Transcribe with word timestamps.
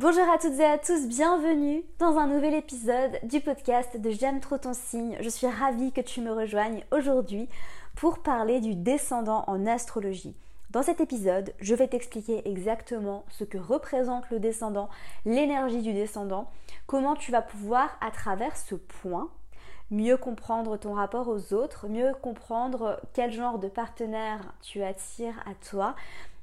Bonjour 0.00 0.26
à 0.30 0.38
toutes 0.38 0.58
et 0.58 0.64
à 0.64 0.78
tous, 0.78 1.06
bienvenue 1.06 1.84
dans 1.98 2.16
un 2.16 2.26
nouvel 2.26 2.54
épisode 2.54 3.20
du 3.22 3.42
podcast 3.42 3.98
de 3.98 4.08
J'aime 4.08 4.40
trop 4.40 4.56
ton 4.56 4.72
signe. 4.72 5.18
Je 5.20 5.28
suis 5.28 5.46
ravie 5.46 5.92
que 5.92 6.00
tu 6.00 6.22
me 6.22 6.32
rejoignes 6.32 6.82
aujourd'hui 6.90 7.50
pour 7.96 8.20
parler 8.20 8.60
du 8.62 8.74
descendant 8.74 9.44
en 9.46 9.66
astrologie. 9.66 10.34
Dans 10.70 10.82
cet 10.82 11.02
épisode, 11.02 11.52
je 11.60 11.74
vais 11.74 11.86
t'expliquer 11.86 12.48
exactement 12.48 13.26
ce 13.28 13.44
que 13.44 13.58
représente 13.58 14.30
le 14.30 14.40
descendant, 14.40 14.88
l'énergie 15.26 15.82
du 15.82 15.92
descendant, 15.92 16.50
comment 16.86 17.14
tu 17.14 17.30
vas 17.30 17.42
pouvoir 17.42 17.98
à 18.00 18.10
travers 18.10 18.56
ce 18.56 18.76
point 18.76 19.28
mieux 19.90 20.16
comprendre 20.16 20.78
ton 20.78 20.94
rapport 20.94 21.28
aux 21.28 21.52
autres, 21.52 21.88
mieux 21.88 22.14
comprendre 22.22 22.98
quel 23.12 23.32
genre 23.32 23.58
de 23.58 23.68
partenaire 23.68 24.54
tu 24.62 24.82
attires 24.82 25.44
à 25.44 25.52
toi, 25.68 25.94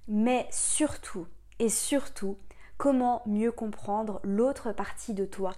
mais 0.07 0.45
surtout 0.51 1.25
et 1.57 1.69
surtout 1.69 2.37
comment 2.77 3.21
mieux 3.25 3.51
comprendre 3.51 4.19
l'autre 4.23 4.71
partie 4.71 5.13
de 5.13 5.25
toi, 5.25 5.53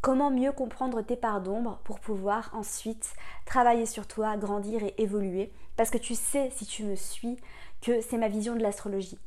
comment 0.00 0.30
mieux 0.30 0.52
comprendre 0.52 1.02
tes 1.02 1.16
parts 1.16 1.40
d'ombre 1.40 1.80
pour 1.84 2.00
pouvoir 2.00 2.50
ensuite 2.52 3.14
travailler 3.46 3.86
sur 3.86 4.06
toi, 4.06 4.36
grandir 4.36 4.82
et 4.82 4.94
évoluer? 4.98 5.52
Parce 5.76 5.90
que 5.90 5.98
tu 5.98 6.14
sais, 6.14 6.50
si 6.54 6.66
tu 6.66 6.84
me 6.84 6.96
suis, 6.96 7.38
que 7.80 8.00
c'est 8.00 8.18
ma 8.18 8.28
vision 8.28 8.56
de 8.56 8.62
l'astrologie. 8.62 9.18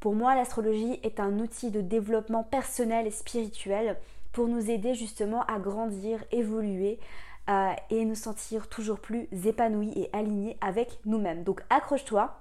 Pour 0.00 0.14
moi, 0.14 0.34
l'astrologie 0.34 1.00
est 1.02 1.20
un 1.20 1.38
outil 1.40 1.70
de 1.70 1.80
développement 1.80 2.44
personnel 2.44 3.06
et 3.06 3.10
spirituel 3.10 3.96
pour 4.32 4.48
nous 4.48 4.70
aider 4.70 4.94
justement 4.94 5.42
à 5.46 5.58
grandir, 5.58 6.22
évoluer 6.30 7.00
euh, 7.48 7.72
et 7.90 8.04
nous 8.04 8.14
sentir 8.14 8.68
toujours 8.68 9.00
plus 9.00 9.28
épanouis 9.46 9.92
et 9.96 10.10
alignés 10.12 10.58
avec 10.60 10.98
nous-mêmes. 11.06 11.42
Donc 11.42 11.62
accroche-toi, 11.70 12.36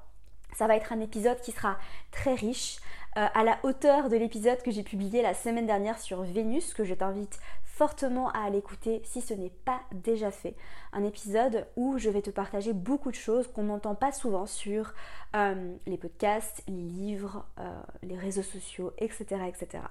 ça 0.53 0.67
va 0.67 0.75
être 0.75 0.91
un 0.91 0.99
épisode 0.99 1.39
qui 1.41 1.51
sera 1.51 1.77
très 2.11 2.33
riche, 2.33 2.79
euh, 3.17 3.27
à 3.33 3.43
la 3.45 3.57
hauteur 3.63 4.09
de 4.09 4.17
l'épisode 4.17 4.61
que 4.61 4.71
j'ai 4.71 4.83
publié 4.83 5.21
la 5.21 5.33
semaine 5.33 5.65
dernière 5.65 5.99
sur 5.99 6.23
Vénus, 6.23 6.73
que 6.73 6.83
je 6.83 6.93
t'invite 6.93 7.39
fortement 7.63 8.29
à 8.31 8.49
l'écouter 8.49 9.01
si 9.05 9.21
ce 9.21 9.33
n'est 9.33 9.53
pas 9.63 9.79
déjà 9.93 10.31
fait. 10.31 10.53
Un 10.91 11.03
épisode 11.05 11.65
où 11.77 11.97
je 11.97 12.09
vais 12.09 12.21
te 12.21 12.29
partager 12.29 12.73
beaucoup 12.73 13.11
de 13.11 13.15
choses 13.15 13.47
qu'on 13.47 13.63
n'entend 13.63 13.95
pas 13.95 14.11
souvent 14.11 14.45
sur 14.45 14.93
euh, 15.33 15.75
les 15.85 15.97
podcasts, 15.97 16.61
les 16.67 16.73
livres, 16.73 17.45
euh, 17.59 17.81
les 18.03 18.17
réseaux 18.17 18.43
sociaux, 18.43 18.91
etc. 18.97 19.43
etc. 19.47 19.83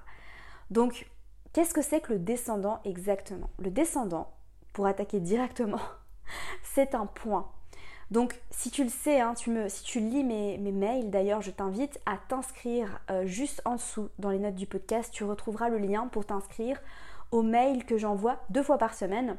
Donc, 0.69 1.09
qu'est-ce 1.51 1.73
que 1.73 1.81
c'est 1.81 2.01
que 2.01 2.13
le 2.13 2.19
descendant 2.19 2.79
exactement? 2.85 3.49
Le 3.57 3.71
descendant, 3.71 4.35
pour 4.71 4.85
attaquer 4.85 5.19
directement, 5.19 5.81
c'est 6.63 6.93
un 6.93 7.07
point 7.07 7.51
donc 8.11 8.39
si 8.51 8.69
tu 8.69 8.83
le 8.83 8.89
sais, 8.89 9.19
hein, 9.19 9.33
si 9.35 9.83
tu 9.83 9.99
lis 9.99 10.23
mes, 10.23 10.57
mails, 10.57 11.09
d'ailleurs 11.09 11.41
je 11.41 11.51
t'invite 11.51 11.99
à 12.05 12.17
t'inscrire 12.17 12.99
euh, 13.09 13.25
juste 13.25 13.61
en 13.65 13.75
dessous 13.75 14.09
dans 14.19 14.29
les 14.29 14.39
notes 14.39 14.55
du 14.55 14.67
podcast, 14.67 15.11
tu 15.11 15.23
retrouveras 15.23 15.69
le 15.69 15.79
lien 15.79 16.07
pour 16.07 16.25
t'inscrire 16.25 16.79
aux 17.31 17.41
mails 17.41 17.85
que 17.85 17.97
j'envoie 17.97 18.39
deux 18.49 18.63
fois 18.63 18.77
par 18.77 18.93
semaine. 18.93 19.37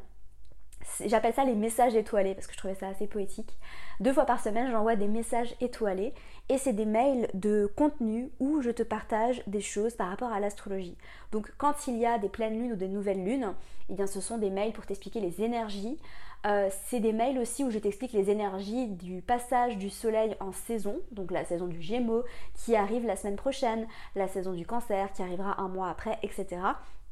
J'appelle 1.04 1.34
ça 1.34 1.44
les 1.44 1.54
messages 1.54 1.94
étoilés 1.94 2.34
parce 2.34 2.46
que 2.46 2.52
je 2.52 2.58
trouvais 2.58 2.74
ça 2.74 2.88
assez 2.88 3.06
poétique. 3.06 3.56
Deux 4.00 4.12
fois 4.12 4.24
par 4.24 4.40
semaine, 4.40 4.70
j'envoie 4.70 4.96
des 4.96 5.08
messages 5.08 5.54
étoilés 5.60 6.14
et 6.48 6.58
c'est 6.58 6.72
des 6.72 6.86
mails 6.86 7.28
de 7.34 7.70
contenu 7.76 8.30
où 8.40 8.62
je 8.62 8.70
te 8.70 8.82
partage 8.82 9.42
des 9.46 9.60
choses 9.60 9.94
par 9.94 10.08
rapport 10.08 10.32
à 10.32 10.40
l'astrologie. 10.40 10.96
Donc 11.32 11.52
quand 11.58 11.86
il 11.86 11.98
y 11.98 12.06
a 12.06 12.18
des 12.18 12.28
pleines 12.28 12.58
lunes 12.58 12.72
ou 12.72 12.76
des 12.76 12.88
nouvelles 12.88 13.24
lunes, 13.24 13.54
eh 13.90 13.94
bien 13.94 14.06
ce 14.06 14.20
sont 14.20 14.38
des 14.38 14.50
mails 14.50 14.72
pour 14.72 14.86
t'expliquer 14.86 15.20
les 15.20 15.42
énergies, 15.42 15.98
euh, 16.46 16.68
c'est 16.86 17.00
des 17.00 17.12
mails 17.12 17.38
aussi 17.38 17.64
où 17.64 17.70
je 17.70 17.78
t'explique 17.78 18.12
les 18.12 18.30
énergies 18.30 18.86
du 18.86 19.20
passage 19.20 19.78
du 19.78 19.90
soleil 19.90 20.36
en 20.38 20.52
saison, 20.52 21.00
donc 21.10 21.32
la 21.32 21.44
saison 21.44 21.66
du 21.66 21.82
Gémeaux 21.82 22.22
qui 22.54 22.76
arrive 22.76 23.04
la 23.04 23.16
semaine 23.16 23.36
prochaine, 23.36 23.86
la 24.14 24.28
saison 24.28 24.52
du 24.52 24.64
cancer 24.64 25.12
qui 25.12 25.22
arrivera 25.22 25.60
un 25.60 25.68
mois 25.68 25.88
après, 25.88 26.18
etc. 26.22 26.46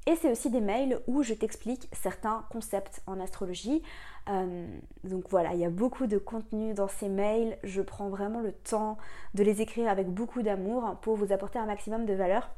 Et 0.07 0.17
c'est 0.17 0.31
aussi 0.31 0.51
des 0.51 0.61
mails 0.61 1.01
où 1.07 1.23
je 1.23 1.33
t'explique 1.33 1.89
certains 1.93 2.45
concepts 2.51 3.03
en 3.07 3.21
astrologie. 3.21 3.83
Euh, 4.29 4.67
donc 5.03 5.25
voilà, 5.31 5.55
il 5.55 5.61
y 5.61 5.65
a 5.65 5.71
beaucoup 5.71 6.07
de 6.07 6.19
contenu 6.19 6.75
dans 6.75 6.89
ces 6.89 7.09
mails. 7.09 7.57
Je 7.63 7.81
prends 7.81 8.11
vraiment 8.11 8.41
le 8.41 8.53
temps 8.53 8.99
de 9.35 9.43
les 9.43 9.63
écrire 9.63 9.89
avec 9.89 10.09
beaucoup 10.09 10.43
d'amour 10.43 10.97
pour 11.01 11.17
vous 11.17 11.33
apporter 11.33 11.59
un 11.59 11.67
maximum 11.67 12.05
de 12.05 12.13
valeur. 12.13 12.51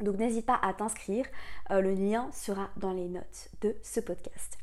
Donc 0.00 0.16
n'hésite 0.16 0.46
pas 0.46 0.58
à 0.62 0.72
t'inscrire. 0.72 1.26
Euh, 1.70 1.80
le 1.80 1.92
lien 1.92 2.30
sera 2.32 2.68
dans 2.76 2.92
les 2.92 3.08
notes 3.08 3.48
de 3.60 3.76
ce 3.82 4.00
podcast. 4.00 4.58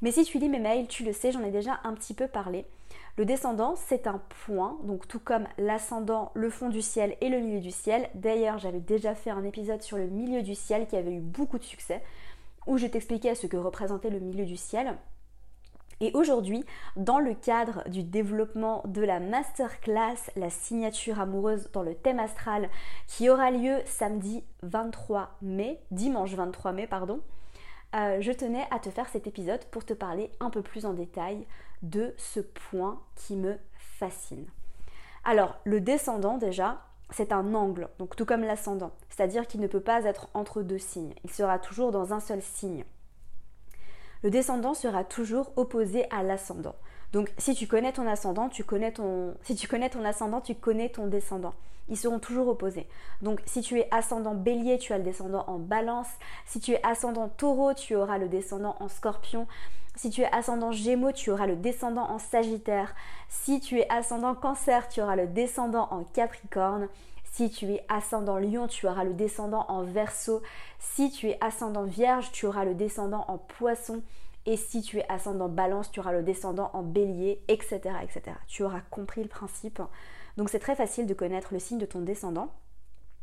Mais 0.00 0.12
si 0.12 0.24
tu 0.24 0.38
lis 0.38 0.48
mes 0.48 0.60
mails, 0.60 0.86
tu 0.86 1.04
le 1.04 1.12
sais, 1.12 1.32
j'en 1.32 1.42
ai 1.42 1.50
déjà 1.50 1.80
un 1.82 1.94
petit 1.94 2.14
peu 2.14 2.28
parlé. 2.28 2.66
Le 3.16 3.24
descendant, 3.24 3.76
c'est 3.76 4.08
un 4.08 4.20
point, 4.44 4.76
donc 4.82 5.06
tout 5.06 5.20
comme 5.20 5.46
l'ascendant, 5.56 6.32
le 6.34 6.50
fond 6.50 6.68
du 6.68 6.82
ciel 6.82 7.16
et 7.20 7.28
le 7.28 7.38
milieu 7.38 7.60
du 7.60 7.70
ciel. 7.70 8.08
D'ailleurs, 8.14 8.58
j'avais 8.58 8.80
déjà 8.80 9.14
fait 9.14 9.30
un 9.30 9.44
épisode 9.44 9.82
sur 9.82 9.96
le 9.96 10.08
milieu 10.08 10.42
du 10.42 10.56
ciel 10.56 10.88
qui 10.88 10.96
avait 10.96 11.14
eu 11.14 11.20
beaucoup 11.20 11.58
de 11.58 11.64
succès, 11.64 12.02
où 12.66 12.76
je 12.76 12.88
t'expliquais 12.88 13.36
ce 13.36 13.46
que 13.46 13.56
représentait 13.56 14.10
le 14.10 14.18
milieu 14.18 14.44
du 14.44 14.56
ciel. 14.56 14.96
Et 16.00 16.10
aujourd'hui, 16.14 16.64
dans 16.96 17.20
le 17.20 17.34
cadre 17.34 17.88
du 17.88 18.02
développement 18.02 18.82
de 18.84 19.02
la 19.02 19.20
masterclass 19.20 20.32
La 20.34 20.50
signature 20.50 21.20
amoureuse 21.20 21.70
dans 21.72 21.84
le 21.84 21.94
thème 21.94 22.18
astral, 22.18 22.68
qui 23.06 23.30
aura 23.30 23.52
lieu 23.52 23.76
samedi 23.84 24.42
23 24.64 25.30
mai, 25.40 25.78
dimanche 25.92 26.34
23 26.34 26.72
mai, 26.72 26.88
pardon, 26.88 27.20
euh, 27.94 28.20
je 28.20 28.32
tenais 28.32 28.66
à 28.72 28.80
te 28.80 28.90
faire 28.90 29.08
cet 29.08 29.28
épisode 29.28 29.64
pour 29.66 29.84
te 29.84 29.92
parler 29.92 30.32
un 30.40 30.50
peu 30.50 30.62
plus 30.62 30.84
en 30.84 30.94
détail 30.94 31.46
de 31.84 32.14
ce 32.16 32.40
point 32.40 33.00
qui 33.14 33.36
me 33.36 33.56
fascine. 33.76 34.46
Alors, 35.22 35.56
le 35.64 35.80
descendant 35.80 36.38
déjà, 36.38 36.82
c'est 37.10 37.32
un 37.32 37.54
angle, 37.54 37.88
donc 37.98 38.16
tout 38.16 38.24
comme 38.24 38.42
l'ascendant, 38.42 38.92
c'est-à-dire 39.08 39.46
qu'il 39.46 39.60
ne 39.60 39.66
peut 39.66 39.80
pas 39.80 40.04
être 40.04 40.28
entre 40.34 40.62
deux 40.62 40.78
signes, 40.78 41.14
il 41.22 41.30
sera 41.30 41.58
toujours 41.58 41.92
dans 41.92 42.12
un 42.12 42.20
seul 42.20 42.42
signe. 42.42 42.84
Le 44.22 44.30
descendant 44.30 44.74
sera 44.74 45.04
toujours 45.04 45.52
opposé 45.56 46.10
à 46.10 46.22
l'ascendant. 46.22 46.74
Donc 47.12 47.30
si 47.36 47.54
tu 47.54 47.66
connais 47.66 47.92
ton 47.92 48.06
ascendant, 48.06 48.48
tu 48.48 48.64
connais 48.64 48.90
ton 48.90 49.36
si 49.42 49.54
tu 49.54 49.68
connais 49.68 49.90
ton 49.90 50.04
ascendant, 50.04 50.40
tu 50.40 50.54
connais 50.54 50.88
ton 50.88 51.06
descendant. 51.06 51.54
Ils 51.90 51.98
seront 51.98 52.18
toujours 52.18 52.48
opposés. 52.48 52.88
Donc 53.20 53.42
si 53.44 53.60
tu 53.60 53.78
es 53.78 53.86
ascendant 53.90 54.34
Bélier, 54.34 54.78
tu 54.78 54.94
as 54.94 54.98
le 54.98 55.04
descendant 55.04 55.44
en 55.46 55.58
Balance. 55.58 56.08
Si 56.46 56.58
tu 56.58 56.72
es 56.72 56.80
ascendant 56.82 57.28
Taureau, 57.28 57.74
tu 57.74 57.94
auras 57.94 58.16
le 58.16 58.28
descendant 58.28 58.76
en 58.80 58.88
Scorpion. 58.88 59.46
Si 59.96 60.10
tu 60.10 60.22
es 60.22 60.32
ascendant 60.32 60.72
Gémeaux, 60.72 61.12
tu 61.12 61.30
auras 61.30 61.46
le 61.46 61.56
descendant 61.56 62.10
en 62.10 62.18
Sagittaire. 62.18 62.94
Si 63.28 63.60
tu 63.60 63.78
es 63.78 63.88
ascendant 63.90 64.34
Cancer, 64.34 64.88
tu 64.88 65.00
auras 65.00 65.16
le 65.16 65.28
descendant 65.28 65.88
en 65.90 66.02
Capricorne. 66.02 66.88
Si 67.24 67.48
tu 67.50 67.66
es 67.72 67.84
ascendant 67.88 68.38
Lion, 68.38 68.66
tu 68.66 68.86
auras 68.86 69.04
le 69.04 69.12
descendant 69.12 69.66
en 69.68 69.82
Verseau. 69.82 70.42
Si 70.78 71.10
tu 71.10 71.28
es 71.28 71.38
ascendant 71.40 71.84
Vierge, 71.84 72.32
tu 72.32 72.46
auras 72.46 72.64
le 72.64 72.74
descendant 72.74 73.24
en 73.28 73.38
Poisson. 73.38 74.02
Et 74.46 74.56
si 74.56 74.82
tu 74.82 74.98
es 74.98 75.06
ascendant 75.08 75.48
balance, 75.48 75.90
tu 75.90 76.00
auras 76.00 76.12
le 76.12 76.22
descendant 76.22 76.70
en 76.74 76.82
bélier, 76.82 77.42
etc. 77.48 77.80
etc. 78.02 78.36
Tu 78.46 78.62
auras 78.62 78.82
compris 78.90 79.22
le 79.22 79.28
principe. 79.28 79.80
Donc 80.36 80.50
c'est 80.50 80.58
très 80.58 80.74
facile 80.74 81.06
de 81.06 81.14
connaître 81.14 81.52
le 81.52 81.60
signe 81.60 81.78
de 81.78 81.86
ton 81.86 82.00
descendant. 82.00 82.50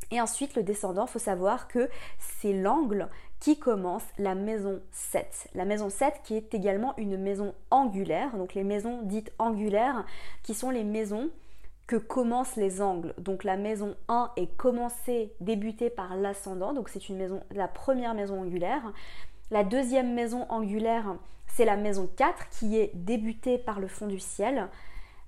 Et 0.10 0.20
ensuite, 0.20 0.56
le 0.56 0.64
descendant, 0.64 1.08
faut 1.08 1.20
savoir 1.20 1.68
que 1.68 1.90
c'est 2.18 2.54
l'angle 2.54 3.08
qui 3.41 3.57
commence 3.57 4.03
la 4.19 4.35
maison 4.35 4.79
7. 4.91 5.50
La 5.56 5.66
maison 5.66 5.90
7 5.90 6.22
qui 6.24 6.35
est 6.35 6.53
également 6.53 6.94
une 6.97 7.18
maison 7.18 7.53
angulaire, 7.72 8.38
donc 8.38 8.53
les 8.53 8.63
maisons 8.63 9.02
dites 9.02 9.34
angulaires 9.40 10.06
qui 10.44 10.53
sont 10.53 10.69
les 10.69 10.84
maisons 10.84 11.29
que 11.88 11.96
commencent 11.96 12.56
les 12.56 12.81
angles. 12.81 13.16
Donc 13.18 13.44
la 13.44 13.57
maison 13.57 13.96
1 14.07 14.31
est 14.38 14.56
commencée, 14.57 15.34
débutée 15.41 15.90
par 15.90 16.16
l'ascendant, 16.16 16.72
donc 16.72 16.88
c'est 16.88 17.09
une 17.09 17.18
maison, 17.18 17.41
la 17.50 17.68
première 17.68 18.13
maison 18.13 18.41
angulaire. 18.41 18.94
La 19.50 19.63
deuxième 19.63 20.13
maison 20.13 20.46
angulaire, 20.50 21.16
c'est 21.47 21.66
la 21.66 21.78
maison 21.78 22.07
4 22.16 22.47
qui 22.50 22.78
est 22.78 22.91
débutée 22.94 23.57
par 23.57 23.80
le 23.80 23.88
fond 23.88 24.06
du 24.06 24.19
ciel. 24.19 24.69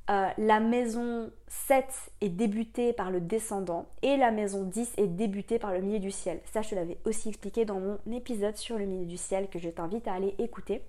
Euh, 0.10 0.30
la 0.38 0.60
maison 0.60 1.32
7 1.48 1.86
est 2.20 2.30
débutée 2.30 2.92
par 2.92 3.10
le 3.10 3.22
descendant 3.22 3.88
et 4.02 4.18
la 4.18 4.32
maison 4.32 4.64
10 4.64 4.96
est 4.98 5.08
débutée 5.08 5.60
par 5.60 5.72
le 5.72 5.80
milieu 5.80 6.00
du 6.00 6.12
ciel. 6.12 6.42
Ça, 6.52 6.62
je 6.62 6.72
te 6.72 6.76
l'avais 6.76 6.98
aussi 7.06 7.30
expliqué 7.30 7.64
dans 7.64 7.80
mon 7.80 7.98
épisode 8.12 8.58
sur 8.58 8.78
le 8.78 8.86
milieu 8.86 9.06
du 9.06 9.16
ciel 9.16 9.50
que 9.50 9.60
je 9.60 9.70
t'invite 9.70 10.08
à 10.08 10.14
aller 10.14 10.36
écouter. 10.40 10.84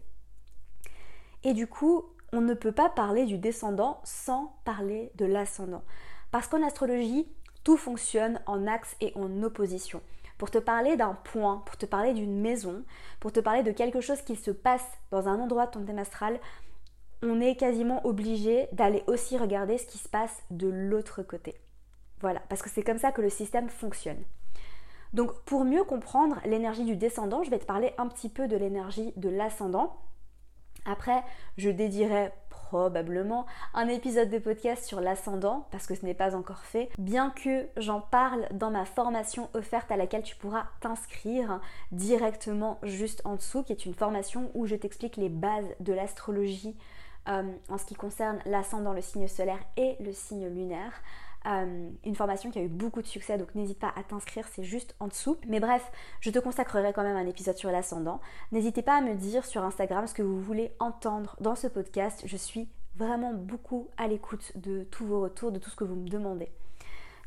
Et 1.45 1.53
du 1.53 1.69
coup, 1.69 2.05
on 2.33 2.41
ne 2.41 2.55
peut 2.55 2.73
pas 2.73 2.89
parler 2.89 3.25
du 3.27 3.39
descendant 3.39 4.01
sans 4.03 4.57
parler 4.65 5.13
de 5.15 5.27
l'ascendant. 5.27 5.85
Parce 6.33 6.49
qu'en 6.49 6.67
astrologie, 6.67 7.29
tout 7.63 7.77
fonctionne 7.77 8.41
en 8.47 8.67
axe 8.67 8.97
et 9.01 9.13
en 9.15 9.45
opposition 9.45 10.03
pour 10.39 10.51
te 10.51 10.59
parler 10.59 10.97
d'un 10.97 11.15
point, 11.15 11.63
pour 11.65 11.77
te 11.77 11.87
parler 11.87 12.13
d'une 12.13 12.41
maison, 12.41 12.83
pour 13.21 13.33
te 13.33 13.41
parler 13.41 13.63
de 13.63 13.71
quelque 13.71 14.01
chose 14.01 14.21
qui 14.23 14.37
se 14.37 14.51
passe 14.51 14.87
dans 15.11 15.29
un 15.29 15.41
endroit 15.41 15.67
de 15.67 15.73
ton 15.73 15.85
thème 15.85 16.03
on 17.25 17.41
est 17.41 17.57
quasiment 17.57 18.05
obligé 18.07 18.69
d'aller 18.73 19.03
aussi 19.07 19.39
regarder 19.39 19.79
ce 19.79 19.87
qui 19.87 19.99
se 19.99 20.09
passe 20.09 20.43
de 20.51 20.69
l'autre 20.69 21.23
côté. 21.23 21.55
Voilà, 22.21 22.41
parce 22.49 22.63
que 22.63 22.71
c'est 22.71 22.83
comme 22.83 22.99
ça 22.99 23.13
que 23.13 23.23
le 23.23 23.31
système 23.31 23.69
fonctionne. 23.69 24.23
Donc 25.13 25.33
pour 25.45 25.65
mieux 25.65 25.85
comprendre 25.85 26.41
l'énergie 26.45 26.85
du 26.85 26.97
descendant, 26.97 27.43
je 27.43 27.51
vais 27.51 27.59
te 27.59 27.67
parler 27.67 27.93
un 27.99 28.09
petit 28.09 28.29
peu 28.29 28.49
de 28.49 28.57
l'énergie 28.57 29.13
de 29.17 29.29
l'ascendant. 29.29 29.97
Après, 30.87 31.23
je 31.57 31.71
dédierai 31.71 32.31
probablement 32.51 33.47
un 33.73 33.89
épisode 33.89 34.29
de 34.29 34.39
podcast 34.39 34.85
sur 34.85 35.01
l'ascendant, 35.01 35.67
parce 35.71 35.87
que 35.87 35.95
ce 35.95 36.05
n'est 36.05 36.15
pas 36.15 36.35
encore 36.35 36.65
fait, 36.65 36.91
bien 36.99 37.31
que 37.31 37.69
j'en 37.77 38.01
parle 38.01 38.47
dans 38.53 38.71
ma 38.71 38.85
formation 38.85 39.49
offerte 39.55 39.91
à 39.91 39.97
laquelle 39.97 40.25
tu 40.25 40.37
pourras 40.37 40.67
t'inscrire 40.81 41.61
directement 41.93 42.79
juste 42.83 43.23
en 43.25 43.37
dessous, 43.37 43.63
qui 43.63 43.73
est 43.73 43.87
une 43.87 43.95
formation 43.95 44.51
où 44.55 44.67
je 44.67 44.75
t'explique 44.75 45.17
les 45.17 45.31
bases 45.31 45.75
de 45.81 45.93
l'astrologie 45.93 46.77
euh, 47.29 47.53
en 47.69 47.79
ce 47.79 47.85
qui 47.85 47.95
concerne 47.95 48.39
l'ascendant, 48.47 48.93
le 48.93 49.01
signe 49.01 49.29
solaire 49.29 49.61
et 49.77 49.97
le 50.01 50.13
signe 50.13 50.47
lunaire. 50.49 50.93
Euh, 51.47 51.91
une 52.05 52.15
formation 52.15 52.51
qui 52.51 52.59
a 52.59 52.63
eu 52.63 52.69
beaucoup 52.69 53.03
de 53.03 53.07
succès, 53.07 53.37
donc 53.37 53.55
n'hésite 53.55 53.79
pas 53.79 53.93
à 53.97 54.03
t'inscrire, 54.03 54.49
c'est 54.49 54.65
juste 54.65 54.95
en 54.99 55.09
dessous. 55.09 55.37
Mais 55.47 55.61
bref, 55.61 55.91
je 56.21 56.31
te 56.31 56.39
consacrerai 56.39 56.93
quand 56.93 57.03
même 57.03 57.17
un 57.17 57.27
épisode 57.27 57.57
sur 57.57 57.71
l'ascendant. 57.71 58.21
N'hésitez 58.53 58.83
pas 58.83 58.97
à 58.97 59.01
me 59.03 59.15
dire 59.15 59.45
sur 59.45 59.63
Instagram 59.63 60.07
ce 60.07 60.15
que 60.15 60.23
vous 60.23 60.41
voulez 60.41 60.73
entendre 60.79 61.37
dans 61.41 61.55
ce 61.55 61.67
podcast. 61.67 62.23
Je 62.25 62.37
suis 62.37 62.69
vraiment 62.97 63.35
beaucoup 63.35 63.89
à 63.99 64.07
l'écoute 64.07 64.53
de 64.57 64.85
tous 64.85 65.05
vos 65.05 65.21
retours, 65.21 65.53
de 65.53 65.59
tout 65.59 65.71
ce 65.71 65.77
que 65.77 65.85
vous 65.85 65.97
me 65.97 66.09
demandez. 66.09 66.51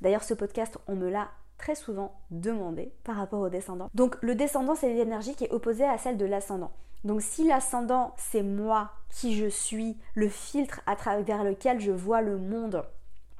D'ailleurs, 0.02 0.24
ce 0.24 0.34
podcast, 0.34 0.78
on 0.88 0.96
me 0.96 1.10
l'a 1.10 1.30
très 1.58 1.76
souvent 1.76 2.20
demandé 2.32 2.92
par 3.04 3.16
rapport 3.16 3.42
au 3.42 3.50
descendant. 3.50 3.90
Donc 3.94 4.18
le 4.22 4.36
descendant, 4.36 4.76
c'est 4.76 4.94
l'énergie 4.94 5.36
qui 5.36 5.46
est 5.46 5.52
opposée 5.52 5.86
à 5.86 5.98
celle 5.98 6.18
de 6.18 6.26
l'ascendant. 6.26 6.72
Donc 7.08 7.22
si 7.22 7.48
l'ascendant, 7.48 8.14
c'est 8.18 8.44
moi, 8.44 8.92
qui 9.10 9.38
je 9.38 9.46
suis, 9.46 9.98
le 10.14 10.28
filtre 10.28 10.82
à 10.86 10.98
travers 10.98 11.46
lequel 11.46 11.80
je 11.80 11.94
vois 11.94 12.22
le 12.22 12.38
monde, 12.38 12.84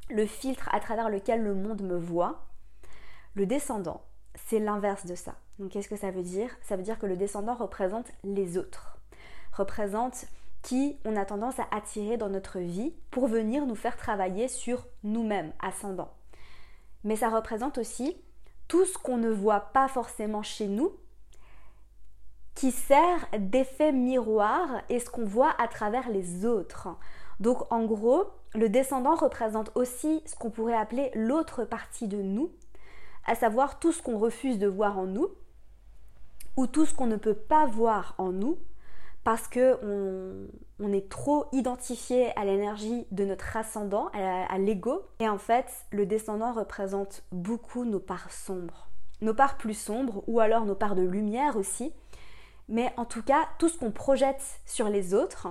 le 0.10 0.26
filtre 0.26 0.70
à 0.72 0.80
travers 0.80 1.10
lequel 1.10 1.44
le 1.44 1.54
monde 1.54 1.82
me 1.82 1.98
voit. 1.98 2.46
Le 3.36 3.46
descendant, 3.46 4.04
c'est 4.36 4.60
l'inverse 4.60 5.06
de 5.06 5.16
ça. 5.16 5.36
Donc 5.60 5.72
qu'est-ce 5.72 5.90
que 5.90 5.98
ça 5.98 6.12
veut 6.12 6.24
dire? 6.24 6.50
Ça 6.62 6.78
veut 6.78 6.82
dire 6.82 6.98
que 6.98 7.08
le 7.08 7.18
descendant 7.18 7.56
représente 7.56 8.10
les 8.24 8.58
autres, 8.58 9.00
représente 9.52 10.28
qui 10.62 10.98
on 11.04 11.18
a 11.18 11.26
tendance 11.26 11.60
à 11.60 11.68
attirer 11.72 12.16
dans 12.16 12.30
notre 12.30 12.60
vie 12.60 12.94
pour 13.12 13.28
venir 13.28 13.66
nous 13.66 13.76
faire 13.76 13.98
travailler 13.98 14.48
sur 14.48 14.86
nous-mêmes, 15.04 15.52
ascendant. 15.60 16.14
Mais 17.04 17.18
ça 17.18 17.28
représente 17.28 17.78
aussi 17.80 18.16
tout 18.70 18.86
ce 18.86 18.98
qu'on 18.98 19.18
ne 19.18 19.30
voit 19.30 19.60
pas 19.60 19.90
forcément 19.90 20.42
chez 20.42 20.68
nous, 20.68 20.94
qui 22.58 22.72
sert 22.72 23.28
d'effet 23.38 23.92
miroir 23.92 24.68
et 24.90 25.00
ce 25.00 25.12
qu'on 25.12 25.26
voit 25.26 25.54
à 25.60 25.68
travers 25.68 26.10
les 26.10 26.44
autres. 26.44 26.88
Donc 27.40 27.72
en 27.72 27.86
gros, 27.86 28.24
le 28.56 28.68
descendant 28.68 29.14
représente 29.14 29.72
aussi 29.76 30.24
ce 30.26 30.36
qu'on 30.36 30.50
pourrait 30.50 30.76
appeler 30.76 31.12
l'autre 31.14 31.66
partie 31.66 32.08
de 32.08 32.20
nous, 32.20 32.50
à 33.28 33.36
savoir 33.36 33.78
tout 33.78 33.92
ce 33.92 34.02
qu'on 34.02 34.18
refuse 34.18 34.58
de 34.58 34.66
voir 34.66 34.98
en 34.98 35.06
nous, 35.06 35.28
ou 36.56 36.66
tout 36.66 36.88
ce 36.88 36.96
qu'on 36.96 37.06
ne 37.06 37.16
peut 37.16 37.36
pas 37.36 37.68
voir 37.68 38.16
en 38.18 38.32
nous, 38.32 38.58
parce 39.24 39.48
que 39.48 39.78
on, 40.80 40.92
est 40.92 41.10
trop 41.10 41.46
identifié 41.52 42.36
à 42.40 42.44
l'énergie 42.44 43.06
de 43.12 43.24
notre 43.24 43.56
ascendant, 43.56 44.10
à, 44.14 44.58
l'ego. 44.58 45.04
Et 45.20 45.30
en 45.30 45.38
fait, 45.38 45.72
le 45.92 46.08
descendant 46.08 46.54
représente 46.54 47.22
beaucoup 47.32 47.86
nos 47.86 48.00
parts 48.00 48.32
sombres. 48.32 48.88
Nos 49.22 49.36
parts 49.36 49.58
plus 49.58 49.78
sombres, 49.78 50.24
ou 50.26 50.40
alors 50.40 50.66
nos 50.66 50.76
parts 50.76 50.96
de 50.96 51.04
lumière 51.04 51.56
aussi. 51.56 51.94
Mais 52.70 52.94
en 52.98 53.06
tout 53.06 53.24
cas, 53.24 53.48
tout 53.60 53.70
ce 53.70 53.78
qu'on 53.78 53.92
projette 53.92 54.42
sur 54.66 54.90
les 54.90 55.14
autres, 55.14 55.48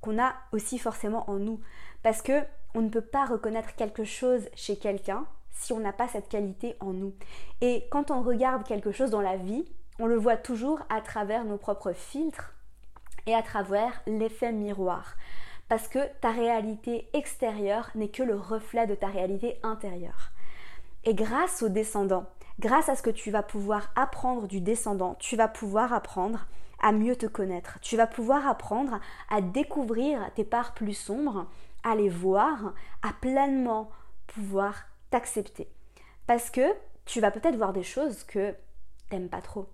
qu'on 0.00 0.22
a 0.22 0.34
aussi 0.52 0.78
forcément 0.78 1.28
en 1.28 1.34
nous. 1.34 1.60
Parce 2.02 2.22
que 2.22 2.42
on 2.74 2.82
ne 2.82 2.88
peut 2.88 3.00
pas 3.00 3.24
reconnaître 3.24 3.74
quelque 3.74 4.04
chose 4.04 4.48
chez 4.54 4.76
quelqu'un 4.76 5.26
si 5.50 5.72
on 5.72 5.80
n'a 5.80 5.92
pas 5.92 6.08
cette 6.08 6.28
qualité 6.28 6.76
en 6.80 6.92
nous. 6.92 7.14
Et 7.60 7.86
quand 7.90 8.10
on 8.10 8.22
regarde 8.22 8.64
quelque 8.64 8.92
chose 8.92 9.10
dans 9.10 9.20
la 9.20 9.36
vie, 9.36 9.64
on 9.98 10.06
le 10.06 10.16
voit 10.16 10.36
toujours 10.36 10.80
à 10.88 11.00
travers 11.00 11.44
nos 11.44 11.58
propres 11.58 11.92
filtres 11.92 12.54
et 13.26 13.34
à 13.34 13.42
travers 13.42 14.00
l'effet 14.06 14.52
miroir. 14.52 15.16
Parce 15.68 15.88
que 15.88 15.98
ta 16.20 16.30
réalité 16.30 17.08
extérieure 17.12 17.90
n'est 17.94 18.08
que 18.08 18.22
le 18.22 18.36
reflet 18.36 18.86
de 18.86 18.94
ta 18.94 19.08
réalité 19.08 19.58
intérieure. 19.62 20.30
Et 21.04 21.14
grâce 21.14 21.62
au 21.62 21.68
descendant, 21.68 22.26
grâce 22.58 22.88
à 22.88 22.96
ce 22.96 23.02
que 23.02 23.10
tu 23.10 23.30
vas 23.30 23.42
pouvoir 23.42 23.92
apprendre 23.94 24.46
du 24.46 24.60
descendant, 24.60 25.16
tu 25.18 25.36
vas 25.36 25.48
pouvoir 25.48 25.92
apprendre 25.92 26.46
à 26.80 26.92
mieux 26.92 27.16
te 27.16 27.26
connaître. 27.26 27.78
Tu 27.80 27.96
vas 27.96 28.06
pouvoir 28.06 28.46
apprendre 28.46 29.00
à 29.28 29.40
découvrir 29.40 30.30
tes 30.34 30.44
parts 30.44 30.74
plus 30.74 30.94
sombres, 30.94 31.46
à 31.84 31.94
les 31.94 32.08
voir, 32.08 32.74
à 33.02 33.12
pleinement 33.12 33.90
pouvoir 34.26 34.74
t'accepter. 35.10 35.68
Parce 36.26 36.50
que 36.50 36.74
tu 37.04 37.20
vas 37.20 37.30
peut-être 37.30 37.56
voir 37.56 37.72
des 37.72 37.82
choses 37.82 38.24
que 38.24 38.54
t'aimes 39.08 39.28
pas 39.28 39.42
trop. 39.42 39.66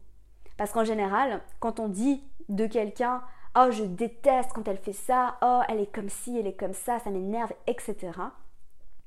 Parce 0.56 0.72
qu'en 0.72 0.84
général, 0.84 1.42
quand 1.60 1.80
on 1.80 1.88
dit 1.88 2.22
de 2.48 2.66
quelqu'un 2.66 3.22
Oh, 3.58 3.70
je 3.70 3.84
déteste 3.84 4.52
quand 4.52 4.68
elle 4.68 4.76
fait 4.76 4.92
ça, 4.92 5.38
oh, 5.40 5.62
elle 5.70 5.80
est 5.80 5.90
comme 5.90 6.10
ci, 6.10 6.38
elle 6.38 6.46
est 6.46 6.56
comme 6.56 6.74
ça, 6.74 6.98
ça 6.98 7.08
m'énerve, 7.08 7.54
etc. 7.66 7.96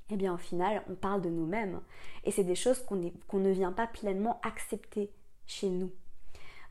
Eh 0.09 0.15
bien, 0.15 0.33
au 0.33 0.37
final, 0.37 0.81
on 0.89 0.95
parle 0.95 1.21
de 1.21 1.29
nous-mêmes. 1.29 1.81
Et 2.23 2.31
c'est 2.31 2.43
des 2.43 2.55
choses 2.55 2.83
qu'on 2.83 2.95
ne 3.39 3.51
vient 3.51 3.71
pas 3.71 3.85
pleinement 3.85 4.41
accepter 4.43 5.11
chez 5.45 5.69
nous. 5.69 5.91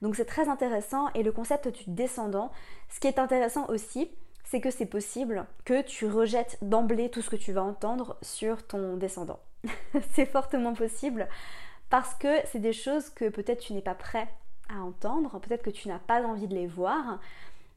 Donc 0.03 0.17
c'est 0.17 0.25
très 0.25 0.49
intéressant 0.49 1.09
et 1.15 1.23
le 1.23 1.33
concept 1.33 1.69
du 1.69 1.85
descendant, 1.89 2.53
ce 2.89 3.00
qui 3.00 3.09
est 3.09 3.19
intéressant 3.19 3.69
aussi, 3.69 4.11
c'est 4.45 4.61
que 4.61 4.71
c'est 4.71 4.87
possible 4.87 5.47
que 5.65 5.83
tu 5.83 6.06
rejettes 6.06 6.59
d'emblée 6.62 7.11
tout 7.11 7.21
ce 7.21 7.31
que 7.31 7.37
tu 7.37 7.53
vas 7.53 7.62
entendre 7.62 8.17
sur 8.23 8.67
ton 8.67 8.97
descendant. 8.97 9.41
c'est 10.15 10.27
fortement 10.27 10.75
possible 10.75 11.29
parce 11.91 12.15
que 12.15 12.29
c'est 12.47 12.59
des 12.59 12.73
choses 12.73 13.11
que 13.11 13.29
peut-être 13.29 13.61
tu 13.61 13.73
n'es 13.73 13.83
pas 13.83 13.95
prêt 13.95 14.29
à 14.69 14.81
entendre, 14.81 15.39
peut-être 15.41 15.62
que 15.62 15.71
tu 15.71 15.89
n'as 15.89 15.99
pas 15.99 16.23
envie 16.23 16.47
de 16.47 16.55
les 16.55 16.67
voir, 16.67 17.21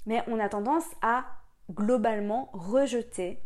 mais 0.06 0.24
on 0.28 0.40
a 0.40 0.50
tendance 0.50 0.86
à 1.02 1.26
globalement 1.72 2.50
rejeter 2.54 3.40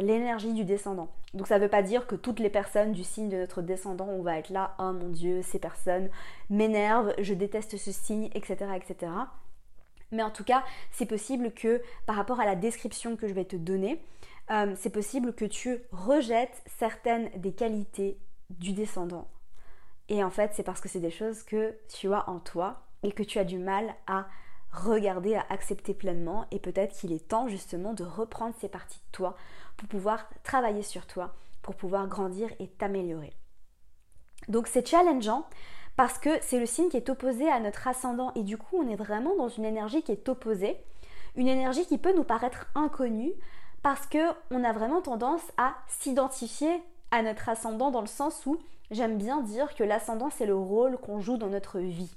l'énergie 0.00 0.52
du 0.52 0.64
descendant. 0.64 1.08
Donc 1.34 1.46
ça 1.46 1.58
ne 1.58 1.64
veut 1.64 1.70
pas 1.70 1.82
dire 1.82 2.06
que 2.06 2.14
toutes 2.14 2.40
les 2.40 2.50
personnes 2.50 2.92
du 2.92 3.04
signe 3.04 3.28
de 3.28 3.36
notre 3.36 3.62
descendant, 3.62 4.06
on 4.08 4.22
va 4.22 4.38
être 4.38 4.50
là, 4.50 4.74
oh 4.78 4.92
mon 4.92 5.08
dieu, 5.08 5.42
ces 5.42 5.58
personnes 5.58 6.08
m'énervent, 6.50 7.12
je 7.18 7.34
déteste 7.34 7.76
ce 7.76 7.92
signe, 7.92 8.30
etc. 8.34 8.66
etc. 8.76 9.10
Mais 10.12 10.22
en 10.22 10.30
tout 10.30 10.44
cas, 10.44 10.64
c'est 10.92 11.06
possible 11.06 11.52
que 11.52 11.82
par 12.06 12.16
rapport 12.16 12.40
à 12.40 12.44
la 12.44 12.54
description 12.54 13.16
que 13.16 13.26
je 13.26 13.34
vais 13.34 13.44
te 13.44 13.56
donner, 13.56 14.00
euh, 14.50 14.74
c'est 14.76 14.90
possible 14.90 15.34
que 15.34 15.44
tu 15.44 15.80
rejettes 15.90 16.62
certaines 16.78 17.30
des 17.36 17.52
qualités 17.52 18.18
du 18.50 18.72
descendant. 18.72 19.28
Et 20.08 20.22
en 20.22 20.30
fait, 20.30 20.52
c'est 20.54 20.62
parce 20.62 20.80
que 20.80 20.88
c'est 20.88 21.00
des 21.00 21.10
choses 21.10 21.42
que 21.42 21.76
tu 21.88 22.12
as 22.12 22.28
en 22.28 22.38
toi 22.38 22.82
et 23.02 23.12
que 23.12 23.22
tu 23.22 23.38
as 23.38 23.44
du 23.44 23.58
mal 23.58 23.94
à 24.06 24.26
regarder, 24.70 25.34
à 25.34 25.46
accepter 25.48 25.94
pleinement. 25.94 26.46
Et 26.50 26.58
peut-être 26.58 26.94
qu'il 26.94 27.12
est 27.12 27.26
temps 27.26 27.48
justement 27.48 27.94
de 27.94 28.04
reprendre 28.04 28.54
ces 28.60 28.68
parties 28.68 28.98
de 28.98 29.12
toi 29.12 29.36
pouvoir 29.86 30.28
travailler 30.42 30.82
sur 30.82 31.06
toi, 31.06 31.34
pour 31.62 31.74
pouvoir 31.74 32.08
grandir 32.08 32.50
et 32.58 32.68
t'améliorer. 32.68 33.32
Donc 34.48 34.66
c'est 34.66 34.86
challengeant 34.86 35.46
parce 35.96 36.18
que 36.18 36.30
c'est 36.40 36.58
le 36.58 36.66
signe 36.66 36.88
qui 36.88 36.96
est 36.96 37.08
opposé 37.08 37.48
à 37.48 37.60
notre 37.60 37.86
ascendant 37.88 38.32
et 38.34 38.42
du 38.42 38.58
coup 38.58 38.76
on 38.76 38.88
est 38.88 38.96
vraiment 38.96 39.36
dans 39.36 39.48
une 39.48 39.64
énergie 39.64 40.02
qui 40.02 40.12
est 40.12 40.28
opposée, 40.28 40.76
une 41.36 41.48
énergie 41.48 41.86
qui 41.86 41.98
peut 41.98 42.14
nous 42.14 42.24
paraître 42.24 42.66
inconnue 42.74 43.32
parce 43.82 44.06
que 44.06 44.18
on 44.50 44.64
a 44.64 44.72
vraiment 44.72 45.00
tendance 45.00 45.52
à 45.56 45.74
s'identifier 45.86 46.82
à 47.10 47.22
notre 47.22 47.48
ascendant 47.48 47.90
dans 47.90 48.00
le 48.00 48.06
sens 48.06 48.44
où 48.46 48.58
j'aime 48.90 49.18
bien 49.18 49.40
dire 49.40 49.74
que 49.74 49.84
l'ascendant 49.84 50.30
c'est 50.30 50.46
le 50.46 50.56
rôle 50.56 50.98
qu'on 50.98 51.20
joue 51.20 51.36
dans 51.36 51.48
notre 51.48 51.78
vie. 51.78 52.14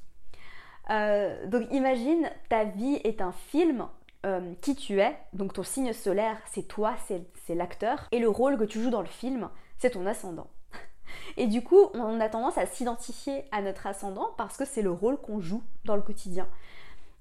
Euh, 0.90 1.46
donc 1.48 1.68
imagine 1.72 2.30
ta 2.50 2.64
vie 2.64 3.00
est 3.04 3.22
un 3.22 3.32
film 3.32 3.88
euh, 4.26 4.54
qui 4.62 4.76
tu 4.76 5.00
es, 5.00 5.16
donc 5.34 5.54
ton 5.54 5.64
signe 5.64 5.94
solaire 5.94 6.38
c'est 6.52 6.68
toi, 6.68 6.96
c'est 7.08 7.56
l'acteur, 7.56 8.08
et 8.12 8.20
le 8.20 8.30
rôle 8.30 8.58
que 8.58 8.64
tu 8.64 8.82
joues 8.82 8.90
dans 8.90 9.02
le 9.02 9.08
film 9.08 9.50
c'est 9.78 9.92
ton 9.92 10.06
ascendant. 10.06 10.48
Et 11.38 11.48
du 11.48 11.64
coup, 11.64 11.90
on 11.94 12.20
a 12.20 12.30
tendance 12.30 12.58
à 12.58 12.66
s'identifier 12.66 13.46
à 13.52 13.62
notre 13.62 13.86
ascendant 13.86 14.32
parce 14.38 14.58
que 14.58 14.66
c'est 14.66 14.82
le 14.82 14.92
rôle 14.92 15.18
qu'on 15.18 15.40
joue 15.40 15.62
dans 15.86 15.96
le 15.96 16.02
quotidien. 16.02 16.48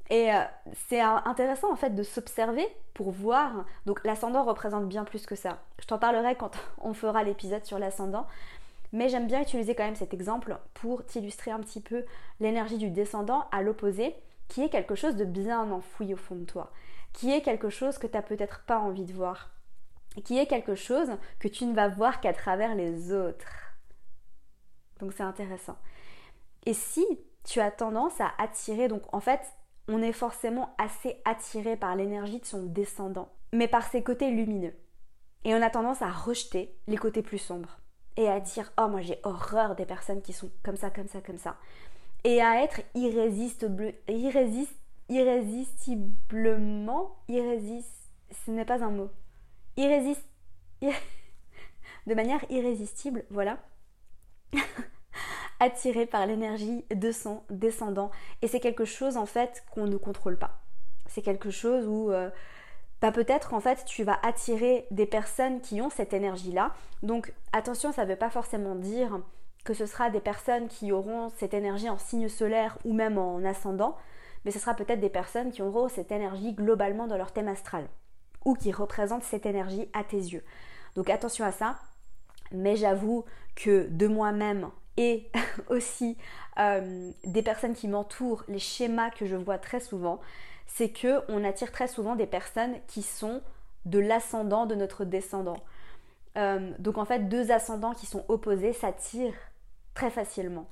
Et 0.08 0.32
euh, 0.32 0.40
c'est 0.88 1.00
intéressant 1.00 1.72
en 1.72 1.76
fait 1.76 1.90
de 1.90 2.02
s'observer 2.02 2.66
pour 2.94 3.10
voir. 3.10 3.64
Donc 3.86 4.04
l'ascendant 4.04 4.44
représente 4.44 4.88
bien 4.88 5.04
plus 5.04 5.26
que 5.26 5.34
ça. 5.34 5.58
Je 5.80 5.86
t'en 5.86 5.98
parlerai 5.98 6.36
quand 6.36 6.52
on 6.80 6.94
fera 6.94 7.24
l'épisode 7.24 7.64
sur 7.64 7.78
l'ascendant. 7.78 8.26
Mais 8.92 9.08
j'aime 9.08 9.26
bien 9.26 9.42
utiliser 9.42 9.74
quand 9.74 9.84
même 9.84 9.96
cet 9.96 10.14
exemple 10.14 10.56
pour 10.74 11.04
t'illustrer 11.04 11.50
un 11.50 11.60
petit 11.60 11.80
peu 11.80 12.04
l'énergie 12.40 12.78
du 12.78 12.88
descendant 12.88 13.46
à 13.50 13.60
l'opposé, 13.62 14.14
qui 14.48 14.62
est 14.62 14.68
quelque 14.68 14.94
chose 14.94 15.16
de 15.16 15.24
bien 15.24 15.70
enfoui 15.70 16.14
au 16.14 16.16
fond 16.16 16.36
de 16.36 16.44
toi, 16.44 16.72
qui 17.12 17.32
est 17.32 17.42
quelque 17.42 17.70
chose 17.70 17.98
que 17.98 18.06
tu 18.06 18.14
n'as 18.14 18.22
peut-être 18.22 18.64
pas 18.64 18.78
envie 18.78 19.04
de 19.04 19.12
voir, 19.12 19.50
qui 20.24 20.38
est 20.38 20.46
quelque 20.46 20.74
chose 20.74 21.10
que 21.38 21.48
tu 21.48 21.64
ne 21.66 21.74
vas 21.74 21.88
voir 21.88 22.20
qu'à 22.20 22.32
travers 22.32 22.74
les 22.74 23.12
autres. 23.12 23.74
Donc 25.00 25.12
c'est 25.12 25.22
intéressant. 25.22 25.76
Et 26.64 26.74
si 26.74 27.04
tu 27.44 27.60
as 27.60 27.70
tendance 27.70 28.20
à 28.20 28.32
attirer, 28.38 28.88
donc 28.88 29.02
en 29.12 29.20
fait, 29.20 29.40
on 29.88 30.02
est 30.02 30.12
forcément 30.12 30.74
assez 30.78 31.20
attiré 31.24 31.76
par 31.76 31.94
l'énergie 31.94 32.40
de 32.40 32.44
son 32.44 32.64
descendant, 32.64 33.32
mais 33.52 33.68
par 33.68 33.86
ses 33.86 34.02
côtés 34.02 34.30
lumineux. 34.30 34.74
Et 35.44 35.54
on 35.54 35.62
a 35.62 35.70
tendance 35.70 36.02
à 36.02 36.10
rejeter 36.10 36.76
les 36.88 36.96
côtés 36.96 37.22
plus 37.22 37.38
sombres. 37.38 37.78
Et 38.16 38.28
à 38.28 38.40
dire, 38.40 38.72
oh 38.78 38.88
moi 38.88 39.02
j'ai 39.02 39.20
horreur 39.22 39.76
des 39.76 39.86
personnes 39.86 40.22
qui 40.22 40.32
sont 40.32 40.50
comme 40.64 40.76
ça, 40.76 40.90
comme 40.90 41.06
ça, 41.06 41.20
comme 41.20 41.38
ça. 41.38 41.56
Et 42.24 42.42
à 42.42 42.62
être 42.62 42.82
irrésistible, 42.94 43.94
irrésistiblement, 45.08 47.16
irrésist, 47.28 48.10
ce 48.44 48.50
n'est 48.50 48.64
pas 48.64 48.82
un 48.82 48.90
mot. 48.90 49.10
Irrésist... 49.76 50.24
de 52.06 52.14
manière 52.14 52.44
irrésistible, 52.50 53.24
voilà. 53.30 53.58
attiré 55.60 56.06
par 56.06 56.26
l'énergie 56.26 56.84
de 56.94 57.12
son 57.12 57.42
descendant. 57.50 58.10
Et 58.42 58.48
c'est 58.48 58.60
quelque 58.60 58.84
chose 58.84 59.16
en 59.16 59.26
fait 59.26 59.64
qu'on 59.72 59.86
ne 59.86 59.96
contrôle 59.96 60.38
pas. 60.38 60.62
C'est 61.06 61.22
quelque 61.22 61.50
chose 61.50 61.86
où 61.86 62.12
euh, 62.12 62.30
bah, 63.00 63.12
peut-être 63.12 63.54
en 63.54 63.60
fait 63.60 63.84
tu 63.84 64.04
vas 64.04 64.18
attirer 64.22 64.86
des 64.90 65.06
personnes 65.06 65.60
qui 65.60 65.80
ont 65.80 65.90
cette 65.90 66.12
énergie-là. 66.12 66.74
Donc 67.02 67.32
attention, 67.52 67.92
ça 67.92 68.04
ne 68.04 68.10
veut 68.10 68.16
pas 68.16 68.30
forcément 68.30 68.74
dire 68.74 69.20
que 69.66 69.74
ce 69.74 69.84
sera 69.84 70.08
des 70.08 70.20
personnes 70.20 70.68
qui 70.68 70.92
auront 70.92 71.28
cette 71.36 71.52
énergie 71.52 71.90
en 71.90 71.98
signe 71.98 72.28
solaire 72.28 72.78
ou 72.84 72.94
même 72.94 73.18
en 73.18 73.44
ascendant, 73.44 73.96
mais 74.44 74.50
ce 74.52 74.58
sera 74.58 74.74
peut-être 74.74 75.00
des 75.00 75.10
personnes 75.10 75.50
qui 75.50 75.60
auront 75.60 75.88
cette 75.88 76.12
énergie 76.12 76.54
globalement 76.54 77.06
dans 77.06 77.18
leur 77.18 77.32
thème 77.32 77.48
astral 77.48 77.86
ou 78.44 78.54
qui 78.54 78.72
représentent 78.72 79.24
cette 79.24 79.44
énergie 79.44 79.90
à 79.92 80.04
tes 80.04 80.16
yeux. 80.16 80.44
Donc 80.94 81.10
attention 81.10 81.44
à 81.44 81.52
ça. 81.52 81.76
Mais 82.52 82.76
j'avoue 82.76 83.24
que 83.56 83.88
de 83.90 84.06
moi-même 84.06 84.70
et 84.96 85.28
aussi 85.68 86.16
euh, 86.58 87.10
des 87.24 87.42
personnes 87.42 87.74
qui 87.74 87.88
m'entourent, 87.88 88.44
les 88.46 88.60
schémas 88.60 89.10
que 89.10 89.26
je 89.26 89.34
vois 89.34 89.58
très 89.58 89.80
souvent, 89.80 90.20
c'est 90.66 90.90
que 90.90 91.20
on 91.28 91.42
attire 91.42 91.72
très 91.72 91.88
souvent 91.88 92.14
des 92.14 92.26
personnes 92.26 92.76
qui 92.86 93.02
sont 93.02 93.42
de 93.84 93.98
l'ascendant 93.98 94.66
de 94.66 94.76
notre 94.76 95.04
descendant. 95.04 95.58
Euh, 96.36 96.72
donc 96.78 96.98
en 96.98 97.04
fait, 97.04 97.28
deux 97.28 97.50
ascendants 97.50 97.94
qui 97.94 98.06
sont 98.06 98.24
opposés 98.28 98.72
s'attirent 98.72 99.34
très 99.96 100.10
facilement. 100.10 100.68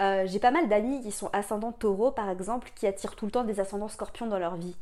Euh, 0.00 0.24
j'ai 0.26 0.38
pas 0.38 0.52
mal 0.52 0.68
d'amis 0.68 1.02
qui 1.02 1.10
sont 1.10 1.28
ascendants 1.32 1.72
taureaux 1.72 2.12
par 2.12 2.30
exemple, 2.30 2.70
qui 2.74 2.86
attirent 2.86 3.16
tout 3.16 3.26
le 3.26 3.32
temps 3.32 3.44
des 3.44 3.60
ascendants 3.60 3.88
scorpions 3.88 4.26
dans 4.26 4.38
leur 4.38 4.56
vie 4.56 4.76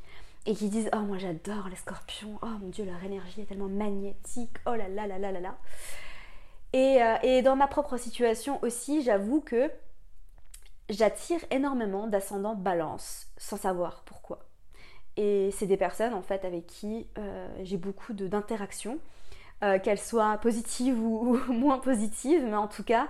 et 0.44 0.54
qui 0.54 0.68
disent 0.68 0.90
Oh, 0.94 1.00
moi 1.00 1.18
j'adore 1.18 1.68
les 1.68 1.76
scorpions, 1.76 2.38
oh 2.42 2.58
mon 2.60 2.68
dieu, 2.68 2.84
leur 2.84 3.02
énergie 3.02 3.40
est 3.40 3.46
tellement 3.46 3.68
magnétique, 3.68 4.56
oh 4.66 4.74
là 4.74 4.88
là 4.88 5.08
là 5.08 5.18
là 5.18 5.32
là 5.32 5.40
là. 5.40 5.56
Euh, 6.74 7.16
et, 7.22 7.42
dans 7.42 7.56
ma 7.56 7.68
propre 7.68 7.96
situation 7.96 8.58
aussi, 8.62 9.02
j'avoue 9.02 9.40
que 9.40 9.70
j'attire 10.90 11.40
énormément 11.50 12.06
d'ascendants 12.06 12.54
balance 12.54 13.28
sans 13.38 13.56
savoir 13.56 14.02
pourquoi. 14.04 14.40
Et 15.16 15.50
c'est 15.52 15.66
des 15.66 15.78
personnes 15.78 16.12
en 16.12 16.20
fait 16.20 16.44
avec 16.44 16.66
qui 16.66 17.06
euh, 17.16 17.48
j'ai 17.62 17.78
beaucoup 17.78 18.12
d'interactions, 18.12 18.98
euh, 19.64 19.78
qu'elles 19.78 19.98
soient 19.98 20.36
positives 20.38 20.98
ou, 21.02 21.38
moins 21.48 21.78
positives, 21.78 22.44
mais 22.44 22.56
en 22.56 22.68
tout 22.68 22.84
cas, 22.84 23.08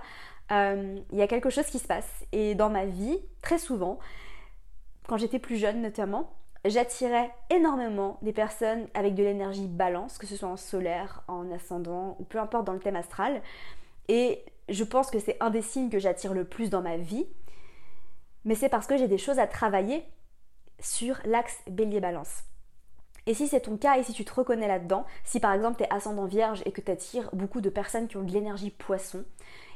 il 0.49 1.03
y 1.17 1.21
a 1.21 1.27
quelque 1.27 1.49
chose 1.49 1.67
qui 1.67 1.79
se 1.79 1.87
passe. 1.87 2.25
Et 2.31 2.55
dans 2.55 2.69
ma 2.69 2.85
vie, 2.85 3.19
très 3.41 3.57
souvent, 3.57 3.99
quand 5.07 5.17
j'étais 5.17 5.39
plus 5.39 5.57
jeune 5.57 5.81
notamment, 5.81 6.33
j'attirais 6.65 7.31
énormément 7.49 8.17
des 8.21 8.33
personnes 8.33 8.87
avec 8.93 9.15
de 9.15 9.23
l'énergie 9.23 9.67
balance, 9.67 10.17
que 10.17 10.27
ce 10.27 10.35
soit 10.35 10.49
en 10.49 10.57
solaire, 10.57 11.23
en 11.27 11.51
ascendant 11.51 12.15
ou 12.19 12.23
peu 12.23 12.39
importe 12.39 12.65
dans 12.65 12.73
le 12.73 12.79
thème 12.79 12.95
astral. 12.95 13.41
Et 14.07 14.43
je 14.69 14.83
pense 14.83 15.09
que 15.09 15.19
c'est 15.19 15.37
un 15.39 15.49
des 15.49 15.61
signes 15.61 15.89
que 15.89 15.99
j'attire 15.99 16.33
le 16.33 16.45
plus 16.45 16.69
dans 16.69 16.81
ma 16.81 16.97
vie. 16.97 17.27
Mais 18.45 18.55
c'est 18.55 18.69
parce 18.69 18.87
que 18.87 18.97
j'ai 18.97 19.07
des 19.07 19.17
choses 19.17 19.39
à 19.39 19.47
travailler 19.47 20.03
sur 20.79 21.17
l'axe 21.25 21.57
bélier-balance. 21.69 22.43
Et 23.25 23.33
si 23.33 23.47
c'est 23.47 23.61
ton 23.61 23.75
cas 23.75 23.97
et 23.97 24.03
si 24.03 24.13
tu 24.13 24.23
te 24.23 24.33
reconnais 24.33 24.69
là-dedans, 24.69 25.05
si 25.25 25.41
par 25.41 25.53
exemple 25.53 25.77
tu 25.77 25.83
es 25.83 25.93
ascendant 25.93 26.25
vierge 26.25 26.61
et 26.65 26.71
que 26.71 26.79
tu 26.79 26.91
attires 26.91 27.29
beaucoup 27.33 27.59
de 27.59 27.69
personnes 27.69 28.07
qui 28.07 28.15
ont 28.15 28.23
de 28.23 28.31
l'énergie 28.31 28.71
poisson, 28.71 29.25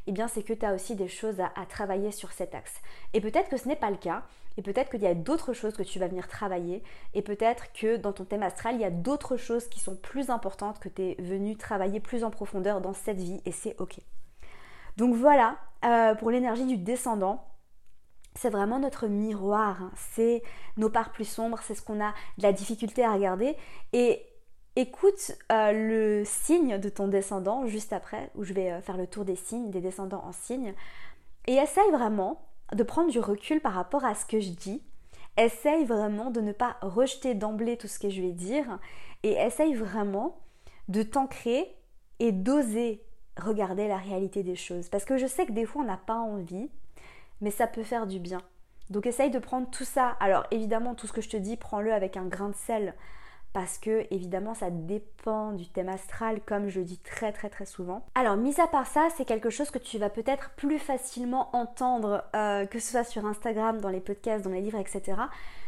eh 0.08 0.12
bien 0.12 0.28
c'est 0.28 0.44
que 0.44 0.54
tu 0.54 0.66
as 0.66 0.74
aussi 0.74 0.96
des 0.96 1.08
choses 1.08 1.40
à, 1.40 1.66
travailler 1.66 2.12
sur 2.12 2.32
cet 2.32 2.56
axe. 2.56 2.74
Et 3.14 3.22
peut-être 3.22 3.50
que 3.50 3.58
ce 3.58 3.68
n'est 3.68 3.76
pas 3.76 3.92
le 3.92 3.98
cas, 3.98 4.24
et 4.58 4.62
peut-être 4.62 4.90
qu'il 4.90 5.02
y 5.02 5.08
a 5.08 5.14
d'autres 5.14 5.54
choses 5.54 5.76
que 5.76 5.84
tu 5.84 6.00
vas 6.00 6.08
venir 6.08 6.28
travailler, 6.28 6.84
et 7.14 7.22
peut-être 7.22 7.72
que 7.74 7.98
dans 7.98 8.12
ton 8.12 8.26
thème 8.26 8.44
astral, 8.44 8.76
il 8.76 8.82
y 8.82 8.86
a 8.86 8.92
d'autres 8.92 9.38
choses 9.38 9.68
qui 9.68 9.80
sont 9.80 9.96
plus 9.96 10.30
importantes 10.30 10.80
que 10.80 10.90
tu 10.90 11.02
es 11.02 11.16
venu 11.20 11.56
travailler 11.56 12.00
plus 12.00 12.24
en 12.24 12.32
profondeur 12.32 12.82
dans 12.82 12.94
cette 12.94 13.18
vie, 13.18 13.42
et 13.46 13.52
c'est 13.52 13.80
ok. 13.80 14.00
Donc 14.98 15.16
voilà, 15.16 15.58
euh, 15.86 16.16
pour 16.16 16.32
l'énergie 16.32 16.66
du 16.66 16.78
descendant, 16.78 17.48
c'est 18.36 18.50
vraiment 18.50 18.80
notre 18.80 19.08
miroir, 19.08 19.82
hein. 19.82 19.92
c'est 19.96 20.42
nos 20.78 20.90
parts 20.90 21.12
plus 21.12 21.26
sombres, 21.26 21.60
c'est 21.64 21.76
ce 21.76 21.82
qu'on 21.82 22.02
a 22.04 22.14
de 22.38 22.44
la 22.44 22.54
difficulté 22.54 23.04
à 23.04 23.14
regarder, 23.14 23.56
et 23.94 24.26
Écoute 24.78 25.34
euh, 25.52 25.74
le 25.74 26.24
signe 26.26 26.78
de 26.78 26.88
ton 26.88 27.10
descendant 27.10 27.66
juste 27.66 27.92
après, 27.92 28.32
où 28.36 28.46
je 28.46 28.54
vais 28.54 28.72
euh, 28.72 28.82
faire 28.82 28.96
le 28.96 29.06
tour 29.06 29.26
des 29.26 29.36
signes, 29.36 29.70
des 29.70 29.82
descendants 29.82 30.24
en 30.24 30.32
signes, 30.32 30.74
et 31.46 31.56
essaye 31.56 31.92
vraiment 31.92 32.42
de 32.72 32.84
prendre 32.84 33.12
du 33.12 33.20
recul 33.20 33.60
par 33.60 33.74
rapport 33.74 34.06
à 34.06 34.16
ce 34.16 34.26
que 34.26 34.40
je 34.40 34.52
dis. 34.52 34.82
Essaye 35.36 35.84
vraiment 35.84 36.32
de 36.32 36.40
ne 36.40 36.54
pas 36.54 36.78
rejeter 36.82 37.36
d'emblée 37.36 37.76
tout 37.76 37.88
ce 37.88 38.00
que 38.00 38.10
je 38.10 38.22
vais 38.22 38.32
dire, 38.32 38.80
et 39.24 39.34
essaye 39.34 39.74
vraiment 39.74 40.40
de 40.88 41.04
t'ancrer 41.04 41.76
et 42.20 42.32
d'oser 42.32 43.04
regarder 43.38 43.90
la 43.90 43.98
réalité 43.98 44.42
des 44.42 44.56
choses. 44.56 44.88
Parce 44.88 45.04
que 45.04 45.18
je 45.18 45.28
sais 45.28 45.46
que 45.46 45.52
des 45.52 45.66
fois 45.66 45.82
on 45.82 45.86
n'a 45.86 45.98
pas 45.98 46.20
envie, 46.20 46.70
mais 47.42 47.52
ça 47.52 47.68
peut 47.68 47.84
faire 47.84 48.08
du 48.08 48.20
bien. 48.20 48.42
Donc 48.90 49.06
essaye 49.06 49.32
de 49.32 49.40
prendre 49.40 49.70
tout 49.70 49.84
ça. 49.84 50.16
Alors 50.22 50.46
évidemment, 50.52 50.96
tout 50.96 51.08
ce 51.08 51.14
que 51.14 51.22
je 51.22 51.30
te 51.30 51.38
dis, 51.38 51.58
prends-le 51.58 51.92
avec 51.92 52.16
un 52.16 52.26
grain 52.26 52.50
de 52.50 52.56
sel 52.56 52.94
parce 53.54 53.78
que 53.78 54.06
évidemment 54.12 54.54
ça 54.54 54.70
dépend 54.70 55.52
du 55.52 55.68
thème 55.68 55.90
astral 55.90 56.42
comme 56.46 56.70
je 56.70 56.82
dis 56.82 56.98
très 57.00 57.32
très 57.32 57.50
très 57.50 57.66
souvent. 57.66 58.06
Alors 58.16 58.38
mis 58.38 58.60
à 58.60 58.68
part 58.68 58.88
ça, 58.88 59.10
c'est 59.16 59.26
quelque 59.26 59.50
chose 59.50 59.72
que 59.72 59.80
tu 59.80 59.98
vas 59.98 60.10
peut-être 60.10 60.52
plus 60.52 60.80
facilement 60.80 61.56
entendre 61.56 62.24
euh, 62.36 62.66
que 62.66 62.80
ce 62.80 62.92
soit 62.92 63.04
sur 63.04 63.26
Instagram, 63.26 63.82
dans 63.82 63.90
les 63.90 64.00
podcasts, 64.00 64.44
dans 64.44 64.52
les 64.52 64.62
livres, 64.62 64.80
etc. 64.80 65.22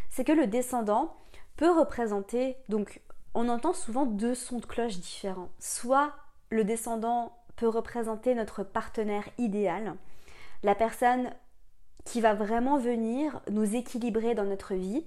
C'est 0.10 0.24
que 0.24 0.32
le 0.32 0.48
descendant 0.48 1.16
peut 1.56 1.72
représenter, 1.72 2.58
donc 2.70 3.02
on 3.34 3.50
entend 3.50 3.74
souvent 3.74 4.06
deux 4.06 4.36
sons 4.36 4.60
de 4.60 4.66
cloche 4.66 4.98
différents. 4.98 5.50
Soit 5.60 6.14
le 6.50 6.64
descendant 6.64 7.38
peut 7.56 7.68
représenter 7.68 8.36
notre 8.36 8.64
partenaire 8.64 9.28
idéal, 9.38 9.96
la 10.64 10.76
personne 10.76 11.32
qui 12.06 12.22
va 12.22 12.34
vraiment 12.34 12.78
venir 12.78 13.42
nous 13.50 13.76
équilibrer 13.76 14.36
dans 14.36 14.44
notre 14.44 14.74
vie, 14.74 15.06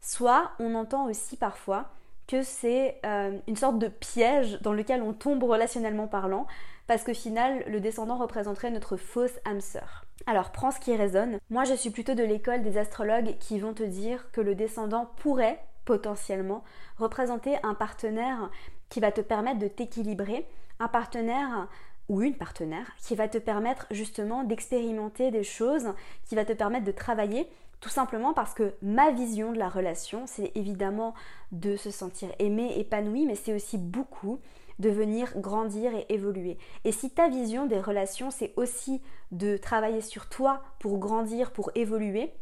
soit 0.00 0.52
on 0.58 0.74
entend 0.74 1.06
aussi 1.06 1.36
parfois 1.36 1.90
que 2.26 2.42
c'est 2.42 3.00
euh, 3.04 3.38
une 3.46 3.56
sorte 3.56 3.78
de 3.78 3.88
piège 3.88 4.60
dans 4.62 4.72
lequel 4.72 5.02
on 5.02 5.12
tombe 5.12 5.42
relationnellement 5.42 6.08
parlant, 6.08 6.46
parce 6.86 7.02
qu'au 7.02 7.14
final, 7.14 7.64
le 7.66 7.80
descendant 7.80 8.16
représenterait 8.16 8.70
notre 8.70 8.96
fausse 8.96 9.38
âme 9.44 9.60
sœur. 9.60 10.04
Alors 10.26 10.50
prends 10.50 10.70
ce 10.70 10.80
qui 10.80 10.94
résonne. 10.96 11.38
Moi, 11.50 11.64
je 11.64 11.74
suis 11.74 11.90
plutôt 11.90 12.14
de 12.14 12.22
l'école 12.22 12.62
des 12.62 12.78
astrologues 12.78 13.36
qui 13.38 13.58
vont 13.58 13.74
te 13.74 13.82
dire 13.82 14.30
que 14.32 14.40
le 14.40 14.54
descendant 14.54 15.10
pourrait 15.16 15.60
potentiellement 15.84 16.64
représenter 16.98 17.56
un 17.62 17.74
partenaire 17.74 18.50
qui 18.88 19.00
va 19.00 19.12
te 19.12 19.20
permettre 19.20 19.58
de 19.58 19.68
t'équilibrer, 19.68 20.46
un 20.78 20.88
partenaire 20.88 21.68
ou 22.08 22.22
une 22.22 22.36
partenaire 22.36 22.92
qui 22.98 23.14
va 23.14 23.28
te 23.28 23.38
permettre 23.38 23.86
justement 23.90 24.44
d'expérimenter 24.44 25.30
des 25.30 25.42
choses, 25.42 25.92
qui 26.24 26.34
va 26.34 26.44
te 26.44 26.52
permettre 26.52 26.84
de 26.84 26.92
travailler 26.92 27.48
tout 27.80 27.88
simplement 27.88 28.32
parce 28.32 28.54
que 28.54 28.74
ma 28.82 29.10
vision 29.10 29.52
de 29.52 29.58
la 29.58 29.68
relation, 29.68 30.26
c'est 30.26 30.52
évidemment 30.54 31.14
de 31.52 31.76
se 31.76 31.90
sentir 31.90 32.30
aimé, 32.38 32.72
épanoui, 32.78 33.26
mais 33.26 33.34
c'est 33.34 33.54
aussi 33.54 33.78
beaucoup 33.78 34.40
de 34.78 34.90
venir 34.90 35.32
grandir 35.38 35.94
et 35.94 36.06
évoluer. 36.08 36.58
Et 36.84 36.92
si 36.92 37.10
ta 37.10 37.28
vision 37.28 37.66
des 37.66 37.80
relations, 37.80 38.30
c'est 38.30 38.52
aussi 38.56 39.02
de 39.30 39.56
travailler 39.56 40.00
sur 40.00 40.28
toi 40.28 40.62
pour 40.78 40.98
grandir, 40.98 41.52
pour 41.52 41.70
évoluer, 41.74 42.32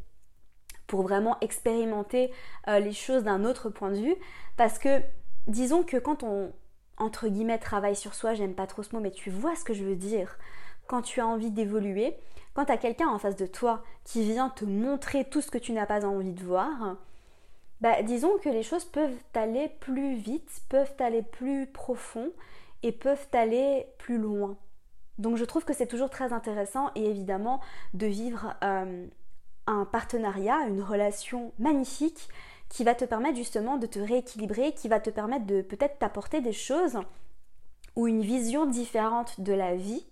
pour 0.87 1.03
vraiment 1.03 1.39
expérimenter 1.41 2.33
euh, 2.69 2.79
les 2.79 2.93
choses 2.93 3.25
d'un 3.25 3.45
autre 3.45 3.71
point 3.71 3.91
de 3.91 3.99
vue, 3.99 4.17
parce 4.57 4.79
que 4.79 5.01
disons 5.47 5.83
que 5.83 5.97
quand 5.97 6.23
on, 6.23 6.53
entre 6.97 7.29
guillemets, 7.29 7.59
travaille 7.59 7.97
sur 7.97 8.15
soi, 8.15 8.35
j'aime 8.35 8.55
pas 8.55 8.67
trop 8.67 8.83
ce 8.83 8.95
mot, 8.95 9.01
mais 9.01 9.11
tu 9.11 9.31
vois 9.31 9.57
ce 9.57 9.65
que 9.65 9.75
je 9.75 9.85
veux 9.85 9.97
dire, 9.97 10.39
quand 10.87 11.03
tu 11.03 11.21
as 11.21 11.27
envie 11.27 11.51
d'évoluer, 11.51 12.17
quand 12.55 12.65
tu 12.65 12.73
as 12.73 12.77
quelqu'un 12.79 13.09
en 13.09 13.19
face 13.19 13.37
de 13.37 13.47
toi 13.47 13.83
qui 14.05 14.23
vient 14.23 14.49
te 14.49 14.65
montrer 14.65 15.25
tout 15.25 15.41
ce 15.41 15.51
que 15.51 15.59
tu 15.59 15.73
n'as 15.73 15.87
pas 15.87 16.07
envie 16.07 16.33
de 16.33 16.45
voir, 16.45 16.97
bah, 17.81 18.03
disons 18.03 18.39
que 18.39 18.49
les 18.49 18.63
choses 18.63 18.85
peuvent 18.85 19.19
aller 19.35 19.69
plus 19.81 20.15
vite, 20.15 20.63
peuvent 20.69 20.95
aller 21.01 21.23
plus 21.23 21.67
profond 21.67 22.31
et 22.83 22.93
peuvent 22.93 23.29
aller 23.33 23.87
plus 23.99 24.19
loin. 24.19 24.57
Donc 25.19 25.37
je 25.37 25.45
trouve 25.45 25.65
que 25.65 25.75
c'est 25.75 25.87
toujours 25.87 26.11
très 26.11 26.33
intéressant 26.33 26.91
et 26.95 27.05
évidemment 27.05 27.61
de 27.93 28.07
vivre 28.07 28.55
euh, 28.63 29.07
un 29.67 29.85
partenariat, 29.85 30.67
une 30.69 30.83
relation 30.83 31.53
magnifique 31.59 32.29
qui 32.69 32.85
va 32.85 32.95
te 32.95 33.05
permettre 33.05 33.37
justement 33.37 33.77
de 33.77 33.87
te 33.87 33.99
rééquilibrer, 33.99 34.73
qui 34.73 34.89
va 34.89 35.01
te 35.01 35.11
permettre 35.11 35.47
de 35.47 35.63
peut-être 35.63 35.99
t'apporter 35.99 36.41
des 36.41 36.53
choses 36.53 36.99
ou 37.97 38.07
une 38.09 38.23
vision 38.23 38.67
différente 38.67 39.41
de 39.41 39.53
la 39.53 39.77
vie 39.77 40.07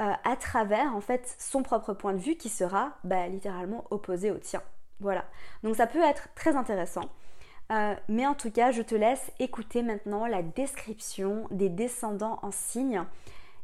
euh, 0.00 0.12
à 0.24 0.36
travers 0.36 0.94
en 0.94 1.00
fait 1.00 1.36
son 1.38 1.62
propre 1.62 1.92
point 1.94 2.12
de 2.12 2.18
vue 2.18 2.36
qui 2.36 2.48
sera 2.48 2.92
bah, 3.04 3.28
littéralement 3.28 3.84
opposé 3.90 4.30
au 4.30 4.38
tien. 4.38 4.62
Voilà. 5.00 5.24
Donc 5.62 5.76
ça 5.76 5.86
peut 5.86 6.02
être 6.02 6.28
très 6.34 6.56
intéressant. 6.56 7.08
Euh, 7.72 7.94
mais 8.08 8.26
en 8.26 8.34
tout 8.34 8.50
cas, 8.50 8.70
je 8.70 8.82
te 8.82 8.94
laisse 8.94 9.32
écouter 9.38 9.82
maintenant 9.82 10.26
la 10.26 10.42
description 10.42 11.46
des 11.50 11.68
descendants 11.68 12.38
en 12.42 12.50
signe. 12.50 13.02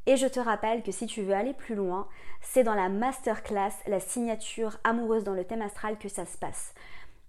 Et 0.06 0.16
je 0.16 0.26
te 0.26 0.40
rappelle 0.40 0.82
que 0.82 0.92
si 0.92 1.06
tu 1.06 1.22
veux 1.22 1.34
aller 1.34 1.52
plus 1.52 1.75
loin, 1.75 2.08
c'est 2.40 2.62
dans 2.62 2.75
la 2.75 2.88
masterclass, 2.88 3.72
la 3.87 4.00
signature 4.00 4.78
amoureuse 4.82 5.25
dans 5.25 5.34
le 5.34 5.44
thème 5.44 5.62
astral 5.62 5.99
que 5.99 6.08
ça 6.08 6.25
se 6.25 6.38
passe. 6.38 6.75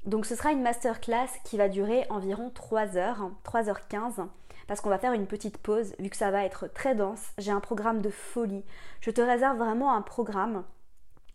Donc 0.05 0.25
ce 0.25 0.35
sera 0.35 0.51
une 0.51 0.63
masterclass 0.63 1.27
qui 1.43 1.57
va 1.57 1.69
durer 1.69 2.05
environ 2.09 2.49
3 2.53 2.97
heures, 2.97 3.29
3h15, 3.45 4.25
parce 4.71 4.79
qu'on 4.79 4.89
va 4.89 4.99
faire 4.99 5.11
une 5.11 5.27
petite 5.27 5.57
pause, 5.57 5.93
vu 5.99 6.09
que 6.09 6.15
ça 6.15 6.31
va 6.31 6.45
être 6.45 6.71
très 6.73 6.95
dense. 6.95 7.33
J'ai 7.37 7.51
un 7.51 7.59
programme 7.59 8.01
de 8.01 8.09
folie. 8.09 8.63
Je 9.01 9.11
te 9.11 9.19
réserve 9.19 9.57
vraiment 9.57 9.93
un 9.93 10.01
programme 10.01 10.63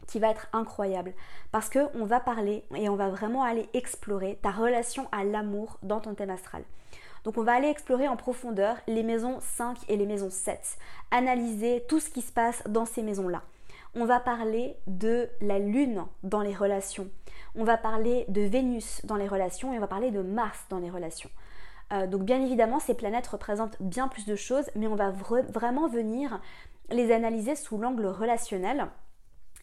qui 0.07 0.19
va 0.21 0.31
être 0.31 0.47
incroyable 0.55 1.13
parce 1.53 1.69
que 1.69 1.81
on 1.95 2.07
va 2.07 2.19
parler 2.19 2.65
et 2.75 2.89
on 2.89 2.97
va 2.97 3.11
vraiment 3.11 3.43
aller 3.43 3.69
explorer 3.75 4.39
ta 4.41 4.51
relation 4.51 5.07
à 5.13 5.23
l'amour 5.23 5.79
dans 5.83 6.01
ton 6.01 6.15
thème 6.15 6.31
astral. 6.31 6.63
Donc 7.25 7.37
on 7.37 7.43
va 7.43 7.53
aller 7.53 7.69
explorer 7.69 8.09
en 8.09 8.17
profondeur 8.17 8.79
les 8.87 9.03
maisons 9.03 9.37
5 9.43 9.81
et 9.91 9.99
les 9.99 10.07
maisons 10.07 10.31
7, 10.31 10.79
analyser 11.11 11.85
tout 11.91 12.01
ce 12.01 12.09
qui 12.09 12.23
se 12.23 12.33
passe 12.33 12.63
dans 12.67 12.87
ces 12.87 13.03
maisons-là. 13.03 13.43
On 13.95 14.07
va 14.07 14.19
parler 14.19 14.77
de 14.87 15.29
la 15.43 15.59
lune 15.59 16.07
dans 16.23 16.41
les 16.41 16.55
relations. 16.55 17.11
On 17.55 17.65
va 17.65 17.77
parler 17.77 18.25
de 18.29 18.41
Vénus 18.41 19.05
dans 19.05 19.17
les 19.17 19.29
relations 19.29 19.75
et 19.75 19.77
on 19.77 19.81
va 19.83 19.89
parler 19.89 20.11
de 20.11 20.23
Mars 20.23 20.65
dans 20.71 20.79
les 20.79 20.89
relations. 20.89 21.31
Euh, 21.93 22.07
donc 22.07 22.23
bien 22.23 22.43
évidemment, 22.43 22.81
ces 22.81 22.95
planètes 22.95 23.27
représentent 23.27 23.81
bien 23.81 24.09
plus 24.09 24.27
de 24.27 24.37
choses, 24.37 24.71
mais 24.75 24.87
on 24.87 24.97
va 24.97 25.11
vraiment 25.11 25.89
venir 25.89 26.41
les 26.91 27.13
analyser 27.13 27.57
sous 27.57 27.79
l'angle 27.79 28.07
relationnel. 28.07 28.89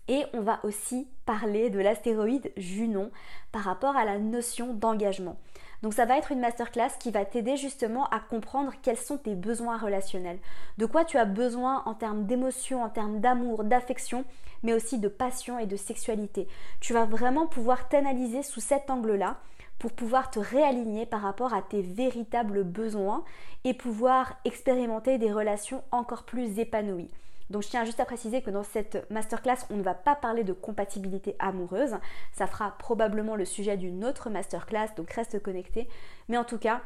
Et 0.09 0.25
on 0.33 0.41
va 0.41 0.59
aussi 0.63 1.07
parler 1.25 1.69
de 1.69 1.79
l'astéroïde 1.79 2.51
Junon 2.57 3.09
par 3.53 3.61
rapport 3.61 3.95
à 3.95 4.03
la 4.03 4.19
notion 4.19 4.73
d'engagement. 4.73 5.37
Donc 5.81 5.93
ça 5.93 6.05
va 6.05 6.17
être 6.17 6.31
une 6.31 6.39
masterclass 6.39 6.91
qui 6.99 7.11
va 7.11 7.25
t'aider 7.25 7.55
justement 7.55 8.07
à 8.09 8.19
comprendre 8.19 8.73
quels 8.81 8.97
sont 8.97 9.17
tes 9.17 9.35
besoins 9.35 9.77
relationnels, 9.77 10.39
de 10.77 10.85
quoi 10.85 11.05
tu 11.05 11.17
as 11.17 11.25
besoin 11.25 11.83
en 11.85 11.93
termes 11.93 12.25
d'émotion, 12.25 12.83
en 12.83 12.89
termes 12.89 13.19
d'amour, 13.19 13.63
d'affection, 13.63 14.25
mais 14.63 14.73
aussi 14.73 14.97
de 14.97 15.09
passion 15.09 15.59
et 15.59 15.65
de 15.65 15.75
sexualité. 15.75 16.47
Tu 16.79 16.93
vas 16.93 17.05
vraiment 17.05 17.47
pouvoir 17.47 17.89
t'analyser 17.89 18.43
sous 18.43 18.61
cet 18.61 18.89
angle-là 18.89 19.37
pour 19.83 19.91
pouvoir 19.91 20.31
te 20.31 20.39
réaligner 20.39 21.05
par 21.05 21.19
rapport 21.19 21.53
à 21.53 21.61
tes 21.61 21.81
véritables 21.81 22.63
besoins 22.63 23.25
et 23.65 23.73
pouvoir 23.73 24.39
expérimenter 24.45 25.17
des 25.17 25.29
relations 25.29 25.83
encore 25.91 26.23
plus 26.23 26.57
épanouies. 26.57 27.11
Donc 27.49 27.63
je 27.63 27.67
tiens 27.67 27.83
juste 27.83 27.99
à 27.99 28.05
préciser 28.05 28.41
que 28.41 28.49
dans 28.49 28.63
cette 28.63 29.05
masterclass, 29.11 29.57
on 29.69 29.75
ne 29.75 29.83
va 29.83 29.93
pas 29.93 30.15
parler 30.15 30.45
de 30.45 30.53
compatibilité 30.53 31.35
amoureuse. 31.37 31.97
Ça 32.31 32.47
fera 32.47 32.77
probablement 32.79 33.35
le 33.35 33.43
sujet 33.43 33.75
d'une 33.75 34.05
autre 34.05 34.29
masterclass, 34.29 34.87
donc 34.95 35.11
reste 35.11 35.43
connecté. 35.43 35.89
Mais 36.29 36.37
en 36.37 36.45
tout 36.45 36.59
cas, 36.59 36.79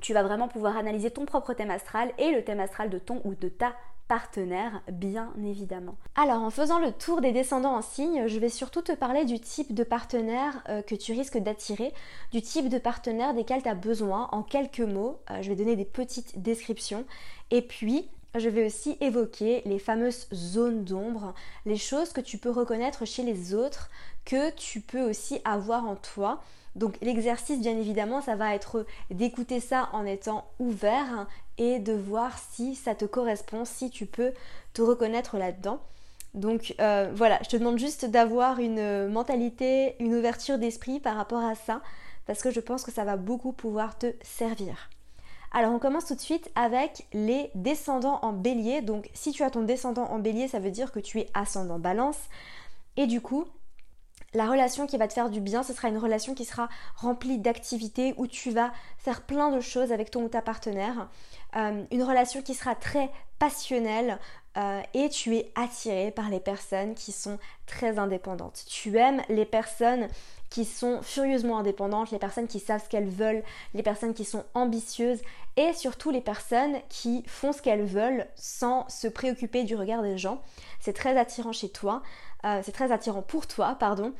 tu 0.00 0.14
vas 0.14 0.22
vraiment 0.22 0.48
pouvoir 0.48 0.78
analyser 0.78 1.10
ton 1.10 1.26
propre 1.26 1.52
thème 1.52 1.70
astral 1.70 2.12
et 2.16 2.30
le 2.30 2.42
thème 2.42 2.60
astral 2.60 2.88
de 2.88 2.98
ton 2.98 3.20
ou 3.24 3.34
de 3.34 3.50
ta 3.50 3.74
partenaire, 4.08 4.82
bien 4.90 5.32
évidemment. 5.44 5.96
Alors, 6.16 6.42
en 6.42 6.50
faisant 6.50 6.78
le 6.78 6.92
tour 6.92 7.20
des 7.20 7.32
descendants 7.32 7.76
en 7.76 7.82
signe, 7.82 8.26
je 8.26 8.38
vais 8.38 8.48
surtout 8.48 8.82
te 8.82 8.92
parler 8.92 9.24
du 9.24 9.40
type 9.40 9.74
de 9.74 9.84
partenaire 9.84 10.62
euh, 10.68 10.82
que 10.82 10.94
tu 10.94 11.12
risques 11.12 11.38
d'attirer, 11.38 11.92
du 12.30 12.42
type 12.42 12.68
de 12.68 12.78
partenaire 12.78 13.34
desquels 13.34 13.62
tu 13.62 13.68
as 13.68 13.74
besoin 13.74 14.28
en 14.32 14.42
quelques 14.42 14.80
mots. 14.80 15.20
Euh, 15.30 15.42
je 15.42 15.48
vais 15.48 15.56
donner 15.56 15.76
des 15.76 15.84
petites 15.84 16.42
descriptions. 16.42 17.04
Et 17.50 17.62
puis, 17.62 18.08
je 18.34 18.48
vais 18.48 18.66
aussi 18.66 18.96
évoquer 19.00 19.62
les 19.66 19.78
fameuses 19.78 20.26
zones 20.32 20.84
d'ombre, 20.84 21.34
les 21.66 21.76
choses 21.76 22.12
que 22.12 22.20
tu 22.20 22.38
peux 22.38 22.50
reconnaître 22.50 23.04
chez 23.04 23.22
les 23.22 23.54
autres, 23.54 23.90
que 24.24 24.50
tu 24.50 24.80
peux 24.80 25.02
aussi 25.08 25.40
avoir 25.44 25.84
en 25.86 25.96
toi. 25.96 26.42
Donc 26.74 26.96
l'exercice, 27.02 27.60
bien 27.60 27.76
évidemment, 27.76 28.20
ça 28.22 28.34
va 28.34 28.54
être 28.54 28.86
d'écouter 29.10 29.60
ça 29.60 29.88
en 29.92 30.06
étant 30.06 30.46
ouvert 30.58 31.26
et 31.58 31.78
de 31.78 31.92
voir 31.92 32.38
si 32.38 32.74
ça 32.74 32.94
te 32.94 33.04
correspond, 33.04 33.64
si 33.64 33.90
tu 33.90 34.06
peux 34.06 34.32
te 34.72 34.82
reconnaître 34.82 35.36
là-dedans. 35.36 35.80
Donc 36.34 36.74
euh, 36.80 37.10
voilà, 37.14 37.38
je 37.42 37.50
te 37.50 37.56
demande 37.56 37.78
juste 37.78 38.06
d'avoir 38.06 38.58
une 38.58 39.08
mentalité, 39.08 39.96
une 40.00 40.14
ouverture 40.14 40.58
d'esprit 40.58 40.98
par 40.98 41.16
rapport 41.16 41.44
à 41.44 41.54
ça, 41.54 41.82
parce 42.26 42.42
que 42.42 42.50
je 42.50 42.60
pense 42.60 42.84
que 42.84 42.92
ça 42.92 43.04
va 43.04 43.16
beaucoup 43.16 43.52
pouvoir 43.52 43.98
te 43.98 44.14
servir. 44.22 44.88
Alors 45.54 45.74
on 45.74 45.78
commence 45.78 46.06
tout 46.06 46.14
de 46.14 46.20
suite 46.20 46.50
avec 46.54 47.06
les 47.12 47.50
descendants 47.54 48.18
en 48.22 48.32
bélier. 48.32 48.80
Donc 48.80 49.10
si 49.12 49.32
tu 49.32 49.42
as 49.42 49.50
ton 49.50 49.62
descendant 49.62 50.06
en 50.10 50.18
bélier, 50.18 50.48
ça 50.48 50.58
veut 50.58 50.70
dire 50.70 50.90
que 50.90 51.00
tu 51.00 51.20
es 51.20 51.28
ascendant 51.34 51.78
balance. 51.78 52.18
Et 52.96 53.06
du 53.06 53.20
coup, 53.20 53.46
la 54.34 54.46
relation 54.46 54.86
qui 54.86 54.96
va 54.96 55.08
te 55.08 55.12
faire 55.12 55.30
du 55.30 55.40
bien, 55.40 55.62
ce 55.62 55.72
sera 55.72 55.88
une 55.88 55.98
relation 55.98 56.34
qui 56.34 56.44
sera 56.44 56.68
remplie 56.96 57.38
d'activités 57.38 58.14
où 58.16 58.26
tu 58.26 58.50
vas 58.50 58.72
faire 58.98 59.22
plein 59.22 59.50
de 59.50 59.60
choses 59.60 59.92
avec 59.92 60.10
ton 60.10 60.24
ou 60.24 60.28
ta 60.28 60.42
partenaire. 60.42 61.08
Euh, 61.56 61.84
une 61.90 62.02
relation 62.02 62.40
qui 62.42 62.54
sera 62.54 62.74
très 62.74 63.10
passionnelle 63.38 64.18
euh, 64.56 64.82
et 64.94 65.08
tu 65.08 65.36
es 65.36 65.50
attiré 65.54 66.10
par 66.10 66.28
les 66.28 66.40
personnes 66.40 66.94
qui 66.94 67.12
sont 67.12 67.38
très 67.66 67.98
indépendantes. 67.98 68.64
Tu 68.68 68.98
aimes 68.98 69.22
les 69.28 69.46
personnes 69.46 70.08
qui 70.50 70.66
sont 70.66 71.00
furieusement 71.00 71.58
indépendantes, 71.58 72.10
les 72.10 72.18
personnes 72.18 72.46
qui 72.46 72.60
savent 72.60 72.84
ce 72.84 72.88
qu'elles 72.90 73.08
veulent, 73.08 73.42
les 73.72 73.82
personnes 73.82 74.12
qui 74.12 74.26
sont 74.26 74.44
ambitieuses 74.52 75.22
et 75.56 75.72
surtout 75.72 76.10
les 76.10 76.20
personnes 76.20 76.76
qui 76.90 77.24
font 77.26 77.52
ce 77.52 77.62
qu'elles 77.62 77.84
veulent 77.84 78.26
sans 78.34 78.86
se 78.90 79.08
préoccuper 79.08 79.64
du 79.64 79.74
regard 79.74 80.02
des 80.02 80.18
gens. 80.18 80.42
C'est 80.80 80.92
très 80.92 81.16
attirant 81.16 81.52
chez 81.52 81.70
toi, 81.70 82.02
euh, 82.44 82.60
c'est 82.62 82.72
très 82.72 82.92
attirant 82.92 83.22
pour 83.22 83.46
toi, 83.46 83.76
pardon. 83.80 84.12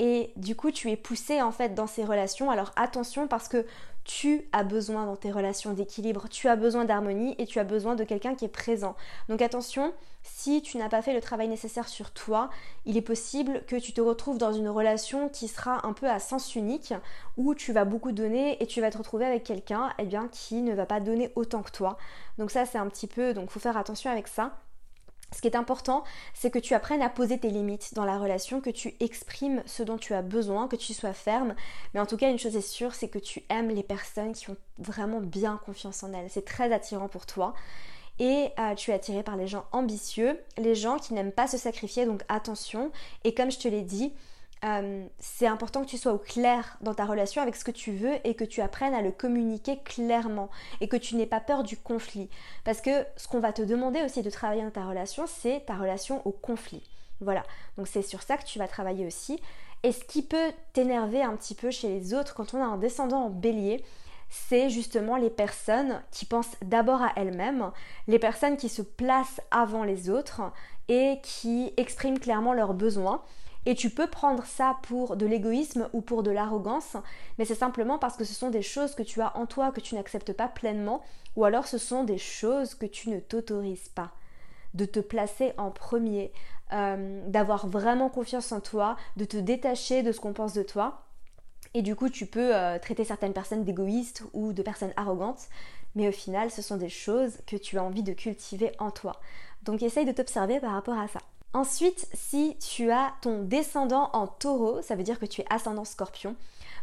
Et 0.00 0.32
du 0.34 0.56
coup, 0.56 0.72
tu 0.72 0.90
es 0.90 0.96
poussé 0.96 1.40
en 1.40 1.52
fait 1.52 1.74
dans 1.74 1.86
ces 1.86 2.04
relations. 2.04 2.50
Alors 2.50 2.72
attention 2.74 3.28
parce 3.28 3.46
que 3.46 3.64
tu 4.06 4.48
as 4.52 4.62
besoin 4.62 5.04
dans 5.04 5.16
tes 5.16 5.32
relations 5.32 5.72
d'équilibre, 5.72 6.28
tu 6.30 6.48
as 6.48 6.54
besoin 6.54 6.84
d'harmonie 6.84 7.34
et 7.38 7.46
tu 7.46 7.58
as 7.58 7.64
besoin 7.64 7.96
de 7.96 8.04
quelqu'un 8.04 8.36
qui 8.36 8.44
est 8.44 8.48
présent. 8.48 8.94
Donc 9.28 9.42
attention, 9.42 9.92
si 10.22 10.62
tu 10.62 10.78
n'as 10.78 10.88
pas 10.88 11.02
fait 11.02 11.12
le 11.12 11.20
travail 11.20 11.48
nécessaire 11.48 11.88
sur 11.88 12.12
toi, 12.12 12.48
il 12.84 12.96
est 12.96 13.02
possible 13.02 13.62
que 13.66 13.74
tu 13.74 13.92
te 13.92 14.00
retrouves 14.00 14.38
dans 14.38 14.52
une 14.52 14.68
relation 14.68 15.28
qui 15.28 15.48
sera 15.48 15.84
un 15.86 15.92
peu 15.92 16.08
à 16.08 16.20
sens 16.20 16.54
unique, 16.54 16.94
où 17.36 17.54
tu 17.54 17.72
vas 17.72 17.84
beaucoup 17.84 18.12
donner 18.12 18.62
et 18.62 18.66
tu 18.66 18.80
vas 18.80 18.90
te 18.90 18.98
retrouver 18.98 19.26
avec 19.26 19.42
quelqu'un 19.42 19.92
eh 19.98 20.08
qui 20.30 20.62
ne 20.62 20.72
va 20.72 20.86
pas 20.86 21.00
donner 21.00 21.32
autant 21.34 21.62
que 21.62 21.72
toi. 21.72 21.98
Donc 22.38 22.52
ça 22.52 22.64
c'est 22.64 22.78
un 22.78 22.88
petit 22.88 23.08
peu, 23.08 23.34
donc 23.34 23.50
faut 23.50 23.60
faire 23.60 23.76
attention 23.76 24.10
avec 24.10 24.28
ça. 24.28 24.56
Ce 25.32 25.40
qui 25.40 25.48
est 25.48 25.56
important, 25.56 26.04
c'est 26.34 26.50
que 26.50 26.58
tu 26.58 26.74
apprennes 26.74 27.02
à 27.02 27.08
poser 27.08 27.38
tes 27.38 27.50
limites 27.50 27.94
dans 27.94 28.04
la 28.04 28.18
relation, 28.18 28.60
que 28.60 28.70
tu 28.70 28.94
exprimes 29.00 29.62
ce 29.66 29.82
dont 29.82 29.98
tu 29.98 30.14
as 30.14 30.22
besoin, 30.22 30.68
que 30.68 30.76
tu 30.76 30.94
sois 30.94 31.12
ferme. 31.12 31.54
Mais 31.92 32.00
en 32.00 32.06
tout 32.06 32.16
cas, 32.16 32.30
une 32.30 32.38
chose 32.38 32.56
est 32.56 32.60
sûre, 32.60 32.94
c'est 32.94 33.08
que 33.08 33.18
tu 33.18 33.42
aimes 33.48 33.68
les 33.68 33.82
personnes 33.82 34.32
qui 34.32 34.50
ont 34.50 34.56
vraiment 34.78 35.20
bien 35.20 35.60
confiance 35.66 36.02
en 36.04 36.12
elles. 36.12 36.30
C'est 36.30 36.44
très 36.44 36.72
attirant 36.72 37.08
pour 37.08 37.26
toi. 37.26 37.54
Et 38.18 38.50
euh, 38.58 38.74
tu 38.74 38.92
es 38.92 38.94
attiré 38.94 39.22
par 39.22 39.36
les 39.36 39.46
gens 39.46 39.66
ambitieux, 39.72 40.40
les 40.56 40.74
gens 40.74 40.96
qui 40.96 41.12
n'aiment 41.12 41.32
pas 41.32 41.48
se 41.48 41.58
sacrifier, 41.58 42.06
donc 42.06 42.22
attention. 42.28 42.90
Et 43.24 43.34
comme 43.34 43.50
je 43.50 43.58
te 43.58 43.68
l'ai 43.68 43.82
dit, 43.82 44.14
euh, 44.66 45.06
c'est 45.20 45.46
important 45.46 45.82
que 45.82 45.88
tu 45.88 45.98
sois 45.98 46.12
au 46.12 46.18
clair 46.18 46.76
dans 46.80 46.94
ta 46.94 47.04
relation 47.04 47.40
avec 47.40 47.54
ce 47.54 47.64
que 47.64 47.70
tu 47.70 47.92
veux 47.92 48.14
et 48.24 48.34
que 48.34 48.44
tu 48.44 48.60
apprennes 48.60 48.94
à 48.94 49.02
le 49.02 49.12
communiquer 49.12 49.78
clairement 49.84 50.50
et 50.80 50.88
que 50.88 50.96
tu 50.96 51.14
n'aies 51.14 51.26
pas 51.26 51.40
peur 51.40 51.62
du 51.62 51.76
conflit. 51.76 52.28
Parce 52.64 52.80
que 52.80 53.06
ce 53.16 53.28
qu'on 53.28 53.38
va 53.38 53.52
te 53.52 53.62
demander 53.62 54.02
aussi 54.02 54.22
de 54.22 54.30
travailler 54.30 54.62
dans 54.62 54.70
ta 54.70 54.86
relation, 54.86 55.26
c'est 55.26 55.64
ta 55.66 55.74
relation 55.74 56.26
au 56.26 56.32
conflit. 56.32 56.82
Voilà, 57.20 57.44
donc 57.78 57.86
c'est 57.86 58.02
sur 58.02 58.22
ça 58.22 58.36
que 58.36 58.44
tu 58.44 58.58
vas 58.58 58.66
travailler 58.66 59.06
aussi. 59.06 59.40
Et 59.82 59.92
ce 59.92 60.04
qui 60.04 60.22
peut 60.22 60.52
t'énerver 60.72 61.22
un 61.22 61.36
petit 61.36 61.54
peu 61.54 61.70
chez 61.70 61.88
les 61.88 62.12
autres 62.12 62.34
quand 62.34 62.52
on 62.54 62.60
a 62.60 62.66
un 62.66 62.76
descendant 62.76 63.26
en 63.26 63.30
bélier, 63.30 63.84
c'est 64.28 64.68
justement 64.68 65.16
les 65.16 65.30
personnes 65.30 66.02
qui 66.10 66.24
pensent 66.24 66.56
d'abord 66.62 67.02
à 67.02 67.12
elles-mêmes, 67.14 67.70
les 68.08 68.18
personnes 68.18 68.56
qui 68.56 68.68
se 68.68 68.82
placent 68.82 69.40
avant 69.52 69.84
les 69.84 70.10
autres 70.10 70.42
et 70.88 71.20
qui 71.22 71.72
expriment 71.76 72.18
clairement 72.18 72.52
leurs 72.52 72.74
besoins 72.74 73.22
et 73.66 73.74
tu 73.74 73.90
peux 73.90 74.06
prendre 74.06 74.44
ça 74.46 74.78
pour 74.82 75.16
de 75.16 75.26
l'égoïsme 75.26 75.88
ou 75.92 76.00
pour 76.00 76.22
de 76.22 76.30
l'arrogance, 76.30 76.96
mais 77.36 77.44
c'est 77.44 77.56
simplement 77.56 77.98
parce 77.98 78.16
que 78.16 78.24
ce 78.24 78.32
sont 78.32 78.48
des 78.48 78.62
choses 78.62 78.94
que 78.94 79.02
tu 79.02 79.20
as 79.20 79.36
en 79.36 79.46
toi 79.46 79.72
que 79.72 79.80
tu 79.80 79.96
n'acceptes 79.96 80.32
pas 80.32 80.46
pleinement, 80.46 81.02
ou 81.34 81.44
alors 81.44 81.66
ce 81.66 81.76
sont 81.76 82.04
des 82.04 82.16
choses 82.16 82.76
que 82.76 82.86
tu 82.86 83.10
ne 83.10 83.18
t'autorises 83.18 83.88
pas. 83.88 84.12
De 84.74 84.84
te 84.84 85.00
placer 85.00 85.52
en 85.58 85.72
premier, 85.72 86.32
euh, 86.72 87.20
d'avoir 87.28 87.66
vraiment 87.66 88.08
confiance 88.08 88.52
en 88.52 88.60
toi, 88.60 88.96
de 89.16 89.24
te 89.24 89.36
détacher 89.36 90.04
de 90.04 90.12
ce 90.12 90.20
qu'on 90.20 90.32
pense 90.32 90.52
de 90.52 90.62
toi. 90.62 91.02
Et 91.74 91.82
du 91.82 91.96
coup, 91.96 92.08
tu 92.08 92.26
peux 92.26 92.54
euh, 92.54 92.78
traiter 92.78 93.04
certaines 93.04 93.32
personnes 93.32 93.64
d'égoïstes 93.64 94.22
ou 94.32 94.52
de 94.52 94.62
personnes 94.62 94.92
arrogantes, 94.96 95.48
mais 95.96 96.08
au 96.08 96.12
final, 96.12 96.52
ce 96.52 96.62
sont 96.62 96.76
des 96.76 96.88
choses 96.88 97.38
que 97.46 97.56
tu 97.56 97.78
as 97.78 97.82
envie 97.82 98.04
de 98.04 98.12
cultiver 98.12 98.70
en 98.78 98.92
toi. 98.92 99.20
Donc 99.64 99.82
essaye 99.82 100.04
de 100.04 100.12
t'observer 100.12 100.60
par 100.60 100.72
rapport 100.72 100.98
à 100.98 101.08
ça. 101.08 101.18
Ensuite, 101.56 102.06
si 102.12 102.54
tu 102.58 102.90
as 102.90 103.14
ton 103.22 103.42
descendant 103.42 104.10
en 104.12 104.26
taureau, 104.26 104.82
ça 104.82 104.94
veut 104.94 105.02
dire 105.02 105.18
que 105.18 105.24
tu 105.24 105.40
es 105.40 105.46
ascendant 105.48 105.86
scorpion. 105.86 106.36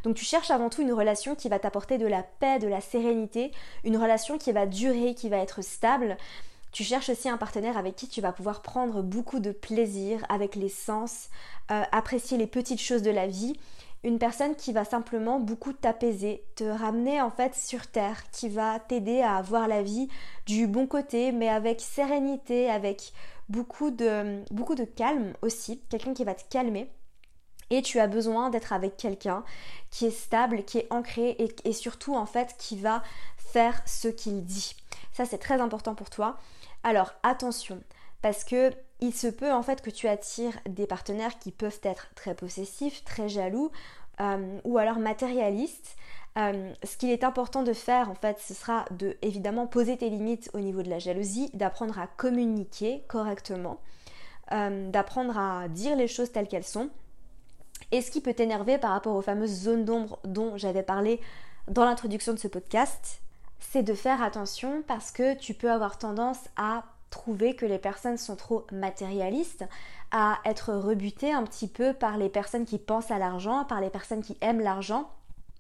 Donc 0.04 0.16
tu 0.16 0.26
cherches 0.26 0.50
avant 0.50 0.72
tout 0.72 0.82
une 0.82 0.94
relation 0.94 1.36
qui 1.36 1.48
va 1.48 1.60
t'apporter 1.60 2.00
de 2.00 2.08
la 2.08 2.24
paix, 2.24 2.58
de 2.58 2.68
la 2.68 2.82
sérénité, 2.82 3.52
une 3.84 3.98
relation 3.98 4.40
qui 4.40 4.52
va 4.52 4.66
durer, 4.66 5.14
qui 5.14 5.30
va 5.30 5.38
être 5.38 5.62
stable. 5.62 6.18
Tu 6.72 6.84
cherches 6.84 7.10
aussi 7.10 7.30
un 7.30 7.38
partenaire 7.38 7.78
avec 7.78 7.96
qui 7.96 8.08
tu 8.08 8.20
vas 8.20 8.32
pouvoir 8.32 8.64
prendre 8.64 9.04
beaucoup 9.04 9.40
de 9.40 9.52
plaisir 9.52 10.26
avec 10.28 10.56
les 10.56 10.70
sens, 10.70 11.30
euh, 11.70 11.84
apprécier 11.92 12.40
les 12.40 12.48
petites 12.48 12.82
choses 12.82 13.04
de 13.04 13.12
la 13.12 13.28
vie. 13.28 13.54
Une 14.04 14.18
personne 14.18 14.56
qui 14.56 14.74
va 14.74 14.86
simplement 14.86 15.40
beaucoup 15.40 15.74
t'apaiser, 15.74 16.44
te 16.56 16.64
ramener 16.64 17.22
en 17.22 17.30
fait 17.30 17.54
sur 17.54 17.86
terre, 17.86 18.24
qui 18.32 18.50
va 18.50 18.80
t'aider 18.80 19.22
à 19.22 19.40
voir 19.44 19.68
la 19.68 19.84
vie 19.84 20.10
du 20.48 20.66
bon 20.66 20.88
côté, 20.88 21.32
mais 21.32 21.48
avec 21.48 21.80
sérénité, 21.80 22.72
avec 22.72 23.14
beaucoup 23.54 23.92
de, 23.92 24.84
calme 24.96 25.34
aussi, 25.42 25.82
quelqu'un 25.90 26.14
qui 26.14 26.24
va 26.24 26.36
te 26.36 26.44
calmer. 26.50 26.90
Et 27.70 27.82
tu 27.82 28.00
as 28.00 28.08
besoin 28.08 28.50
d'être 28.50 28.74
avec 28.74 28.98
quelqu'un 28.98 29.44
qui 29.90 30.06
est 30.06 30.12
stable, 30.12 30.64
qui 30.64 30.80
est 30.80 30.88
ancré 30.92 31.30
et, 31.40 31.56
et 31.64 31.74
surtout 31.74 32.14
en 32.14 32.26
fait 32.26 32.56
qui 32.58 32.78
va 32.78 33.02
faire 33.38 33.82
ce 33.86 34.10
qu'il 34.10 34.44
dit. 34.44 34.76
Ça 35.14 35.26
c'est 35.26 35.38
très 35.38 35.62
important 35.62 35.96
pour 35.96 36.10
toi. 36.10 36.38
Alors 36.84 37.14
attention, 37.24 37.82
parce 38.22 38.44
que 38.44 38.72
il 39.00 39.14
se 39.14 39.28
peut 39.28 39.52
en 39.52 39.64
fait 39.64 39.82
que 39.82 39.90
tu 39.90 40.08
attires 40.08 40.58
des 40.68 40.88
partenaires 40.88 41.40
qui 41.40 41.52
peuvent 41.52 41.80
être 41.84 42.08
très 42.16 42.36
possessifs, 42.36 43.04
très 43.04 43.28
jaloux 43.28 43.72
euh, 44.22 44.60
ou 44.64 44.78
alors 44.78 45.00
matérialistes. 45.00 45.96
Euh, 46.38 46.74
ce 46.84 46.98
qu'il 46.98 47.12
est 47.12 47.24
important 47.24 47.62
de 47.62 47.74
faire 47.74 48.10
en 48.10 48.16
fait, 48.16 48.40
ce 48.40 48.54
sera 48.54 48.86
de 48.92 49.16
évidemment 49.22 49.68
poser 49.68 49.98
tes 49.98 50.10
limites 50.10 50.50
au 50.54 50.60
niveau 50.60 50.82
de 50.82 50.90
la 50.90 51.00
jalousie, 51.00 51.52
d'apprendre 51.54 52.00
à 52.00 52.08
communiquer 52.08 53.04
correctement, 53.08 53.80
euh, 54.52 54.90
d'apprendre 54.90 55.38
à 55.38 55.68
dire 55.68 55.96
les 55.96 56.08
choses 56.08 56.32
telles 56.32 56.48
qu'elles 56.48 56.64
sont. 56.64 56.90
Et 57.92 58.02
ce 58.02 58.10
qui 58.10 58.22
peut 58.22 58.34
t'énerver 58.34 58.80
par 58.80 58.92
rapport 58.92 59.16
aux 59.16 59.22
fameuses 59.22 59.52
zones 59.52 59.86
d'ombre 59.86 60.20
dont 60.24 60.58
j'avais 60.58 60.82
parlé 60.82 61.22
dans 61.68 61.86
l'introduction 61.86 62.34
de 62.34 62.40
ce 62.40 62.48
podcast, 62.48 63.22
c'est 63.60 63.84
de 63.84 63.94
faire 63.94 64.24
attention 64.24 64.84
parce 64.88 65.12
que 65.12 65.36
tu 65.36 65.54
peux 65.54 65.72
avoir 65.72 66.00
tendance 66.00 66.40
à 66.58 66.84
trouver 67.12 67.56
que 67.56 67.68
les 67.68 67.78
personnes 67.78 68.18
sont 68.18 68.36
trop 68.36 68.66
matérialistes, 68.72 69.66
à 70.12 70.40
être 70.46 70.74
rebutées 70.74 71.32
un 71.32 71.44
petit 71.44 71.68
peu 71.68 71.94
par 71.94 72.18
les 72.18 72.30
personnes 72.30 72.66
qui 72.66 72.80
pensent 72.80 73.12
à 73.12 73.20
l'argent, 73.20 73.66
par 73.66 73.82
les 73.82 73.92
personnes 73.92 74.24
qui 74.24 74.36
aiment 74.42 74.62
l'argent, 74.62 75.12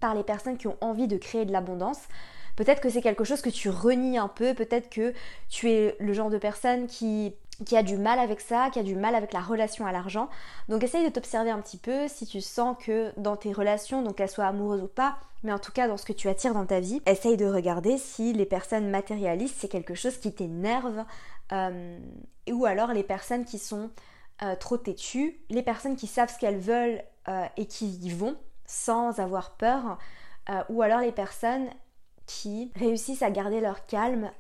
par 0.04 0.16
les 0.16 0.24
personnes 0.24 0.58
qui 0.58 0.68
ont 0.68 0.76
envie 0.82 1.08
de 1.08 1.16
créer 1.16 1.46
de 1.46 1.54
l'abondance. 1.54 2.00
Peut-être 2.58 2.82
que 2.82 2.89
c'est 2.89 3.02
quelque 3.02 3.24
chose 3.24 3.42
que 3.42 3.50
tu 3.50 3.70
renies 3.70 4.18
un 4.18 4.28
peu, 4.28 4.54
peut-être 4.54 4.89
que 4.89 5.13
tu 5.48 5.72
es 5.72 5.96
le 5.98 6.12
genre 6.12 6.30
de 6.30 6.38
personne 6.38 6.88
qui 6.88 7.34
qui 7.66 7.78
a 7.78 7.84
du 7.84 7.96
mal 7.96 8.20
avec 8.20 8.42
ça, 8.42 8.70
qui 8.74 8.80
a 8.80 8.84
du 8.84 8.96
mal 8.96 9.16
avec 9.16 9.32
la 9.32 9.39
relation 9.39 9.86
à 9.86 9.94
l'argent. 9.94 10.28
Donc 10.68 10.84
essaye 10.84 11.06
de 11.06 11.10
t'observer 11.10 11.52
un 11.52 11.62
petit 11.62 11.78
peu 11.78 12.10
si 12.10 12.26
tu 12.26 12.42
sens 12.42 12.76
que 12.84 13.13
dans 13.16 13.38
tes 13.38 13.54
relations, 13.54 14.02
donc 14.02 14.16
qu'elles 14.18 14.30
soient 14.30 14.48
amoureuses 14.48 14.82
ou 14.82 14.88
pas, 14.88 15.16
mais 15.44 15.54
en 15.54 15.60
tout 15.60 15.72
cas 15.72 15.88
dans 15.88 15.96
ce 15.96 16.04
que 16.04 16.12
tu 16.12 16.28
attires 16.28 16.54
dans 16.54 16.66
ta 16.66 16.82
vie, 16.82 17.02
essaye 17.06 17.38
de 17.38 17.46
regarder 17.46 17.98
si 17.98 18.34
les 18.34 18.46
personnes 18.46 18.89
matérialistes 18.89 19.56
c'est 19.60 19.70
quelque 19.70 19.96
chose 19.96 20.18
qui 20.18 20.34
t'énerve, 20.34 21.06
euh, 21.54 21.98
ou 22.52 22.66
alors 22.66 22.92
les 22.92 23.04
personnes 23.04 23.46
qui 23.46 23.58
sont 23.58 23.89
euh, 24.42 24.58
trop 24.58 24.76
têtues, 24.76 25.39
les 25.50 25.63
personnes 25.63 25.96
qui 25.96 26.08
savent 26.08 26.34
ce 26.34 26.39
qu'elles 26.39 26.60
veulent 26.60 27.02
euh, 27.30 27.46
et 27.56 27.68
qui 27.68 27.88
y 27.88 28.10
vont 28.10 28.36
sans 28.74 29.20
avoir 29.20 29.52
peur, 29.52 29.98
ou 30.70 30.82
alors 30.82 31.00
les 31.00 31.12
personnes 31.12 31.70
qui 32.26 32.72
réussissent 32.76 33.22
à 33.22 33.32
garder 33.32 33.60
leur 33.60 33.86
calme 33.86 34.32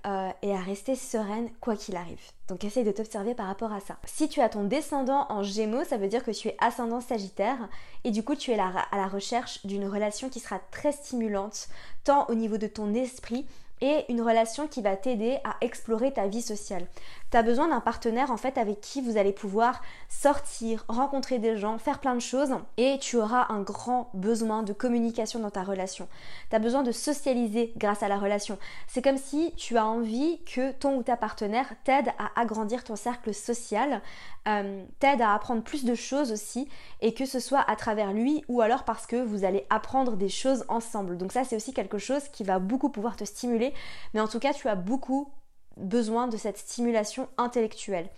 et 0.41 0.53
à 0.53 0.59
rester 0.59 0.95
sereines 0.95 1.49
quoi 1.59 1.75
qu'il 1.75 1.97
arrive. 1.97 2.31
Donc 2.47 2.63
essaye 2.63 2.85
de 2.85 2.91
t'observer 2.91 3.35
par 3.35 3.47
rapport 3.47 3.73
à 3.73 3.81
ça. 3.81 3.97
Si 4.05 4.29
tu 4.29 4.41
as 4.41 4.49
ton 4.49 4.63
descendant 4.63 5.25
en 5.29 5.43
gémeaux, 5.43 5.83
ça 5.83 5.97
veut 5.97 6.07
dire 6.07 6.23
que 6.23 6.31
tu 6.31 6.47
es 6.47 6.57
ascendant 6.59 7.01
sagittaire 7.01 7.69
et 8.03 8.11
du 8.11 8.23
coup 8.23 8.35
tu 8.35 8.51
es 8.51 8.59
à 8.59 8.85
la 8.93 9.07
recherche 9.07 9.65
d'une 9.65 9.87
relation 9.87 10.29
qui 10.29 10.39
sera 10.39 10.59
très 10.71 10.93
stimulante, 10.93 11.67
tant 12.03 12.25
au 12.29 12.35
niveau 12.35 12.57
de 12.57 12.67
ton 12.67 12.93
esprit 12.93 13.45
et 13.81 14.05
une 14.07 14.21
relation 14.21 14.67
qui 14.67 14.81
va 14.81 14.95
t'aider 14.95 15.39
à 15.43 15.57
explorer 15.59 16.13
ta 16.13 16.27
vie 16.27 16.41
sociale. 16.41 16.87
Tu 17.33 17.37
as 17.37 17.41
besoin 17.41 17.67
d'un 17.67 17.79
partenaire 17.79 18.29
en 18.29 18.37
fait 18.37 18.59
avec 18.59 18.79
qui 18.79 19.01
vous 19.01 19.17
allez 19.17 19.33
pouvoir 19.33 19.81
sortir, 20.07 20.85
rencontrer 20.87 21.39
des 21.39 21.57
gens, 21.57 21.79
faire 21.79 21.97
plein 21.97 22.13
de 22.13 22.19
choses 22.19 22.53
et 22.77 22.99
tu 23.01 23.17
auras 23.17 23.47
un 23.49 23.61
grand 23.61 24.11
besoin 24.13 24.61
de 24.61 24.71
communication 24.71 25.39
dans 25.39 25.49
ta 25.49 25.63
relation. 25.63 26.07
Tu 26.51 26.55
as 26.55 26.59
besoin 26.59 26.83
de 26.83 26.91
socialiser 26.91 27.73
grâce 27.75 28.03
à 28.03 28.07
la 28.07 28.19
relation. 28.19 28.59
C'est 28.85 29.01
comme 29.01 29.17
si 29.17 29.51
tu 29.57 29.77
as 29.77 29.85
envie 29.87 30.43
que 30.43 30.73
ton 30.73 30.95
ou 30.97 31.01
ta 31.01 31.17
partenaire 31.17 31.73
t'aide 31.83 32.09
à 32.19 32.39
agrandir 32.39 32.83
ton 32.83 32.95
cercle 32.95 33.33
social, 33.33 34.03
euh, 34.47 34.85
t'aide 34.99 35.23
à 35.23 35.33
apprendre 35.33 35.63
plus 35.63 35.85
de 35.85 35.95
choses 35.95 36.31
aussi 36.31 36.69
et 37.01 37.15
que 37.15 37.25
ce 37.25 37.39
soit 37.39 37.67
à 37.67 37.75
travers 37.75 38.13
lui 38.13 38.45
ou 38.47 38.61
alors 38.61 38.83
parce 38.83 39.07
que 39.07 39.15
vous 39.15 39.43
allez 39.43 39.65
apprendre 39.71 40.17
des 40.17 40.29
choses 40.29 40.65
ensemble. 40.67 41.17
Donc 41.17 41.31
ça 41.31 41.43
c'est 41.43 41.55
aussi 41.55 41.73
quelque 41.73 41.97
chose 41.97 42.27
qui 42.27 42.43
va 42.43 42.59
beaucoup 42.59 42.89
pouvoir 42.89 43.15
te 43.15 43.23
stimuler 43.23 43.73
mais 44.13 44.21
en 44.21 44.27
tout 44.27 44.37
cas, 44.37 44.53
tu 44.53 44.67
as 44.67 44.75
beaucoup 44.75 45.31
besoin 45.77 46.27
de 46.27 46.37
cette 46.37 46.57
stimulation 46.57 47.27
intellectuelle. 47.37 48.09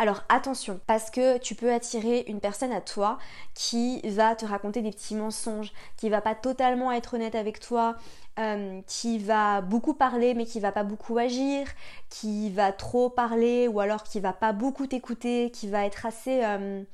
Alors 0.00 0.22
attention, 0.28 0.78
parce 0.86 1.10
que 1.10 1.38
tu 1.38 1.56
peux 1.56 1.72
attirer 1.72 2.24
une 2.28 2.38
personne 2.38 2.70
à 2.70 2.80
toi 2.80 3.18
qui 3.54 4.00
va 4.08 4.36
te 4.36 4.46
raconter 4.46 4.80
des 4.80 4.92
petits 4.92 5.16
mensonges, 5.16 5.72
qui 5.96 6.08
va 6.08 6.20
pas 6.20 6.36
totalement 6.36 6.92
être 6.92 7.14
honnête 7.14 7.34
avec 7.34 7.58
toi, 7.58 7.96
euh, 8.38 8.80
qui 8.86 9.18
va 9.18 9.60
beaucoup 9.60 9.94
parler 9.94 10.34
mais 10.34 10.46
qui 10.46 10.60
va 10.60 10.70
pas 10.70 10.84
beaucoup 10.84 11.18
agir, 11.18 11.66
qui 12.10 12.48
va 12.50 12.70
trop 12.70 13.10
parler 13.10 13.66
ou 13.66 13.80
alors 13.80 14.04
qui 14.04 14.20
va 14.20 14.32
pas 14.32 14.52
beaucoup 14.52 14.86
t'écouter, 14.86 15.50
qui 15.50 15.66
va 15.66 15.84
être 15.84 16.06
assez 16.06 16.44
euh, 16.44 16.84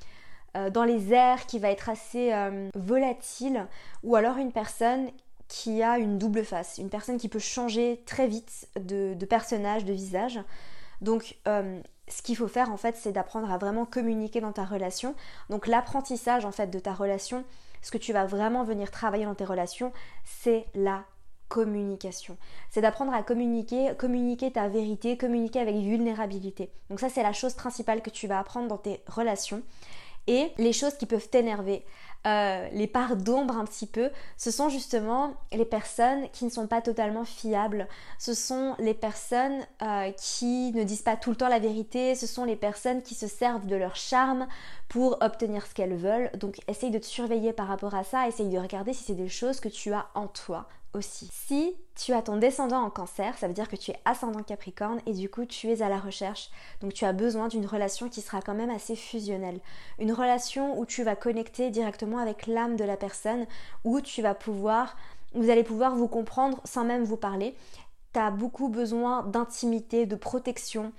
euh, 0.56 0.70
dans 0.70 0.84
les 0.84 1.12
airs, 1.12 1.44
qui 1.44 1.58
va 1.58 1.70
être 1.70 1.90
assez 1.90 2.32
volatile, 2.74 3.66
ou 4.02 4.16
alors 4.16 4.38
une 4.38 4.52
personne 4.52 5.10
qui 5.48 5.82
a 5.82 5.98
une 5.98 6.18
double 6.18 6.44
face, 6.44 6.78
une 6.78 6.90
personne 6.90 7.18
qui 7.18 7.28
peut 7.28 7.38
changer 7.38 8.02
très 8.06 8.26
vite 8.26 8.68
de, 8.76 9.14
personnage, 9.24 9.84
de 9.84 9.92
visage. 9.92 10.40
Donc 11.00 11.36
euh, 11.46 11.80
ce 12.08 12.22
qu'il 12.22 12.36
faut 12.36 12.48
faire 12.48 12.70
en 12.70 12.76
fait 12.76 12.96
c'est 12.96 13.12
d'apprendre 13.12 13.50
à 13.50 13.58
vraiment 13.58 13.84
communiquer 13.84 14.40
dans 14.40 14.52
ta 14.52 14.64
relation. 14.64 15.14
Donc 15.50 15.66
l'apprentissage 15.66 16.44
en 16.44 16.52
fait 16.52 16.68
de 16.68 16.78
ta 16.78 16.92
relation, 16.92 17.44
ce 17.82 17.90
que 17.90 17.98
tu 17.98 18.12
vas 18.12 18.24
vraiment 18.24 18.64
venir 18.64 18.90
travailler 18.90 19.24
dans 19.24 19.34
tes 19.34 19.44
relations, 19.44 19.92
c'est 20.24 20.66
la 20.74 21.04
communication. 21.48 22.36
C'est 22.70 22.80
d'apprendre 22.80 23.12
à 23.12 23.22
communiquer, 23.22 23.92
communiquer 23.98 24.50
ta 24.50 24.68
vérité, 24.68 25.16
communiquer 25.16 25.60
avec 25.60 25.76
vulnérabilité. 25.76 26.70
Donc 26.88 27.00
ça 27.00 27.08
c'est 27.08 27.22
la 27.22 27.32
chose 27.32 27.54
principale 27.54 28.02
que 28.02 28.10
tu 28.10 28.26
vas 28.26 28.38
apprendre 28.38 28.68
dans 28.68 28.78
tes 28.78 29.02
relations. 29.06 29.62
Et 30.26 30.52
les 30.56 30.72
choses 30.72 30.94
qui 30.94 31.04
peuvent 31.04 31.28
t'énerver, 31.28 31.84
euh, 32.26 32.68
les 32.72 32.86
parts 32.86 33.16
d'ombre 33.16 33.56
un 33.58 33.64
petit 33.64 33.86
peu, 33.86 34.10
ce 34.38 34.50
sont 34.50 34.68
justement 34.68 35.34
les 35.52 35.64
personnes 35.64 36.28
qui 36.32 36.44
ne 36.44 36.50
sont 36.50 36.66
pas 36.66 36.80
totalement 36.80 37.24
fiables. 37.24 37.86
Ce 38.18 38.32
sont 38.32 38.74
les 38.78 38.94
personnes 38.94 39.60
euh, 39.82 40.10
qui 40.12 40.72
ne 40.72 40.84
disent 40.84 41.02
pas 41.02 41.16
tout 41.16 41.30
le 41.30 41.36
temps 41.36 41.48
la 41.48 41.58
vérité. 41.58 42.14
Ce 42.14 42.26
sont 42.26 42.44
les 42.44 42.56
personnes 42.56 43.02
qui 43.02 43.14
se 43.14 43.26
servent 43.26 43.66
de 43.66 43.76
leur 43.76 43.96
charme 43.96 44.46
pour 44.88 45.18
obtenir 45.20 45.66
ce 45.66 45.74
qu'elles 45.74 45.96
veulent. 45.96 46.30
Donc 46.38 46.60
essaye 46.66 46.90
de 46.90 46.98
te 46.98 47.06
surveiller 47.06 47.52
par 47.52 47.68
rapport 47.68 47.94
à 47.94 48.04
ça. 48.04 48.26
Essaye 48.26 48.48
de 48.48 48.58
regarder 48.58 48.94
si 48.94 49.04
c'est 49.04 49.14
des 49.14 49.28
choses 49.28 49.60
que 49.60 49.68
tu 49.68 49.92
as 49.92 50.06
en 50.14 50.26
toi 50.26 50.66
Si 51.00 51.76
tu 51.94 52.12
as 52.12 52.22
ton 52.22 52.36
descendant 52.36 52.82
en 52.82 52.90
cancer, 52.90 53.36
ça 53.38 53.48
veut 53.48 53.54
dire 53.54 53.68
que 53.68 53.76
tu 53.76 53.90
es 53.90 54.00
ascendant 54.04 54.42
capricorne 54.42 55.00
et 55.06 55.12
du 55.12 55.28
coup 55.28 55.44
tu 55.44 55.70
es 55.70 55.82
à 55.82 55.88
la 55.88 55.98
recherche. 55.98 56.50
Donc 56.80 56.94
tu 56.94 57.04
as 57.04 57.12
besoin 57.12 57.48
d'une 57.48 57.66
relation 57.66 58.08
qui 58.08 58.20
sera 58.20 58.40
quand 58.40 58.54
même 58.54 58.70
assez 58.70 58.96
fusionnelle. 58.96 59.60
Une 59.98 60.12
relation 60.12 60.78
où 60.78 60.86
tu 60.86 61.02
vas 61.02 61.16
connecter 61.16 61.70
directement 61.70 62.18
avec 62.18 62.46
l'âme 62.46 62.76
de 62.76 62.84
la 62.84 62.96
personne, 62.96 63.46
où 63.84 64.00
tu 64.00 64.22
vas 64.22 64.34
pouvoir, 64.34 64.96
vous 65.34 65.50
allez 65.50 65.64
pouvoir 65.64 65.96
vous 65.96 66.08
comprendre 66.08 66.60
sans 66.64 66.84
même 66.84 67.04
vous 67.04 67.16
parler. 67.16 67.54
Tu 68.12 68.20
as 68.20 68.30
beaucoup 68.30 68.68
besoin 68.68 69.24
d'intimité, 69.24 70.06
de 70.06 70.16
protection. 70.16 70.92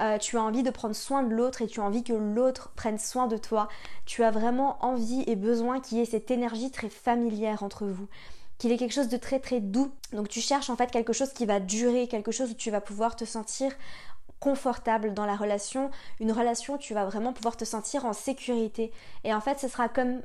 Euh, 0.00 0.16
tu 0.16 0.38
as 0.38 0.42
envie 0.42 0.62
de 0.62 0.70
prendre 0.70 0.96
soin 0.96 1.22
de 1.22 1.34
l'autre 1.34 1.60
et 1.60 1.66
tu 1.66 1.80
as 1.80 1.84
envie 1.84 2.02
que 2.02 2.14
l'autre 2.14 2.72
prenne 2.74 2.98
soin 2.98 3.26
de 3.26 3.36
toi. 3.36 3.68
Tu 4.06 4.24
as 4.24 4.30
vraiment 4.30 4.82
envie 4.84 5.22
et 5.26 5.36
besoin 5.36 5.80
qu'il 5.80 5.98
y 5.98 6.00
ait 6.00 6.06
cette 6.06 6.30
énergie 6.30 6.70
très 6.70 6.88
familière 6.88 7.62
entre 7.62 7.86
vous 7.86 8.08
qu'il 8.62 8.70
est 8.70 8.76
quelque 8.76 8.94
chose 8.94 9.08
de 9.08 9.16
très 9.16 9.40
très 9.40 9.58
doux. 9.58 9.90
Donc 10.12 10.28
tu 10.28 10.40
cherches 10.40 10.70
en 10.70 10.76
fait 10.76 10.88
quelque 10.88 11.12
chose 11.12 11.32
qui 11.32 11.46
va 11.46 11.58
durer, 11.58 12.06
quelque 12.06 12.30
chose 12.30 12.52
où 12.52 12.54
tu 12.54 12.70
vas 12.70 12.80
pouvoir 12.80 13.16
te 13.16 13.24
sentir 13.24 13.72
confortable 14.38 15.14
dans 15.14 15.26
la 15.26 15.34
relation, 15.34 15.90
une 16.20 16.30
relation 16.30 16.74
où 16.74 16.78
tu 16.78 16.94
vas 16.94 17.04
vraiment 17.04 17.32
pouvoir 17.32 17.56
te 17.56 17.64
sentir 17.64 18.06
en 18.06 18.12
sécurité. 18.12 18.92
Et 19.24 19.34
en 19.34 19.40
fait, 19.40 19.58
ce 19.58 19.66
sera 19.66 19.88
comme 19.88 20.22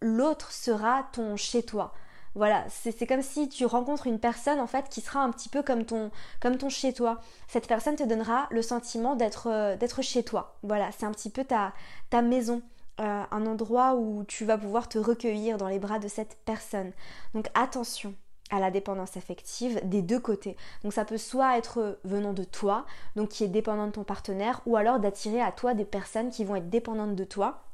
l'autre 0.00 0.50
sera 0.50 1.06
ton 1.12 1.36
chez 1.36 1.62
toi. 1.62 1.92
Voilà, 2.34 2.64
c'est 2.70 3.06
comme 3.06 3.22
si 3.22 3.50
tu 3.50 3.66
rencontres 3.66 4.06
une 4.06 4.18
personne 4.18 4.60
en 4.60 4.66
fait 4.66 4.88
qui 4.88 5.02
sera 5.02 5.20
un 5.20 5.30
petit 5.30 5.50
peu 5.50 5.62
comme 5.62 5.84
ton, 5.84 6.10
chez 6.70 6.94
toi. 6.94 7.20
Cette 7.48 7.68
personne 7.68 7.96
te 7.96 8.02
donnera 8.02 8.48
le 8.50 8.62
sentiment 8.62 9.14
d'être 9.14 9.48
euh, 9.50 9.76
chez 10.00 10.22
toi. 10.22 10.56
Voilà, 10.62 10.90
c'est 10.90 11.04
un 11.04 11.12
petit 11.12 11.30
peu 11.30 11.44
ta, 11.44 11.74
ta 12.08 12.22
maison. 12.22 12.62
Euh, 13.00 13.24
un 13.28 13.46
endroit 13.46 13.96
où 13.96 14.22
tu 14.22 14.44
vas 14.44 14.56
pouvoir 14.56 14.88
te 14.88 14.98
recueillir 14.98 15.58
dans 15.58 15.66
les 15.66 15.80
bras 15.80 15.98
de 15.98 16.06
cette 16.06 16.38
personne. 16.44 16.92
Donc 17.34 17.48
attention 17.54 18.14
à 18.52 18.60
la 18.60 18.70
dépendance 18.70 19.16
affective 19.16 19.80
des 19.82 20.00
deux 20.00 20.20
côtés. 20.20 20.56
Donc 20.84 20.92
ça 20.92 21.04
peut 21.04 21.18
soit 21.18 21.58
être 21.58 21.98
venant 22.04 22.32
de 22.32 22.44
toi, 22.44 22.86
donc 23.16 23.30
qui 23.30 23.42
est 23.42 23.48
dépendant 23.48 23.88
de 23.88 23.92
ton 23.92 24.04
partenaire, 24.04 24.60
ou 24.64 24.76
alors 24.76 25.00
d'attirer 25.00 25.40
à 25.40 25.50
toi 25.50 25.74
des 25.74 25.84
personnes 25.84 26.30
qui 26.30 26.44
vont 26.44 26.54
être 26.54 26.70
dépendantes 26.70 27.16
de 27.16 27.24
toi. 27.24 27.64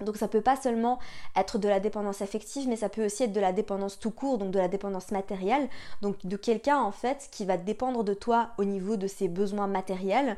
Donc 0.00 0.16
ça 0.16 0.28
peut 0.28 0.40
pas 0.40 0.56
seulement 0.56 1.00
être 1.34 1.58
de 1.58 1.68
la 1.68 1.80
dépendance 1.80 2.22
affective, 2.22 2.68
mais 2.68 2.76
ça 2.76 2.88
peut 2.88 3.04
aussi 3.04 3.24
être 3.24 3.32
de 3.32 3.40
la 3.40 3.52
dépendance 3.52 3.98
tout 3.98 4.10
court, 4.12 4.38
donc 4.38 4.52
de 4.52 4.58
la 4.60 4.68
dépendance 4.68 5.10
matérielle, 5.10 5.68
donc 6.02 6.24
de 6.24 6.36
quelqu'un 6.36 6.78
en 6.78 6.92
fait 6.92 7.28
qui 7.32 7.44
va 7.44 7.56
dépendre 7.56 8.04
de 8.04 8.14
toi 8.14 8.50
au 8.58 8.64
niveau 8.64 8.96
de 8.96 9.08
ses 9.08 9.26
besoins 9.26 9.66
matériels, 9.66 10.36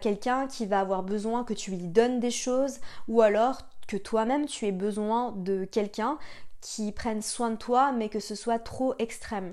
quelqu'un 0.00 0.46
qui 0.46 0.66
va 0.66 0.80
avoir 0.80 1.02
besoin 1.02 1.44
que 1.44 1.52
tu 1.54 1.72
lui 1.72 1.88
donnes 1.88 2.20
des 2.20 2.30
choses 2.30 2.78
ou 3.08 3.22
alors 3.22 3.62
que 3.88 3.96
toi-même 3.96 4.46
tu 4.46 4.66
aies 4.66 4.72
besoin 4.72 5.32
de 5.32 5.64
quelqu'un 5.64 6.18
qui 6.60 6.92
prenne 6.92 7.22
soin 7.22 7.50
de 7.50 7.56
toi 7.56 7.92
mais 7.92 8.08
que 8.08 8.20
ce 8.20 8.34
soit 8.34 8.58
trop 8.58 8.94
extrême. 8.98 9.52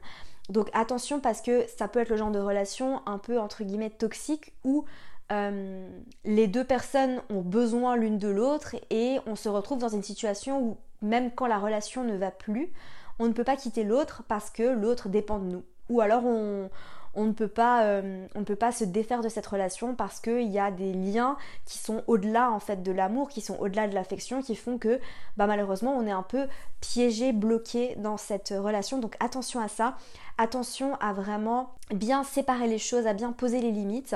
Donc 0.50 0.70
attention 0.74 1.20
parce 1.20 1.42
que 1.42 1.66
ça 1.78 1.88
peut 1.88 2.00
être 2.00 2.10
le 2.10 2.18
genre 2.18 2.32
de 2.32 2.40
relation 2.40 3.02
un 3.06 3.18
peu 3.18 3.40
entre 3.40 3.64
guillemets 3.64 3.90
toxique 3.90 4.54
où 4.64 4.86
euh, 5.32 5.88
les 6.26 6.48
deux 6.48 6.66
personnes 6.66 7.22
ont 7.30 7.42
besoin 7.42 7.96
l'une 7.96 8.18
de 8.18 8.28
l'autre 8.28 8.76
et 8.90 9.20
on 9.26 9.36
se 9.36 9.48
retrouve 9.48 9.80
dans 9.80 9.90
une 9.90 10.04
situation 10.04 10.62
où 10.62 10.78
même 11.02 11.32
quand 11.32 11.48
la 11.48 11.58
relation 11.58 12.04
ne 12.04 12.16
va 12.18 12.32
plus, 12.32 12.72
on 13.18 13.28
ne 13.28 13.34
peut 13.34 13.44
pas 13.44 13.56
quitter 13.56 13.84
l'autre 13.84 14.24
parce 14.28 14.50
que 14.50 14.64
l'autre 14.64 15.10
dépend 15.10 15.40
de 15.40 15.46
nous. 15.46 15.64
Ou 15.90 16.02
alors 16.02 16.26
on, 16.26 16.70
on 17.14 17.26
ne 17.26 17.32
peut 17.34 17.48
pas, 17.48 17.84
euh, 17.84 18.26
on 18.36 18.40
ne 18.40 18.46
peut 18.46 18.56
pas 18.56 18.72
se 18.72 18.84
défaire 18.84 19.22
de 19.22 19.30
cette 19.30 19.46
relation 19.46 19.96
parce 19.96 20.20
qu'il 20.20 20.50
y 20.50 20.60
a 20.60 20.72
des 20.72 20.94
liens 20.94 21.38
qui 21.66 21.78
sont 21.78 22.04
au-delà 22.08 22.52
en 22.52 22.60
fait 22.60 22.84
de 22.84 22.92
l'amour, 22.92 23.30
qui 23.30 23.42
sont 23.42 23.58
au-delà 23.60 23.88
de 23.88 23.94
l'affection, 23.94 24.42
qui 24.42 24.56
font 24.56 24.78
que 24.78 25.00
bah, 25.36 25.48
malheureusement 25.48 25.94
on 25.96 26.08
est 26.08 26.12
un 26.12 26.24
peu 26.24 26.48
piégé, 26.80 27.34
bloqué 27.34 27.96
dans 27.98 28.18
cette 28.18 28.54
relation. 28.58 29.00
Donc 29.00 29.16
attention 29.20 29.60
à 29.60 29.68
ça, 29.68 29.98
attention 30.38 30.96
à 30.96 31.12
vraiment 31.12 31.76
bien 31.94 32.24
séparer 32.24 32.68
les 32.68 32.80
choses, 32.80 33.06
à 33.06 33.14
bien 33.14 33.34
poser 33.34 33.60
les 33.60 33.72
limites. 33.72 34.16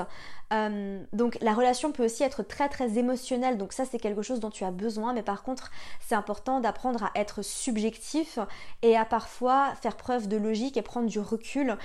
Euh, 0.52 1.02
donc 1.12 1.36
la 1.42 1.52
relation 1.52 1.92
peut 1.92 2.04
aussi 2.04 2.22
être 2.22 2.42
très 2.42 2.68
très 2.68 2.98
émotionnelle, 2.98 3.58
donc 3.58 3.72
ça 3.72 3.84
c'est 3.84 3.98
quelque 3.98 4.22
chose 4.22 4.40
dont 4.40 4.50
tu 4.50 4.64
as 4.64 4.70
besoin, 4.70 5.12
mais 5.12 5.22
par 5.22 5.42
contre 5.42 5.70
c'est 6.00 6.14
important 6.14 6.60
d'apprendre 6.60 7.04
à 7.04 7.10
être 7.14 7.42
subjectif 7.42 8.38
et 8.82 8.96
à 8.96 9.04
parfois 9.04 9.74
faire 9.82 9.96
preuve 9.96 10.28
de 10.28 10.36
logique 10.36 10.76
et 10.76 10.82
prendre 10.82 11.08
du 11.08 11.18
recul 11.18 11.76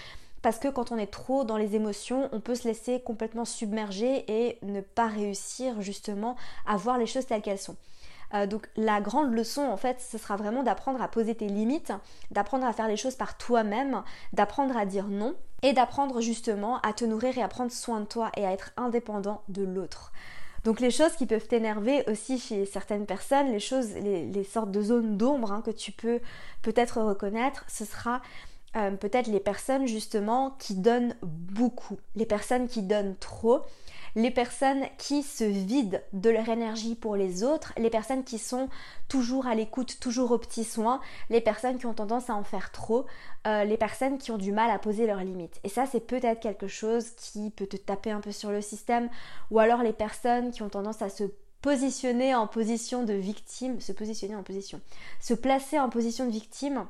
parce 0.41 0.59
que 0.59 0.67
quand 0.67 0.91
on 0.91 0.97
est 0.97 1.11
trop 1.11 1.43
dans 1.43 1.57
les 1.57 1.75
émotions, 1.75 2.29
on 2.31 2.39
peut 2.39 2.55
se 2.55 2.67
laisser 2.67 3.01
complètement 3.01 3.45
submerger 3.45 4.25
et 4.27 4.57
ne 4.63 4.81
pas 4.81 5.07
réussir 5.07 5.81
justement 5.81 6.35
à 6.65 6.77
voir 6.77 6.97
les 6.97 7.05
choses 7.05 7.25
telles 7.25 7.41
qu'elles 7.41 7.59
sont. 7.59 7.75
Euh, 8.33 8.47
donc 8.47 8.67
la 8.75 9.01
grande 9.01 9.33
leçon 9.33 9.61
en 9.61 9.77
fait, 9.77 9.99
ce 9.99 10.17
sera 10.17 10.35
vraiment 10.35 10.63
d'apprendre 10.63 11.01
à 11.01 11.07
poser 11.07 11.35
tes 11.35 11.47
limites, 11.47 11.93
d'apprendre 12.31 12.65
à 12.65 12.73
faire 12.73 12.87
les 12.87 12.97
choses 12.97 13.15
par 13.15 13.37
toi-même, 13.37 14.03
d'apprendre 14.33 14.77
à 14.77 14.85
dire 14.85 15.07
non 15.07 15.35
et 15.63 15.73
d'apprendre 15.73 16.21
justement 16.21 16.79
à 16.81 16.93
te 16.93 17.05
nourrir 17.05 17.37
et 17.37 17.43
à 17.43 17.47
prendre 17.47 17.71
soin 17.71 17.99
de 17.99 18.05
toi 18.05 18.31
et 18.37 18.45
à 18.45 18.51
être 18.51 18.71
indépendant 18.77 19.43
de 19.49 19.63
l'autre. 19.63 20.11
Donc 20.63 20.79
les 20.79 20.91
choses 20.91 21.13
qui 21.13 21.25
peuvent 21.25 21.47
t'énerver 21.47 22.03
aussi 22.07 22.37
chez 22.37 22.65
certaines 22.65 23.07
personnes, 23.07 23.51
les 23.51 23.59
choses, 23.59 23.95
les, 23.95 24.43
sortes 24.43 24.71
de 24.71 24.81
zones 24.81 25.17
d'ombre 25.17 25.51
hein, 25.51 25.63
que 25.65 25.71
tu 25.71 25.91
peux 25.91 26.19
peut-être 26.61 27.01
reconnaître, 27.01 27.65
ce 27.67 27.83
sera 27.83 28.21
euh, 28.75 28.91
peut-être 28.91 29.27
les 29.27 29.39
personnes 29.39 29.85
justement 29.85 30.55
qui 30.59 30.75
donnent 30.75 31.15
beaucoup, 31.21 31.97
les 32.15 32.25
personnes 32.25 32.67
qui 32.67 32.81
donnent 32.81 33.15
trop, 33.17 33.61
les 34.15 34.31
personnes 34.31 34.83
qui 34.97 35.23
se 35.23 35.43
vident 35.43 35.99
de 36.13 36.29
leur 36.29 36.49
énergie 36.49 36.95
pour 36.95 37.15
les 37.15 37.43
autres, 37.43 37.73
les 37.77 37.89
personnes 37.89 38.23
qui 38.23 38.37
sont 38.37 38.69
toujours 39.07 39.47
à 39.47 39.55
l'écoute, 39.55 39.99
toujours 39.99 40.31
aux 40.31 40.37
petits 40.37 40.63
soins, 40.63 40.99
les 41.29 41.41
personnes 41.41 41.77
qui 41.77 41.85
ont 41.85 41.93
tendance 41.93 42.29
à 42.29 42.35
en 42.35 42.43
faire 42.43 42.71
trop, 42.71 43.05
euh, 43.47 43.63
les 43.63 43.77
personnes 43.77 44.17
qui 44.17 44.31
ont 44.31 44.37
du 44.37 44.51
mal 44.51 44.69
à 44.69 44.79
poser 44.79 45.05
leurs 45.05 45.23
limites. 45.23 45.59
Et 45.63 45.69
ça, 45.69 45.85
c'est 45.85 46.05
peut-être 46.05 46.39
quelque 46.39 46.67
chose 46.67 47.11
qui 47.11 47.49
peut 47.49 47.67
te 47.67 47.77
taper 47.77 48.11
un 48.11 48.21
peu 48.21 48.31
sur 48.31 48.51
le 48.51 48.61
système, 48.61 49.09
ou 49.49 49.59
alors 49.59 49.83
les 49.83 49.93
personnes 49.93 50.51
qui 50.51 50.61
ont 50.61 50.69
tendance 50.69 51.01
à 51.01 51.09
se 51.09 51.25
positionner 51.61 52.33
en 52.33 52.47
position 52.47 53.03
de 53.03 53.13
victime, 53.13 53.79
se 53.79 53.91
positionner 53.91 54.35
en 54.35 54.43
position, 54.43 54.81
se 55.19 55.33
placer 55.33 55.79
en 55.79 55.89
position 55.89 56.25
de 56.25 56.31
victime 56.31 56.85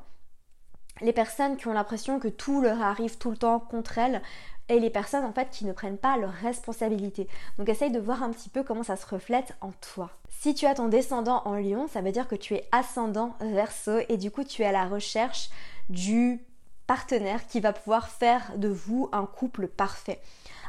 les 1.02 1.12
personnes 1.12 1.56
qui 1.56 1.68
ont 1.68 1.72
l'impression 1.72 2.18
que 2.18 2.28
tout 2.28 2.60
leur 2.60 2.80
arrive 2.82 3.18
tout 3.18 3.30
le 3.30 3.36
temps 3.36 3.58
contre 3.58 3.98
elles 3.98 4.22
et 4.68 4.78
les 4.80 4.90
personnes 4.90 5.24
en 5.24 5.32
fait 5.32 5.50
qui 5.50 5.64
ne 5.64 5.72
prennent 5.72 5.98
pas 5.98 6.16
leurs 6.16 6.32
responsabilités. 6.32 7.28
Donc 7.58 7.68
essaye 7.68 7.90
de 7.90 7.98
voir 7.98 8.22
un 8.22 8.30
petit 8.30 8.48
peu 8.48 8.62
comment 8.62 8.82
ça 8.82 8.96
se 8.96 9.06
reflète 9.06 9.54
en 9.60 9.72
toi. 9.72 10.10
Si 10.30 10.54
tu 10.54 10.66
as 10.66 10.74
ton 10.74 10.88
descendant 10.88 11.42
en 11.44 11.54
lion, 11.54 11.88
ça 11.88 12.00
veut 12.00 12.12
dire 12.12 12.28
que 12.28 12.34
tu 12.34 12.54
es 12.54 12.68
ascendant 12.72 13.36
verso 13.40 13.98
et 14.08 14.16
du 14.16 14.30
coup 14.30 14.44
tu 14.44 14.62
es 14.62 14.66
à 14.66 14.72
la 14.72 14.86
recherche 14.86 15.50
du 15.88 16.40
partenaire 16.86 17.46
qui 17.46 17.60
va 17.60 17.72
pouvoir 17.72 18.08
faire 18.08 18.52
de 18.56 18.68
vous 18.68 19.08
un 19.12 19.26
couple 19.26 19.68
parfait. 19.68 20.20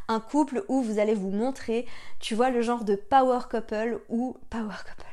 Un 0.08 0.20
couple 0.20 0.66
où 0.68 0.82
vous 0.82 1.00
allez 1.00 1.14
vous 1.14 1.32
montrer, 1.32 1.86
tu 2.20 2.36
vois, 2.36 2.50
le 2.50 2.62
genre 2.62 2.84
de 2.84 2.96
power 2.96 3.40
couple 3.50 4.02
ou 4.10 4.38
power 4.50 4.76
couple. 4.90 5.08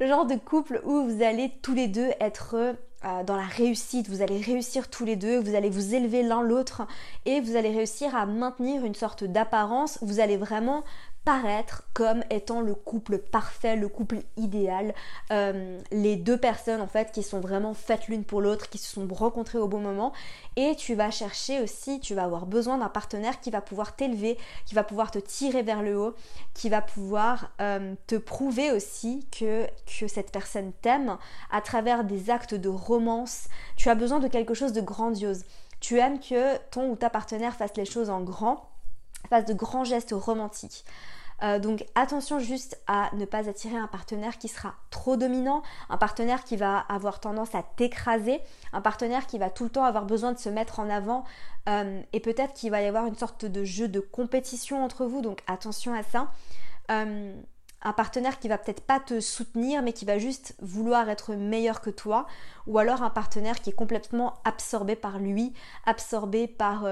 Le 0.00 0.06
genre 0.08 0.26
de 0.26 0.34
couple 0.34 0.82
où 0.84 1.08
vous 1.08 1.22
allez 1.22 1.52
tous 1.62 1.74
les 1.74 1.88
deux 1.88 2.10
être 2.20 2.76
euh, 3.04 3.22
dans 3.24 3.36
la 3.36 3.44
réussite, 3.44 4.08
vous 4.08 4.22
allez 4.22 4.40
réussir 4.40 4.88
tous 4.88 5.04
les 5.04 5.16
deux, 5.16 5.38
vous 5.38 5.54
allez 5.54 5.68
vous 5.68 5.94
élever 5.94 6.22
l'un 6.22 6.42
l'autre 6.42 6.82
et 7.26 7.40
vous 7.40 7.56
allez 7.56 7.70
réussir 7.70 8.14
à 8.14 8.26
maintenir 8.26 8.84
une 8.84 8.94
sorte 8.94 9.24
d'apparence, 9.24 9.98
vous 10.02 10.18
allez 10.18 10.36
vraiment 10.36 10.82
paraître 11.26 11.82
comme 11.92 12.22
étant 12.30 12.60
le 12.60 12.72
couple 12.72 13.18
parfait, 13.18 13.74
le 13.74 13.88
couple 13.88 14.20
idéal, 14.36 14.94
euh, 15.32 15.80
les 15.90 16.14
deux 16.14 16.38
personnes 16.38 16.80
en 16.80 16.86
fait 16.86 17.10
qui 17.10 17.24
sont 17.24 17.40
vraiment 17.40 17.74
faites 17.74 18.06
l'une 18.06 18.22
pour 18.22 18.40
l'autre, 18.40 18.70
qui 18.70 18.78
se 18.78 18.94
sont 18.94 19.08
rencontrées 19.10 19.58
au 19.58 19.66
bon 19.66 19.80
moment 19.80 20.12
et 20.54 20.76
tu 20.76 20.94
vas 20.94 21.10
chercher 21.10 21.60
aussi, 21.60 21.98
tu 21.98 22.14
vas 22.14 22.22
avoir 22.22 22.46
besoin 22.46 22.78
d'un 22.78 22.88
partenaire 22.88 23.40
qui 23.40 23.50
va 23.50 23.60
pouvoir 23.60 23.96
t'élever, 23.96 24.38
qui 24.66 24.76
va 24.76 24.84
pouvoir 24.84 25.10
te 25.10 25.18
tirer 25.18 25.64
vers 25.64 25.82
le 25.82 25.98
haut, 25.98 26.14
qui 26.54 26.68
va 26.68 26.80
pouvoir 26.80 27.50
euh, 27.60 27.96
te 28.06 28.14
prouver 28.14 28.70
aussi 28.70 29.26
que, 29.36 29.66
que 29.84 30.06
cette 30.06 30.30
personne 30.30 30.72
t'aime 30.80 31.18
à 31.50 31.60
travers 31.60 32.04
des 32.04 32.30
actes 32.30 32.54
de 32.54 32.68
romance. 32.68 33.48
Tu 33.76 33.88
as 33.88 33.96
besoin 33.96 34.20
de 34.20 34.28
quelque 34.28 34.54
chose 34.54 34.72
de 34.72 34.80
grandiose. 34.80 35.42
Tu 35.80 35.98
aimes 35.98 36.20
que 36.20 36.56
ton 36.70 36.88
ou 36.88 36.94
ta 36.94 37.10
partenaire 37.10 37.56
fasse 37.56 37.76
les 37.76 37.84
choses 37.84 38.10
en 38.10 38.20
grand, 38.20 38.70
fasse 39.28 39.44
de 39.44 39.54
grands 39.54 39.84
gestes 39.84 40.14
romantiques. 40.16 40.84
Euh, 41.42 41.58
donc 41.58 41.84
attention 41.94 42.38
juste 42.38 42.80
à 42.86 43.10
ne 43.14 43.24
pas 43.24 43.48
attirer 43.48 43.76
un 43.76 43.86
partenaire 43.86 44.38
qui 44.38 44.48
sera 44.48 44.74
trop 44.90 45.16
dominant, 45.16 45.62
un 45.90 45.98
partenaire 45.98 46.44
qui 46.44 46.56
va 46.56 46.78
avoir 46.78 47.20
tendance 47.20 47.54
à 47.54 47.62
t'écraser, 47.62 48.40
un 48.72 48.80
partenaire 48.80 49.26
qui 49.26 49.38
va 49.38 49.50
tout 49.50 49.64
le 49.64 49.70
temps 49.70 49.84
avoir 49.84 50.06
besoin 50.06 50.32
de 50.32 50.38
se 50.38 50.48
mettre 50.48 50.80
en 50.80 50.88
avant 50.88 51.24
euh, 51.68 52.00
et 52.12 52.20
peut-être 52.20 52.54
qu'il 52.54 52.70
va 52.70 52.80
y 52.80 52.86
avoir 52.86 53.06
une 53.06 53.16
sorte 53.16 53.44
de 53.44 53.64
jeu 53.64 53.88
de 53.88 54.00
compétition 54.00 54.82
entre 54.82 55.04
vous, 55.04 55.20
donc 55.20 55.42
attention 55.46 55.92
à 55.92 56.02
ça. 56.02 56.30
Euh, 56.90 57.34
un 57.82 57.92
partenaire 57.92 58.38
qui 58.38 58.48
va 58.48 58.56
peut-être 58.56 58.80
pas 58.80 58.98
te 58.98 59.20
soutenir 59.20 59.82
mais 59.82 59.92
qui 59.92 60.06
va 60.06 60.18
juste 60.18 60.56
vouloir 60.60 61.08
être 61.10 61.34
meilleur 61.34 61.82
que 61.82 61.90
toi 61.90 62.26
ou 62.66 62.78
alors 62.78 63.02
un 63.02 63.10
partenaire 63.10 63.60
qui 63.60 63.70
est 63.70 63.74
complètement 63.74 64.34
absorbé 64.44 64.96
par 64.96 65.18
lui, 65.18 65.52
absorbé 65.84 66.48
par 66.48 66.88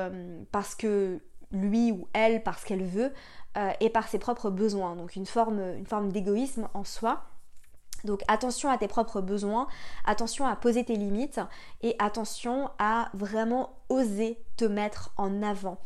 parce 0.52 0.74
que 0.74 1.20
lui 1.54 1.92
ou 1.92 2.08
elle 2.12 2.42
parce 2.42 2.64
qu'elle 2.64 2.84
veut 2.84 3.12
euh, 3.56 3.70
et 3.80 3.90
par 3.90 4.08
ses 4.08 4.18
propres 4.18 4.50
besoins. 4.50 4.96
Donc 4.96 5.16
une 5.16 5.26
forme, 5.26 5.78
d'égoïsme 6.10 6.68
en 6.74 6.84
soi. 6.84 7.24
Donc 8.04 8.20
attention 8.28 8.68
à 8.68 8.76
tes 8.76 8.88
propres 8.88 9.22
besoins, 9.22 9.66
attention 10.04 10.46
à 10.46 10.54
poser 10.56 10.84
tes 10.84 10.96
limites 10.96 11.40
et 11.82 11.96
attention 11.98 12.70
à 12.78 13.08
vraiment 13.14 13.78
oser 13.88 14.38
te 14.56 14.66
mettre 14.66 15.12
en 15.16 15.42
avant 15.42 15.78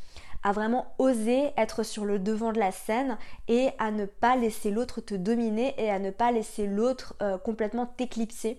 à 0.43 0.53
vraiment 0.53 0.95
oser 0.99 1.51
être 1.57 1.83
sur 1.83 2.05
le 2.05 2.19
devant 2.19 2.53
de 2.53 2.59
la 2.59 2.71
scène 2.71 3.19
et 3.49 3.71
à 3.79 3.91
ne 3.91 4.05
pas 4.07 4.37
laisser 4.37 4.71
l'autre 4.71 5.01
te 5.01 5.15
dominer 5.15 5.75
et 5.79 5.91
à 5.91 5.99
ne 5.99 6.11
pas 6.11 6.31
laisser 6.31 6.67
l'autre 6.67 7.15
euh, 7.23 7.39
complètement 7.39 7.87
t'éclipser. 7.87 8.59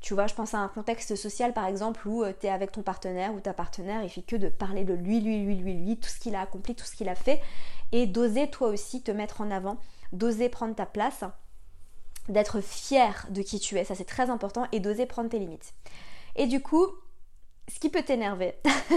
Tu 0.00 0.14
vois, 0.14 0.26
je 0.26 0.34
pense 0.34 0.54
à 0.54 0.58
un 0.58 0.68
contexte 0.68 1.14
social 1.14 1.52
par 1.52 1.66
exemple 1.66 2.08
où 2.08 2.22
euh, 2.22 2.32
tu 2.38 2.46
es 2.46 2.50
avec 2.50 2.72
ton 2.72 2.82
partenaire 2.82 3.34
ou 3.34 3.40
ta 3.40 3.52
partenaire, 3.52 4.02
il 4.02 4.08
fait 4.08 4.22
que 4.22 4.36
de 4.36 4.48
parler 4.48 4.84
de 4.84 4.94
lui, 4.94 5.20
lui, 5.20 5.44
lui, 5.44 5.56
lui, 5.56 5.74
lui, 5.74 5.96
tout 5.98 6.08
ce 6.08 6.18
qu'il 6.18 6.34
a 6.34 6.40
accompli, 6.40 6.74
tout 6.74 6.86
ce 6.86 6.96
qu'il 6.96 7.08
a 7.08 7.14
fait, 7.14 7.40
et 7.92 8.06
d'oser 8.06 8.48
toi 8.48 8.68
aussi 8.68 9.02
te 9.02 9.10
mettre 9.10 9.40
en 9.42 9.50
avant, 9.50 9.78
d'oser 10.12 10.48
prendre 10.48 10.74
ta 10.74 10.86
place, 10.86 11.24
d'être 12.28 12.60
fier 12.60 13.26
de 13.30 13.42
qui 13.42 13.60
tu 13.60 13.76
es, 13.76 13.84
ça 13.84 13.94
c'est 13.94 14.04
très 14.04 14.30
important, 14.30 14.66
et 14.72 14.80
d'oser 14.80 15.04
prendre 15.04 15.28
tes 15.28 15.38
limites. 15.38 15.74
Et 16.36 16.46
du 16.46 16.62
coup, 16.62 16.86
ce 17.72 17.78
qui 17.78 17.88
peut 17.88 18.02
t'énerver 18.02 18.54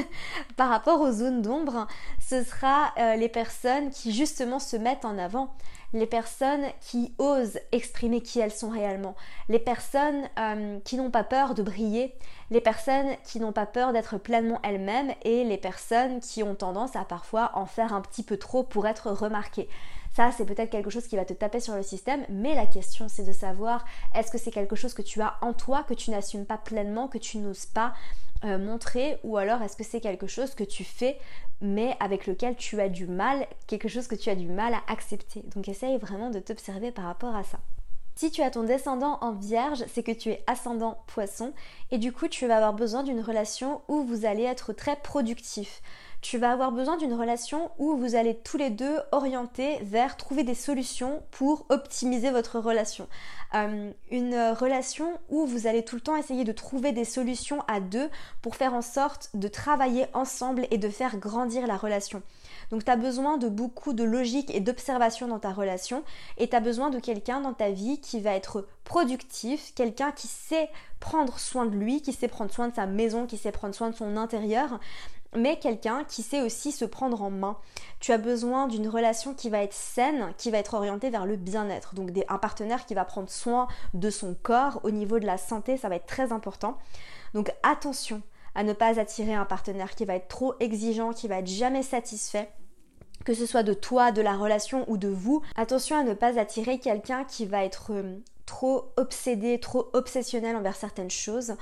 par 0.58 0.70
rapport 0.70 1.02
aux 1.02 1.12
zones 1.12 1.42
d'ombre, 1.42 1.88
ce 2.20 2.44
sera 2.44 2.94
euh, 2.98 3.16
les 3.16 3.30
personnes 3.30 3.90
qui 3.92 4.12
justement 4.12 4.60
se 4.60 4.76
mettent 4.76 5.06
en 5.06 5.18
avant, 5.18 5.54
les 5.94 6.08
personnes 6.08 6.66
qui 6.82 7.14
osent 7.20 7.60
exprimer 7.72 8.22
qui 8.22 8.40
elles 8.40 8.52
sont 8.52 8.70
réellement, 8.70 9.16
les 9.48 9.60
personnes 9.60 10.28
euh, 10.40 10.80
qui 10.84 10.98
n'ont 10.98 11.12
pas 11.12 11.24
peur 11.24 11.54
de 11.54 11.62
briller, 11.62 12.16
les 12.50 12.62
personnes 12.62 13.16
qui 13.24 13.40
n'ont 13.40 13.52
pas 13.52 13.68
peur 13.68 13.94
d'être 13.94 14.18
pleinement 14.18 14.60
elles-mêmes 14.64 15.14
et 15.24 15.44
les 15.44 15.58
personnes 15.58 16.20
qui 16.20 16.42
ont 16.42 16.56
tendance 16.56 16.96
à 16.96 17.06
parfois 17.06 17.52
en 17.54 17.66
faire 17.66 17.94
un 17.94 18.02
petit 18.02 18.24
peu 18.24 18.38
trop 18.38 18.64
pour 18.64 18.88
être 18.88 19.12
remarquées. 19.12 19.70
Ça, 20.16 20.32
c'est 20.32 20.46
peut-être 20.46 20.70
quelque 20.70 20.92
chose 20.92 21.08
qui 21.08 21.16
va 21.16 21.26
te 21.26 21.34
taper 21.34 21.60
sur 21.60 21.76
le 21.76 21.82
système, 21.82 22.24
mais 22.30 22.54
la 22.54 22.68
question 22.68 23.08
c'est 23.08 23.24
de 23.24 23.32
savoir 23.32 23.84
est-ce 24.16 24.32
que 24.32 24.38
c'est 24.38 24.52
quelque 24.52 24.76
chose 24.76 24.94
que 24.94 25.02
tu 25.02 25.22
as 25.22 25.36
en 25.42 25.54
toi, 25.54 25.84
que 25.84 25.96
tu 25.96 26.12
n'assumes 26.12 26.46
pas 26.46 26.58
pleinement, 26.58 27.08
que 27.08 27.18
tu 27.18 27.40
n'oses 27.40 27.66
pas 27.66 27.94
euh, 28.46 28.58
montrer, 28.58 29.20
ou 29.24 29.38
alors 29.38 29.62
est-ce 29.62 29.76
que 29.76 29.84
c'est 29.84 30.02
quelque 30.02 30.28
chose 30.28 30.56
que 30.56 30.64
tu 30.64 30.84
fais 30.84 31.18
mais 31.64 31.96
avec 32.02 32.28
lequel 32.28 32.56
tu 32.56 32.82
as 32.82 32.90
du 32.90 33.08
mal, 33.08 33.48
quelque 33.68 33.88
chose 33.88 34.08
que 34.08 34.16
tu 34.16 34.30
as 34.30 34.36
du 34.36 34.48
mal 34.48 34.74
à 34.74 34.84
accepter. 34.88 35.44
Donc 35.56 35.70
essaye 35.70 35.98
vraiment 35.98 36.30
de 36.30 36.40
t'observer 36.40 36.92
par 36.92 37.06
rapport 37.06 37.36
à 37.36 37.44
ça. 37.44 37.60
Si 38.16 38.30
tu 38.30 38.42
as 38.42 38.52
ton 38.52 38.64
descendant 38.64 39.18
en 39.22 39.32
vierge, 39.32 39.84
c'est 39.88 40.04
que 40.04 40.12
tu 40.12 40.30
es 40.30 40.44
ascendant 40.46 41.00
poisson 41.08 41.54
et 41.90 41.98
du 41.98 42.12
coup 42.12 42.28
tu 42.28 42.46
vas 42.46 42.58
avoir 42.58 42.74
besoin 42.74 43.02
d'une 43.02 43.22
relation 43.22 43.82
où 43.88 44.04
vous 44.04 44.26
allez 44.26 44.44
être 44.44 44.74
très 44.74 44.98
productif. 44.98 45.82
Tu 46.24 46.38
vas 46.38 46.54
avoir 46.54 46.72
besoin 46.72 46.96
d'une 46.96 47.14
relation 47.14 47.70
où 47.78 47.98
vous 47.98 48.16
allez 48.16 48.34
tous 48.34 48.56
les 48.56 48.70
deux 48.70 48.98
orienter 49.12 49.78
vers 49.84 50.16
trouver 50.16 50.44
des 50.44 50.56
solutions 50.56 51.22
pour 51.32 51.66
optimiser 51.68 52.32
votre 52.32 52.60
relation. 52.60 53.10
Euh, 53.54 53.92
une 54.10 54.36
relation 54.58 55.20
où 55.30 55.46
vous 55.46 55.68
allez 55.68 55.84
tout 55.84 55.96
le 55.96 56.02
temps 56.02 56.16
essayer 56.16 56.46
de 56.46 56.54
trouver 56.54 56.94
des 56.94 57.04
solutions 57.04 57.62
à 57.68 57.82
deux 57.82 58.10
pour 58.42 58.56
faire 58.56 58.74
en 58.74 58.82
sorte 58.82 59.32
de 59.34 59.50
travailler 59.50 60.06
ensemble 60.14 60.66
et 60.72 60.78
de 60.78 60.88
faire 60.88 61.18
grandir 61.18 61.68
la 61.68 61.76
relation. 61.76 62.24
Donc 62.72 62.86
tu 62.86 62.92
as 62.92 62.96
besoin 62.96 63.38
de 63.38 63.50
beaucoup 63.50 63.92
de 63.92 64.06
logique 64.06 64.50
et 64.56 64.62
d'observation 64.62 65.28
dans 65.28 65.40
ta 65.40 65.52
relation 65.52 66.04
et 66.38 66.48
tu 66.48 66.56
as 66.56 66.62
besoin 66.62 66.90
de 66.90 67.00
quelqu'un 67.00 67.42
dans 67.42 67.54
ta 67.54 67.70
vie 67.70 68.00
qui 68.00 68.22
va 68.22 68.32
être 68.32 68.66
productif, 68.86 69.74
quelqu'un 69.76 70.14
qui 70.14 70.28
sait 70.28 70.70
prendre 71.02 71.38
soin 71.38 71.66
de 71.66 71.76
lui, 71.76 72.02
qui 72.02 72.14
sait 72.14 72.30
prendre 72.30 72.52
soin 72.52 72.70
de 72.70 72.76
sa 72.76 72.86
maison, 72.86 73.28
qui 73.28 73.38
sait 73.38 73.52
prendre 73.52 73.76
soin 73.76 73.90
de 73.90 73.96
son 73.96 74.16
intérieur 74.16 74.80
mais 75.36 75.58
quelqu'un 75.58 76.04
qui 76.04 76.22
sait 76.22 76.41
aussi 76.41 76.72
se 76.72 76.86
prendre 76.86 77.22
en 77.22 77.30
main. 77.30 77.58
Tu 78.00 78.12
as 78.12 78.17
besoin 78.17 78.67
d'une 78.67 78.88
relation 78.88 79.34
qui 79.34 79.50
va 79.50 79.63
être 79.63 79.74
saine, 79.74 80.34
qui 80.38 80.52
va 80.52 80.58
être 80.58 80.74
orientée 80.74 81.10
vers 81.10 81.26
le 81.26 81.36
bien-être. 81.36 81.96
Donc 81.96 82.12
un 82.28 82.38
partenaire 82.38 82.86
qui 82.86 82.93
va 82.93 83.06
prendre 83.06 83.30
soin 83.30 83.67
de 83.93 84.10
son 84.10 84.36
corps 84.41 84.80
au 84.84 84.91
niveau 84.91 85.19
de 85.19 85.26
la 85.26 85.38
santé, 85.38 85.78
ça 85.78 85.89
va 85.89 85.96
être 85.96 86.06
très 86.06 86.32
important. 86.32 86.78
Donc 87.34 87.52
attention 87.63 88.22
à 88.56 88.63
ne 88.63 88.74
pas 88.74 89.00
attirer 89.00 89.34
un 89.34 89.46
partenaire 89.46 89.96
qui 89.96 90.06
va 90.06 90.15
être 90.15 90.28
trop 90.28 90.54
exigeant, 90.60 91.12
qui 91.12 91.28
va 91.28 91.39
être 91.39 91.48
jamais 91.48 91.84
satisfait 91.84 92.50
que 93.24 93.34
ce 93.34 93.46
soit 93.46 93.63
de 93.63 93.74
toi, 93.74 94.12
de 94.12 94.22
la 94.22 94.36
relation 94.36 94.84
ou 94.89 94.98
de 94.98 95.08
vous. 95.08 95.41
Attention 95.56 95.98
à 95.98 96.04
ne 96.04 96.13
pas 96.13 96.39
attirer 96.39 96.80
quelqu'un 96.80 97.24
qui 97.24 97.46
va 97.46 97.63
être 97.63 97.91
euh, 97.91 98.17
trop 98.46 98.91
obsédé, 98.98 99.60
trop 99.60 99.89
obsessionnel 99.93 100.56
envers 100.56 100.76
certaines 100.76 101.12
choses, 101.12 101.56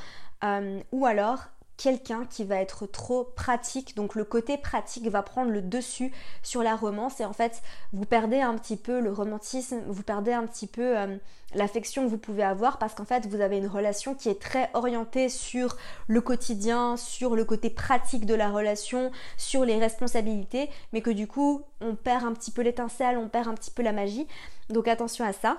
euh, 0.43 0.79
ou 0.91 1.05
alors 1.05 1.45
quelqu'un 1.81 2.25
qui 2.25 2.43
va 2.43 2.57
être 2.57 2.85
trop 2.85 3.23
pratique. 3.23 3.95
Donc 3.95 4.15
le 4.15 4.23
côté 4.23 4.57
pratique 4.57 5.07
va 5.07 5.23
prendre 5.23 5.51
le 5.51 5.61
dessus 5.61 6.11
sur 6.43 6.61
la 6.61 6.75
romance 6.75 7.19
et 7.19 7.25
en 7.25 7.33
fait 7.33 7.61
vous 7.91 8.05
perdez 8.05 8.39
un 8.39 8.55
petit 8.55 8.77
peu 8.77 8.99
le 8.99 9.11
romantisme, 9.11 9.81
vous 9.87 10.03
perdez 10.03 10.31
un 10.31 10.45
petit 10.45 10.67
peu 10.67 10.97
euh, 10.97 11.17
l'affection 11.55 12.03
que 12.05 12.09
vous 12.09 12.19
pouvez 12.19 12.43
avoir 12.43 12.77
parce 12.77 12.93
qu'en 12.93 13.05
fait 13.05 13.25
vous 13.25 13.41
avez 13.41 13.57
une 13.57 13.67
relation 13.67 14.13
qui 14.13 14.29
est 14.29 14.39
très 14.39 14.69
orientée 14.73 15.27
sur 15.27 15.75
le 16.07 16.21
quotidien, 16.21 16.97
sur 16.97 17.35
le 17.35 17.45
côté 17.45 17.71
pratique 17.71 18.25
de 18.25 18.35
la 18.35 18.49
relation, 18.49 19.11
sur 19.37 19.65
les 19.65 19.79
responsabilités, 19.79 20.69
mais 20.93 21.01
que 21.01 21.11
du 21.11 21.25
coup 21.25 21.63
on 21.81 21.95
perd 21.95 22.25
un 22.25 22.33
petit 22.33 22.51
peu 22.51 22.61
l'étincelle, 22.61 23.17
on 23.17 23.27
perd 23.27 23.47
un 23.47 23.55
petit 23.55 23.71
peu 23.71 23.81
la 23.81 23.91
magie. 23.91 24.27
Donc 24.69 24.87
attention 24.87 25.25
à 25.25 25.33
ça. 25.33 25.57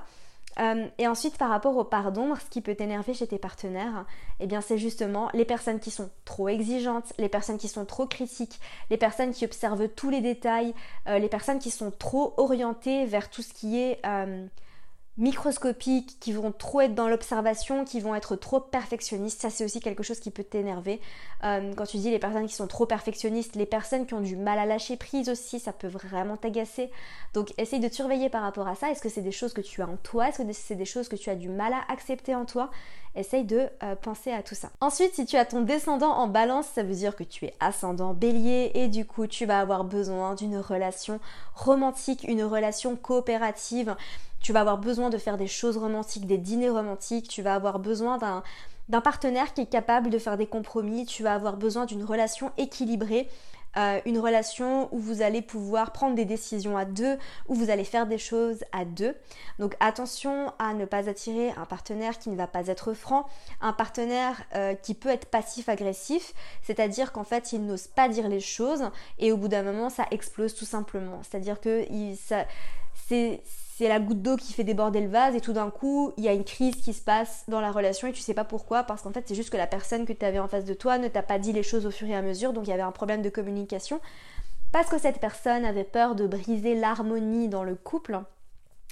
Euh, 0.58 0.86
et 0.98 1.08
ensuite, 1.08 1.38
par 1.38 1.48
rapport 1.48 1.76
au 1.76 1.84
pardon, 1.84 2.34
ce 2.34 2.48
qui 2.50 2.60
peut 2.60 2.74
t'énerver 2.74 3.14
chez 3.14 3.26
tes 3.26 3.38
partenaires, 3.38 4.04
eh 4.40 4.46
bien, 4.46 4.60
c'est 4.60 4.78
justement 4.78 5.30
les 5.32 5.44
personnes 5.44 5.80
qui 5.80 5.90
sont 5.90 6.10
trop 6.24 6.48
exigeantes, 6.48 7.12
les 7.18 7.28
personnes 7.28 7.58
qui 7.58 7.68
sont 7.68 7.84
trop 7.84 8.06
critiques, 8.06 8.60
les 8.90 8.96
personnes 8.96 9.32
qui 9.32 9.44
observent 9.44 9.88
tous 9.88 10.10
les 10.10 10.20
détails, 10.20 10.74
euh, 11.08 11.18
les 11.18 11.28
personnes 11.28 11.58
qui 11.58 11.70
sont 11.70 11.90
trop 11.90 12.34
orientées 12.36 13.06
vers 13.06 13.30
tout 13.30 13.42
ce 13.42 13.52
qui 13.52 13.80
est 13.80 14.00
euh, 14.04 14.46
microscopiques, 15.18 16.18
qui 16.20 16.32
vont 16.32 16.52
trop 16.52 16.80
être 16.80 16.94
dans 16.94 17.06
l'observation, 17.06 17.84
qui 17.84 18.00
vont 18.00 18.14
être 18.14 18.34
trop 18.34 18.60
perfectionnistes. 18.60 19.42
Ça, 19.42 19.50
c'est 19.50 19.64
aussi 19.64 19.80
quelque 19.80 20.02
chose 20.02 20.20
qui 20.20 20.30
peut 20.30 20.42
t'énerver. 20.42 21.00
Euh, 21.44 21.74
quand 21.74 21.84
tu 21.84 21.98
dis 21.98 22.10
les 22.10 22.18
personnes 22.18 22.46
qui 22.46 22.54
sont 22.54 22.66
trop 22.66 22.86
perfectionnistes, 22.86 23.54
les 23.54 23.66
personnes 23.66 24.06
qui 24.06 24.14
ont 24.14 24.20
du 24.20 24.36
mal 24.36 24.58
à 24.58 24.64
lâcher 24.64 24.96
prise 24.96 25.28
aussi, 25.28 25.60
ça 25.60 25.72
peut 25.72 25.88
vraiment 25.88 26.38
t'agacer. 26.38 26.90
Donc, 27.34 27.52
essaye 27.58 27.80
de 27.80 27.88
te 27.88 27.94
surveiller 27.94 28.30
par 28.30 28.42
rapport 28.42 28.66
à 28.66 28.74
ça. 28.74 28.90
Est-ce 28.90 29.02
que 29.02 29.10
c'est 29.10 29.20
des 29.20 29.32
choses 29.32 29.52
que 29.52 29.60
tu 29.60 29.82
as 29.82 29.88
en 29.88 29.96
toi? 29.96 30.28
Est-ce 30.28 30.42
que 30.42 30.52
c'est 30.52 30.76
des 30.76 30.86
choses 30.86 31.08
que 31.08 31.16
tu 31.16 31.28
as 31.28 31.36
du 31.36 31.50
mal 31.50 31.74
à 31.74 31.92
accepter 31.92 32.34
en 32.34 32.46
toi? 32.46 32.70
Essaye 33.14 33.44
de 33.44 33.68
euh, 33.82 33.94
penser 33.94 34.32
à 34.32 34.42
tout 34.42 34.54
ça. 34.54 34.70
Ensuite, 34.80 35.14
si 35.14 35.26
tu 35.26 35.36
as 35.36 35.44
ton 35.44 35.60
descendant 35.60 36.12
en 36.12 36.26
balance, 36.26 36.66
ça 36.74 36.82
veut 36.82 36.94
dire 36.94 37.14
que 37.14 37.24
tu 37.24 37.44
es 37.44 37.52
ascendant 37.60 38.14
bélier 38.14 38.70
et 38.74 38.88
du 38.88 39.04
coup, 39.04 39.26
tu 39.26 39.44
vas 39.44 39.60
avoir 39.60 39.84
besoin 39.84 40.34
d'une 40.34 40.56
relation 40.56 41.20
romantique, 41.54 42.24
une 42.26 42.42
relation 42.44 42.96
coopérative 42.96 43.94
tu 44.42 44.52
vas 44.52 44.60
avoir 44.60 44.78
besoin 44.78 45.10
de 45.10 45.18
faire 45.18 45.36
des 45.36 45.46
choses 45.46 45.76
romantiques, 45.76 46.26
des 46.26 46.38
dîners 46.38 46.70
romantiques, 46.70 47.28
tu 47.28 47.42
vas 47.42 47.54
avoir 47.54 47.78
besoin 47.78 48.18
d'un 48.18 48.42
d'un 48.88 49.00
partenaire 49.00 49.54
qui 49.54 49.62
est 49.62 49.66
capable 49.66 50.10
de 50.10 50.18
faire 50.18 50.36
des 50.36 50.46
compromis, 50.46 51.06
tu 51.06 51.22
vas 51.22 51.34
avoir 51.34 51.56
besoin 51.56 51.86
d'une 51.86 52.04
relation 52.04 52.50
équilibrée, 52.58 53.28
euh, 53.78 54.00
une 54.04 54.18
relation 54.18 54.94
où 54.94 54.98
vous 54.98 55.22
allez 55.22 55.40
pouvoir 55.40 55.92
prendre 55.92 56.14
des 56.14 56.26
décisions 56.26 56.76
à 56.76 56.84
deux, 56.84 57.16
où 57.48 57.54
vous 57.54 57.70
allez 57.70 57.84
faire 57.84 58.06
des 58.06 58.18
choses 58.18 58.64
à 58.70 58.84
deux. 58.84 59.14
Donc 59.58 59.76
attention 59.80 60.52
à 60.58 60.74
ne 60.74 60.84
pas 60.84 61.08
attirer 61.08 61.52
un 61.56 61.64
partenaire 61.64 62.18
qui 62.18 62.28
ne 62.28 62.36
va 62.36 62.46
pas 62.46 62.66
être 62.66 62.92
franc, 62.92 63.26
un 63.62 63.72
partenaire 63.72 64.42
euh, 64.54 64.74
qui 64.74 64.92
peut 64.92 65.08
être 65.08 65.26
passif-agressif, 65.26 66.34
c'est-à-dire 66.62 67.12
qu'en 67.12 67.24
fait 67.24 67.52
il 67.52 67.64
n'ose 67.64 67.86
pas 67.86 68.08
dire 68.08 68.28
les 68.28 68.40
choses 68.40 68.90
et 69.18 69.32
au 69.32 69.38
bout 69.38 69.48
d'un 69.48 69.62
moment 69.62 69.88
ça 69.88 70.06
explose 70.10 70.54
tout 70.54 70.66
simplement. 70.66 71.22
C'est-à-dire 71.22 71.58
que 71.60 71.86
c'est 73.08 73.42
c'est 73.76 73.88
la 73.88 74.00
goutte 74.00 74.22
d'eau 74.22 74.36
qui 74.36 74.52
fait 74.52 74.64
déborder 74.64 75.00
le 75.00 75.08
vase 75.08 75.34
et 75.34 75.40
tout 75.40 75.52
d'un 75.52 75.70
coup 75.70 76.12
il 76.16 76.24
y 76.24 76.28
a 76.28 76.32
une 76.32 76.44
crise 76.44 76.76
qui 76.76 76.92
se 76.92 77.02
passe 77.02 77.44
dans 77.48 77.60
la 77.60 77.70
relation 77.70 78.08
et 78.08 78.12
tu 78.12 78.20
sais 78.20 78.34
pas 78.34 78.44
pourquoi 78.44 78.82
parce 78.82 79.02
qu'en 79.02 79.12
fait 79.12 79.24
c'est 79.26 79.34
juste 79.34 79.50
que 79.50 79.56
la 79.56 79.66
personne 79.66 80.04
que 80.04 80.12
tu 80.12 80.24
avais 80.24 80.38
en 80.38 80.48
face 80.48 80.64
de 80.64 80.74
toi 80.74 80.98
ne 80.98 81.08
t'a 81.08 81.22
pas 81.22 81.38
dit 81.38 81.52
les 81.52 81.62
choses 81.62 81.86
au 81.86 81.90
fur 81.90 82.08
et 82.08 82.14
à 82.14 82.22
mesure 82.22 82.52
donc 82.52 82.66
il 82.66 82.70
y 82.70 82.74
avait 82.74 82.82
un 82.82 82.92
problème 82.92 83.22
de 83.22 83.30
communication. 83.30 84.00
Parce 84.72 84.88
que 84.88 84.98
cette 84.98 85.20
personne 85.20 85.66
avait 85.66 85.84
peur 85.84 86.14
de 86.14 86.26
briser 86.26 86.74
l'harmonie 86.74 87.48
dans 87.48 87.62
le 87.62 87.74
couple 87.74 88.20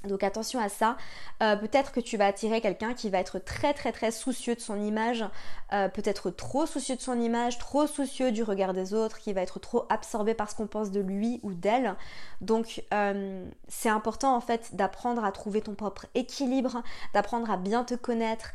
donc 0.05 0.23
attention 0.23 0.61
à 0.61 0.69
ça. 0.69 0.97
Euh, 1.43 1.57
peut-être 1.57 1.93
que 1.93 2.01
tu 2.01 2.17
vas 2.17 2.27
attirer 2.27 2.61
quelqu'un 2.61 2.95
qui 2.95 3.11
va 3.11 3.19
être 3.19 3.39
très 3.39 3.75
très 3.75 3.93
très 3.93 4.11
soucieux 4.11 4.55
de 4.55 4.61
son 4.61 4.81
image, 4.81 5.25
euh, 5.73 5.89
peut-être 5.89 6.31
trop 6.31 6.67
soucieux 6.67 6.97
de 6.97 7.01
son 7.01 7.21
image, 7.21 7.59
trop 7.59 7.87
soucieux 7.87 8.33
du 8.33 8.43
regard 8.43 8.73
des 8.73 8.95
autres, 8.95 9.19
qui 9.19 9.33
va 9.33 9.43
être 9.43 9.61
trop 9.61 9.85
absorbé 9.89 10.35
par 10.35 10.51
ce 10.51 10.55
qu'on 10.55 10.67
pense 10.67 10.91
de 10.91 11.01
lui 11.01 11.41
ou 11.43 11.53
d'elle. 11.53 11.97
Donc 12.41 12.83
euh, 12.95 13.47
c'est 13.69 13.91
important 13.91 14.35
en 14.35 14.41
fait 14.41 14.75
d'apprendre 14.75 15.25
à 15.25 15.33
trouver 15.33 15.61
ton 15.61 15.75
propre 15.75 16.07
équilibre, 16.15 16.83
d'apprendre 17.13 17.51
à 17.51 17.57
bien 17.57 17.85
te 17.85 17.95
connaître 17.95 18.53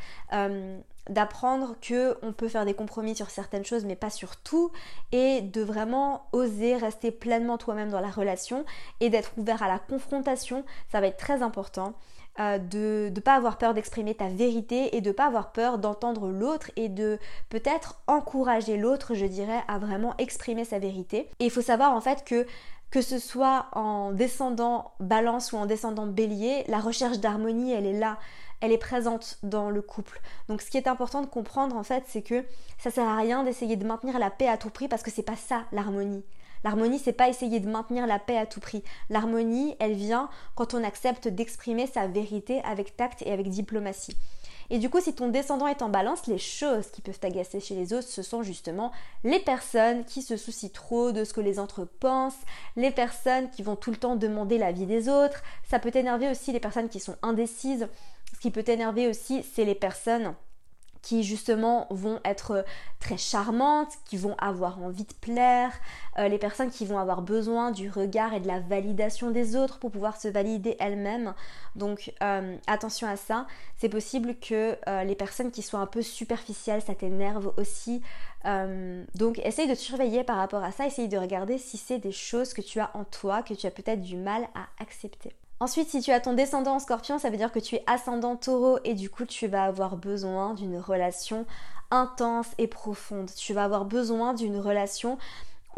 d'apprendre 1.09 1.75
que 1.81 2.17
on 2.21 2.33
peut 2.33 2.47
faire 2.47 2.65
des 2.65 2.73
compromis 2.73 3.15
sur 3.15 3.29
certaines 3.29 3.65
choses 3.65 3.85
mais 3.85 3.95
pas 3.95 4.09
sur 4.09 4.37
tout 4.37 4.71
et 5.11 5.41
de 5.41 5.61
vraiment 5.61 6.27
oser 6.31 6.77
rester 6.77 7.11
pleinement 7.11 7.57
toi-même 7.57 7.89
dans 7.89 7.99
la 7.99 8.09
relation 8.09 8.65
et 8.99 9.09
d'être 9.09 9.31
ouvert 9.37 9.61
à 9.63 9.67
la 9.67 9.79
confrontation, 9.79 10.63
ça 10.91 11.01
va 11.01 11.07
être 11.07 11.17
très 11.17 11.41
important. 11.41 11.93
Euh, 12.37 12.57
de 12.57 13.13
ne 13.15 13.19
pas 13.21 13.35
avoir 13.35 13.57
peur 13.57 13.73
d'exprimer 13.73 14.13
ta 14.13 14.27
vérité 14.27 14.97
et 14.97 14.99
de 14.99 15.07
ne 15.07 15.13
pas 15.13 15.27
avoir 15.27 15.53
peur 15.53 15.77
d'entendre 15.77 16.27
l'autre 16.27 16.69
et 16.75 16.89
de 16.89 17.17
peut-être 17.47 18.01
encourager 18.07 18.75
l'autre, 18.75 19.13
je 19.13 19.25
dirais, 19.25 19.63
à 19.69 19.79
vraiment 19.79 20.13
exprimer 20.17 20.65
sa 20.65 20.77
vérité. 20.77 21.29
Et 21.39 21.45
il 21.45 21.49
faut 21.49 21.61
savoir 21.61 21.93
en 21.93 22.01
fait 22.01 22.25
que 22.25 22.45
que 22.91 23.01
ce 23.01 23.19
soit 23.19 23.67
en 23.71 24.11
descendant 24.11 24.91
balance 24.99 25.53
ou 25.53 25.57
en 25.57 25.65
descendant 25.65 26.07
bélier, 26.07 26.63
la 26.67 26.79
recherche 26.79 27.19
d'harmonie, 27.19 27.73
elle 27.73 27.85
est 27.85 27.97
là 27.97 28.17
elle 28.61 28.71
est 28.71 28.77
présente 28.77 29.37
dans 29.43 29.69
le 29.69 29.81
couple. 29.81 30.21
Donc 30.47 30.61
ce 30.61 30.69
qui 30.69 30.77
est 30.77 30.87
important 30.87 31.21
de 31.21 31.27
comprendre 31.27 31.75
en 31.75 31.83
fait, 31.83 32.03
c'est 32.07 32.21
que 32.21 32.43
ça 32.77 32.91
sert 32.91 33.07
à 33.07 33.17
rien 33.17 33.43
d'essayer 33.43 33.75
de 33.75 33.85
maintenir 33.85 34.19
la 34.19 34.29
paix 34.29 34.47
à 34.47 34.57
tout 34.57 34.69
prix 34.69 34.87
parce 34.87 35.03
que 35.03 35.11
c'est 35.11 35.23
pas 35.23 35.35
ça 35.35 35.63
l'harmonie. 35.71 36.23
L'harmonie, 36.63 36.97
c'est 36.97 37.13
pas 37.13 37.29
essayer 37.29 37.59
de 37.59 37.69
maintenir 37.69 38.07
la 38.07 38.17
paix 38.17 38.39
à 38.39 38.47
tout 38.47 38.59
prix. 38.59 38.83
L'harmonie, 39.11 39.75
elle 39.79 39.93
vient 39.93 40.29
quand 40.55 40.73
on 40.73 40.83
accepte 40.83 41.27
d'exprimer 41.27 41.85
sa 41.85 42.07
vérité 42.07 42.59
avec 42.65 42.97
tact 42.97 43.21
et 43.21 43.31
avec 43.31 43.49
diplomatie. 43.49 44.17
Et 44.71 44.79
du 44.79 44.89
coup, 44.89 44.99
si 44.99 45.13
ton 45.13 45.29
descendant 45.29 45.67
est 45.67 45.83
en 45.83 45.89
balance, 45.89 46.25
les 46.25 46.39
choses 46.39 46.87
qui 46.87 47.01
peuvent 47.01 47.19
t'agacer 47.19 47.59
chez 47.59 47.75
les 47.75 47.93
autres, 47.93 48.07
ce 48.07 48.23
sont 48.23 48.41
justement 48.41 48.91
les 49.23 49.39
personnes 49.39 50.05
qui 50.05 50.23
se 50.23 50.37
soucient 50.37 50.69
trop 50.69 51.11
de 51.11 51.23
ce 51.23 51.33
que 51.33 51.41
les 51.41 51.59
autres 51.59 51.85
pensent, 51.85 52.41
les 52.75 52.89
personnes 52.89 53.49
qui 53.51 53.61
vont 53.61 53.75
tout 53.75 53.91
le 53.91 53.97
temps 53.97 54.15
demander 54.15 54.57
l'avis 54.57 54.87
des 54.87 55.07
autres. 55.07 55.43
Ça 55.69 55.77
peut 55.77 55.91
énerver 55.93 56.31
aussi 56.31 56.51
les 56.51 56.59
personnes 56.59 56.89
qui 56.89 56.99
sont 56.99 57.15
indécises. 57.21 57.87
Ce 58.35 58.41
qui 58.41 58.51
peut 58.51 58.63
t'énerver 58.63 59.07
aussi, 59.07 59.43
c'est 59.43 59.63
les 59.63 59.75
personnes 59.75 60.35
qui 61.05 61.23
justement 61.23 61.85
vont 61.91 62.19
être 62.25 62.65
très 62.99 63.17
charmantes, 63.17 63.93
qui 64.05 64.17
vont 64.17 64.35
avoir 64.39 64.81
envie 64.81 65.05
de 65.05 65.13
plaire, 65.21 65.71
euh, 66.17 66.27
les 66.27 66.39
personnes 66.39 66.71
qui 66.71 66.85
vont 66.85 66.97
avoir 66.97 67.21
besoin 67.21 67.69
du 67.71 67.89
regard 67.89 68.33
et 68.33 68.39
de 68.39 68.47
la 68.47 68.59
validation 68.59 69.29
des 69.29 69.55
autres 69.55 69.77
pour 69.77 69.91
pouvoir 69.91 70.19
se 70.19 70.27
valider 70.27 70.75
elles-mêmes. 70.79 71.35
Donc 71.75 72.11
euh, 72.23 72.57
attention 72.65 73.07
à 73.07 73.17
ça. 73.17 73.45
C'est 73.77 73.87
possible 73.87 74.35
que 74.35 74.77
euh, 74.87 75.03
les 75.03 75.15
personnes 75.15 75.51
qui 75.51 75.61
soient 75.61 75.79
un 75.79 75.85
peu 75.85 76.01
superficielles, 76.01 76.81
ça 76.81 76.95
t'énerve 76.95 77.53
aussi. 77.55 78.01
donc 79.15 79.39
essaye 79.39 79.67
de 79.67 79.75
te 79.75 79.79
surveiller 79.79 80.23
par 80.23 80.37
rapport 80.37 80.63
à 80.63 80.71
ça, 80.71 80.87
essaye 80.87 81.07
de 81.07 81.17
regarder 81.17 81.57
si 81.59 81.77
c'est 81.77 81.99
des 81.99 82.11
choses 82.11 82.53
que 82.53 82.61
tu 82.61 82.79
as 82.79 82.89
en 82.95 83.03
toi, 83.05 83.43
que 83.43 83.53
tu 83.53 83.65
as 83.67 83.71
peut-être 83.71 84.01
du 84.01 84.17
mal 84.17 84.49
à 84.55 84.67
accepter. 84.81 85.35
Ensuite, 85.61 85.89
si 85.89 86.01
tu 86.01 86.11
as 86.11 86.19
ton 86.19 86.33
descendant 86.33 86.75
en 86.75 86.79
scorpion, 86.79 87.17
ça 87.17 87.29
veut 87.29 87.37
dire 87.37 87.51
que 87.51 87.59
tu 87.59 87.75
es 87.75 87.83
ascendant 87.87 88.35
taureau 88.35 88.79
et 88.83 88.93
du 88.93 89.09
coup, 89.09 89.25
tu 89.25 89.47
vas 89.47 89.63
avoir 89.63 89.95
besoin 89.95 90.53
d'une 90.53 90.77
relation 90.77 91.45
intense 91.91 92.47
et 92.57 92.67
profonde. 92.67 93.29
Tu 93.37 93.53
vas 93.53 93.63
avoir 93.63 93.85
besoin 93.85 94.33
d'une 94.33 94.59
relation 94.59 95.17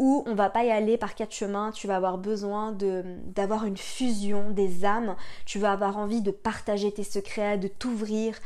où 0.00 0.24
on 0.26 0.34
va 0.34 0.50
pas 0.50 0.64
y 0.64 0.70
aller 0.70 0.96
par 0.96 1.14
quatre 1.14 1.32
chemins, 1.32 1.70
tu 1.70 1.86
vas 1.86 1.96
avoir 1.96 2.18
besoin 2.18 2.72
d'avoir 2.72 3.64
une 3.64 3.76
fusion 3.76 4.50
des 4.50 4.84
âmes, 4.84 5.16
tu 5.44 5.58
vas 5.58 5.72
avoir 5.72 5.96
envie 5.96 6.22
de 6.22 6.30
partager 6.30 6.92
tes 6.92 7.04
secrets, 7.04 7.58
de 7.58 7.68
t'ouvrir, 7.68 8.36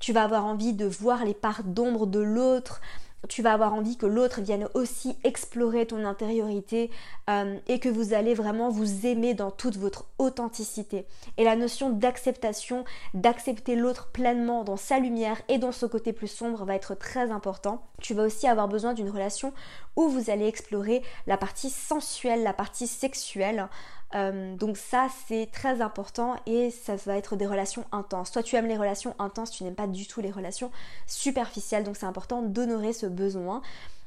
tu 0.00 0.12
vas 0.12 0.24
avoir 0.24 0.44
envie 0.44 0.72
de 0.72 0.86
voir 0.86 1.24
les 1.24 1.34
parts 1.34 1.62
d'ombre 1.64 2.06
de 2.06 2.20
l'autre, 2.20 2.80
tu 3.28 3.42
vas 3.42 3.52
avoir 3.52 3.74
envie 3.74 3.96
que 3.96 4.06
l'autre 4.06 4.40
vienne 4.40 4.68
aussi 4.74 5.16
explorer 5.24 5.86
ton 5.86 6.04
intériorité 6.04 6.90
euh, 7.28 7.58
et 7.66 7.80
que 7.80 7.88
vous 7.88 8.14
allez 8.14 8.34
vraiment 8.34 8.70
vous 8.70 9.06
aimer 9.06 9.34
dans 9.34 9.50
toute 9.50 9.76
votre 9.76 10.06
authenticité. 10.18 11.06
Et 11.36 11.44
la 11.44 11.56
notion 11.56 11.90
d'acceptation, 11.90 12.84
d'accepter 13.14 13.76
l'autre 13.76 14.08
pleinement 14.12 14.64
dans 14.64 14.76
sa 14.76 14.98
lumière 14.98 15.40
et 15.48 15.58
dans 15.58 15.72
son 15.72 15.88
côté 15.88 16.12
plus 16.12 16.28
sombre 16.28 16.64
va 16.64 16.74
être 16.74 16.94
très 16.94 17.30
important. 17.30 17.82
Tu 18.00 18.14
vas 18.14 18.24
aussi 18.24 18.46
avoir 18.46 18.68
besoin 18.68 18.94
d'une 18.94 19.10
relation 19.10 19.52
où 19.96 20.08
vous 20.08 20.30
allez 20.30 20.46
explorer 20.46 21.02
la 21.26 21.36
partie 21.36 21.70
sensuelle, 21.70 22.42
la 22.42 22.52
partie 22.52 22.86
sexuelle. 22.86 23.68
Euh, 24.14 24.54
donc 24.54 24.76
ça 24.76 25.08
c'est 25.26 25.48
très 25.50 25.80
important 25.80 26.36
et 26.46 26.70
ça 26.70 26.94
va 26.96 27.16
être 27.16 27.36
des 27.36 27.46
relations 27.46 27.84
intenses. 27.92 28.30
Toi 28.30 28.42
tu 28.42 28.56
aimes 28.56 28.68
les 28.68 28.76
relations 28.76 29.14
intenses, 29.18 29.50
tu 29.50 29.64
n'aimes 29.64 29.74
pas 29.74 29.88
du 29.88 30.06
tout 30.06 30.20
les 30.20 30.30
relations 30.30 30.70
superficielles, 31.06 31.84
donc 31.84 31.96
c'est 31.96 32.06
important 32.06 32.42
d'honorer 32.42 32.92
ce 32.92 33.06
besoin. 33.06 33.62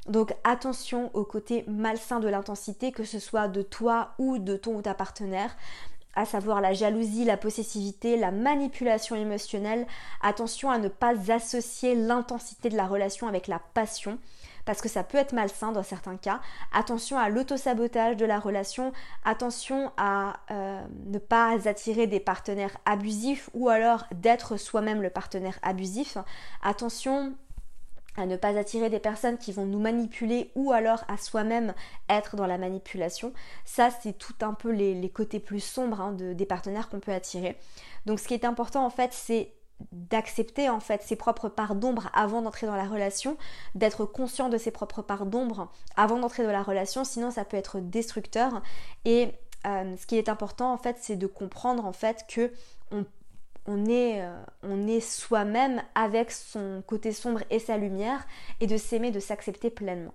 Donc 0.08 0.34
attention 0.44 1.12
au 1.14 1.26
côté 1.26 1.66
malsain 1.68 2.20
de 2.20 2.30
l'intensité, 2.30 2.92
que 2.92 3.04
ce 3.04 3.20
soit 3.20 3.48
de 3.48 3.62
toi 3.62 4.12
ou 4.18 4.38
de 4.38 4.56
ton 4.56 4.76
ou 4.76 4.82
ta 4.82 4.94
partenaire 4.94 5.56
à 6.16 6.26
savoir 6.26 6.60
la 6.60 6.74
jalousie, 6.74 7.24
la 7.24 7.38
possessivité, 7.38 8.18
la 8.18 8.32
manipulation 8.32 9.16
émotionnelle. 9.16 9.86
Attention 10.22 10.70
à 10.70 10.78
ne 10.78 10.90
pas 10.90 11.14
associer 11.32 11.96
l'intensité 11.96 12.70
de 12.70 12.76
la 12.76 12.88
relation 12.88 13.28
avec 13.28 13.48
la 13.48 13.60
passion 13.74 14.18
parce 14.70 14.82
que 14.82 14.88
ça 14.88 15.04
peut 15.04 15.18
être 15.18 15.34
malsain 15.34 15.72
dans 15.72 15.82
certains 15.82 16.16
cas. 16.16 16.42
Attention 16.72 17.18
à 17.18 17.28
l'autosabotage 17.30 18.18
de 18.18 18.26
la 18.28 18.38
relation, 18.38 18.94
attention 19.26 19.92
à 19.98 20.42
euh, 20.52 20.80
ne 21.08 21.18
pas 21.18 21.68
attirer 21.68 22.06
des 22.06 22.20
partenaires 22.20 22.78
abusifs 22.86 23.50
ou 23.56 23.70
alors 23.70 24.06
d'être 24.12 24.58
soi-même 24.58 25.02
le 25.02 25.10
partenaire 25.10 25.58
abusif. 25.64 26.20
Attention 26.62 27.34
à 28.16 28.28
ne 28.28 28.36
pas 28.36 28.60
attirer 28.60 28.92
des 28.92 29.00
personnes 29.00 29.40
qui 29.40 29.52
vont 29.52 29.66
nous 29.66 29.80
manipuler 29.80 30.52
ou 30.54 30.72
alors 30.72 31.04
à 31.08 31.18
soi-même 31.18 31.74
être 32.08 32.36
dans 32.36 32.46
la 32.46 32.60
manipulation. 32.60 33.34
Ça, 33.66 33.90
c'est 33.90 34.20
tout 34.20 34.36
un 34.42 34.54
peu 34.54 34.70
les, 34.70 35.10
côtés 35.10 35.40
plus 35.40 35.62
sombres 35.62 36.00
hein, 36.00 36.12
des 36.12 36.46
partenaires 36.46 36.90
qu'on 36.90 37.00
peut 37.00 37.12
attirer. 37.12 37.58
Donc 38.06 38.20
ce 38.20 38.28
qui 38.28 38.36
est 38.36 38.46
important 38.46 38.86
en 38.86 38.92
fait, 38.92 39.14
c'est 39.14 39.52
d'accepter 39.92 40.70
en 40.70 40.80
fait 40.80 41.02
ses 41.04 41.16
propres 41.16 41.50
parts 41.50 41.76
d'ombre 41.76 42.10
avant 42.14 42.42
d'entrer 42.42 42.68
dans 42.68 42.76
la 42.76 42.88
relation, 42.88 43.38
d'être 43.76 44.06
conscient 44.06 44.50
de 44.50 44.58
ses 44.58 44.72
propres 44.72 45.02
parts 45.02 45.26
d'ombre 45.26 45.72
avant 45.96 46.20
d'entrer 46.20 46.44
dans 46.44 46.52
la 46.52 46.64
relation, 46.64 47.04
sinon 47.04 47.32
ça 47.32 47.46
peut 47.46 47.58
être 47.58 47.80
destructeur. 47.80 48.62
Et 49.06 49.32
euh, 49.68 49.96
ce 49.98 50.06
qui 50.06 50.18
est 50.18 50.30
important 50.30 50.74
en 50.74 50.78
fait, 50.78 50.98
c'est 51.00 51.16
de 51.16 51.28
comprendre 51.28 51.86
en 51.86 51.94
fait 51.94 52.26
que 52.28 52.52
euh, 52.92 53.04
on 54.64 54.88
est 54.88 55.00
soi-même 55.00 55.82
avec 55.94 56.32
son 56.32 56.82
côté 56.88 57.12
sombre 57.12 57.44
et 57.50 57.60
sa 57.60 57.78
lumière 57.78 58.26
et 58.60 58.68
de 58.68 58.78
s'aimer, 58.78 59.12
de 59.12 59.20
s'accepter 59.20 59.70
pleinement. 59.70 60.14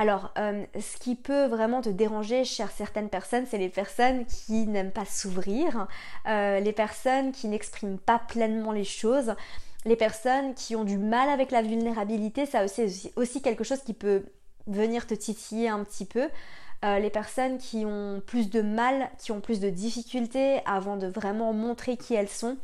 Alors, 0.00 0.32
euh, 0.38 0.64
ce 0.80 0.96
qui 0.96 1.14
peut 1.14 1.44
vraiment 1.44 1.82
te 1.82 1.90
déranger 1.90 2.46
chez 2.46 2.64
certaines 2.74 3.10
personnes, 3.10 3.44
c'est 3.46 3.58
les 3.58 3.68
personnes 3.68 4.24
qui 4.24 4.66
n'aiment 4.66 4.92
pas 4.92 5.04
s'ouvrir, 5.04 5.88
euh, 6.26 6.58
les 6.58 6.72
personnes 6.72 7.32
qui 7.32 7.48
n'expriment 7.48 7.98
pas 7.98 8.18
pleinement 8.18 8.72
les 8.72 8.84
choses, 8.84 9.34
les 9.84 9.96
personnes 9.96 10.54
qui 10.54 10.74
ont 10.74 10.84
du 10.84 10.96
mal 10.96 11.28
avec 11.28 11.50
la 11.50 11.60
vulnérabilité, 11.60 12.46
ça 12.46 12.64
aussi, 12.64 13.12
aussi 13.16 13.42
quelque 13.42 13.62
chose 13.62 13.82
qui 13.82 13.92
peut 13.92 14.22
venir 14.66 15.06
te 15.06 15.12
titiller 15.12 15.68
un 15.68 15.84
petit 15.84 16.06
peu. 16.06 16.30
Euh, 16.82 16.98
les 16.98 17.10
personnes 17.10 17.58
qui 17.58 17.84
ont 17.84 18.22
plus 18.26 18.48
de 18.48 18.62
mal, 18.62 19.10
qui 19.18 19.32
ont 19.32 19.42
plus 19.42 19.60
de 19.60 19.68
difficultés 19.68 20.60
avant 20.64 20.96
de 20.96 21.08
vraiment 21.08 21.52
montrer 21.52 21.98
qui 21.98 22.14
elles 22.14 22.30
sont. 22.30 22.56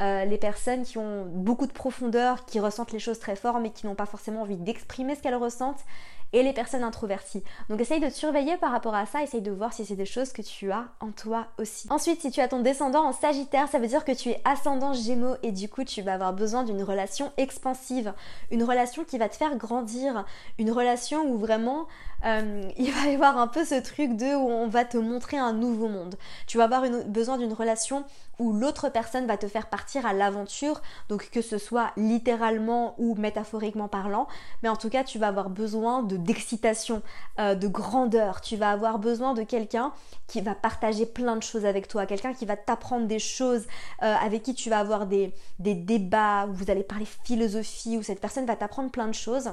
les 0.00 0.38
personnes 0.38 0.84
qui 0.84 0.96
ont 0.96 1.24
beaucoup 1.24 1.66
de 1.66 1.72
profondeur, 1.72 2.44
qui 2.44 2.60
ressentent 2.60 2.92
les 2.92 3.00
choses 3.00 3.18
très 3.18 3.34
fort 3.34 3.58
mais 3.58 3.70
qui 3.70 3.84
n'ont 3.84 3.96
pas 3.96 4.06
forcément 4.06 4.42
envie 4.42 4.56
d'exprimer 4.56 5.16
ce 5.16 5.22
qu'elles 5.22 5.34
ressentent 5.34 5.84
et 6.32 6.42
les 6.42 6.52
personnes 6.52 6.82
introverties. 6.82 7.42
Donc 7.68 7.80
essaye 7.80 8.00
de 8.00 8.08
te 8.08 8.14
surveiller 8.14 8.56
par 8.56 8.72
rapport 8.72 8.94
à 8.94 9.06
ça, 9.06 9.22
essaye 9.22 9.40
de 9.40 9.50
voir 9.50 9.72
si 9.72 9.84
c'est 9.84 9.96
des 9.96 10.04
choses 10.04 10.32
que 10.32 10.42
tu 10.42 10.70
as 10.70 10.86
en 11.00 11.10
toi 11.10 11.46
aussi. 11.58 11.86
Ensuite, 11.90 12.20
si 12.20 12.30
tu 12.30 12.40
as 12.40 12.48
ton 12.48 12.60
descendant 12.60 13.04
en 13.04 13.12
Sagittaire, 13.12 13.68
ça 13.68 13.78
veut 13.78 13.86
dire 13.86 14.04
que 14.04 14.12
tu 14.12 14.30
es 14.30 14.40
ascendant 14.44 14.92
Gémeaux 14.92 15.36
et 15.42 15.52
du 15.52 15.68
coup 15.68 15.84
tu 15.84 16.02
vas 16.02 16.14
avoir 16.14 16.32
besoin 16.32 16.64
d'une 16.64 16.82
relation 16.82 17.32
expansive, 17.36 18.12
une 18.50 18.62
relation 18.62 19.04
qui 19.04 19.18
va 19.18 19.28
te 19.28 19.36
faire 19.36 19.56
grandir, 19.56 20.24
une 20.58 20.70
relation 20.70 21.24
où 21.30 21.38
vraiment 21.38 21.86
euh, 22.24 22.70
il 22.78 22.92
va 22.92 23.06
y 23.06 23.14
avoir 23.14 23.38
un 23.38 23.46
peu 23.46 23.64
ce 23.64 23.80
truc 23.80 24.16
de 24.16 24.34
où 24.34 24.48
on 24.48 24.68
va 24.68 24.84
te 24.84 24.98
montrer 24.98 25.38
un 25.38 25.52
nouveau 25.52 25.88
monde. 25.88 26.16
Tu 26.46 26.58
vas 26.58 26.64
avoir 26.64 26.84
besoin 27.06 27.38
d'une 27.38 27.52
relation 27.52 28.04
où 28.38 28.52
l'autre 28.52 28.88
personne 28.88 29.26
va 29.26 29.36
te 29.36 29.48
faire 29.48 29.66
partir 29.66 30.06
à 30.06 30.12
l'aventure, 30.12 30.80
donc 31.08 31.30
que 31.30 31.42
ce 31.42 31.58
soit 31.58 31.90
littéralement 31.96 32.94
ou 32.98 33.14
métaphoriquement 33.16 33.88
parlant, 33.88 34.28
mais 34.62 34.68
en 34.68 34.76
tout 34.76 34.88
cas 34.88 35.02
tu 35.02 35.18
vas 35.18 35.28
avoir 35.28 35.50
besoin 35.50 36.02
de 36.02 36.16
d'excitation, 36.16 37.02
euh, 37.40 37.54
de 37.54 37.66
grandeur, 37.66 38.40
tu 38.40 38.56
vas 38.56 38.70
avoir 38.70 38.98
besoin 38.98 39.34
de 39.34 39.42
quelqu'un 39.42 39.92
qui 40.28 40.40
va 40.40 40.54
partager 40.54 41.06
plein 41.06 41.36
de 41.36 41.42
choses 41.42 41.64
avec 41.64 41.88
toi, 41.88 42.06
quelqu'un 42.06 42.32
qui 42.32 42.46
va 42.46 42.56
t'apprendre 42.56 43.06
des 43.06 43.18
choses, 43.18 43.66
euh, 44.02 44.14
avec 44.14 44.42
qui 44.42 44.54
tu 44.54 44.70
vas 44.70 44.78
avoir 44.78 45.06
des, 45.06 45.32
des 45.58 45.74
débats, 45.74 46.46
où 46.46 46.52
vous 46.52 46.70
allez 46.70 46.84
parler 46.84 47.06
philosophie, 47.24 47.96
où 47.96 48.02
cette 48.02 48.20
personne 48.20 48.46
va 48.46 48.56
t'apprendre 48.56 48.90
plein 48.90 49.08
de 49.08 49.14
choses, 49.14 49.50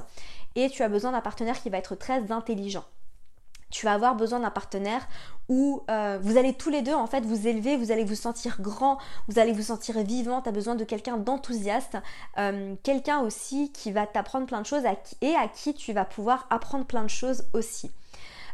et 0.56 0.68
tu 0.68 0.82
as 0.82 0.88
besoin 0.88 1.12
d'un 1.12 1.20
partenaire 1.20 1.62
qui 1.62 1.70
va 1.70 1.78
être 1.78 1.94
très 1.94 2.32
intelligent 2.32 2.84
tu 3.70 3.84
vas 3.84 3.92
avoir 3.92 4.14
besoin 4.14 4.40
d'un 4.40 4.50
partenaire 4.50 5.06
où 5.48 5.82
euh, 5.90 6.18
vous 6.22 6.36
allez 6.36 6.54
tous 6.54 6.70
les 6.70 6.82
deux 6.82 6.94
en 6.94 7.06
fait 7.06 7.24
vous 7.24 7.46
élever, 7.46 7.76
vous 7.76 7.90
allez 7.90 8.04
vous 8.04 8.14
sentir 8.14 8.60
grand, 8.60 8.98
vous 9.28 9.38
allez 9.38 9.52
vous 9.52 9.62
sentir 9.62 9.98
vivant, 10.02 10.40
tu 10.40 10.48
as 10.48 10.52
besoin 10.52 10.74
de 10.74 10.84
quelqu'un 10.84 11.16
d'enthousiaste, 11.16 11.96
euh, 12.38 12.74
quelqu'un 12.82 13.20
aussi 13.20 13.72
qui 13.72 13.92
va 13.92 14.06
t'apprendre 14.06 14.46
plein 14.46 14.60
de 14.60 14.66
choses 14.66 14.84
et 15.20 15.34
à 15.34 15.48
qui 15.48 15.74
tu 15.74 15.92
vas 15.92 16.04
pouvoir 16.04 16.46
apprendre 16.50 16.86
plein 16.86 17.02
de 17.02 17.10
choses 17.10 17.44
aussi. 17.52 17.90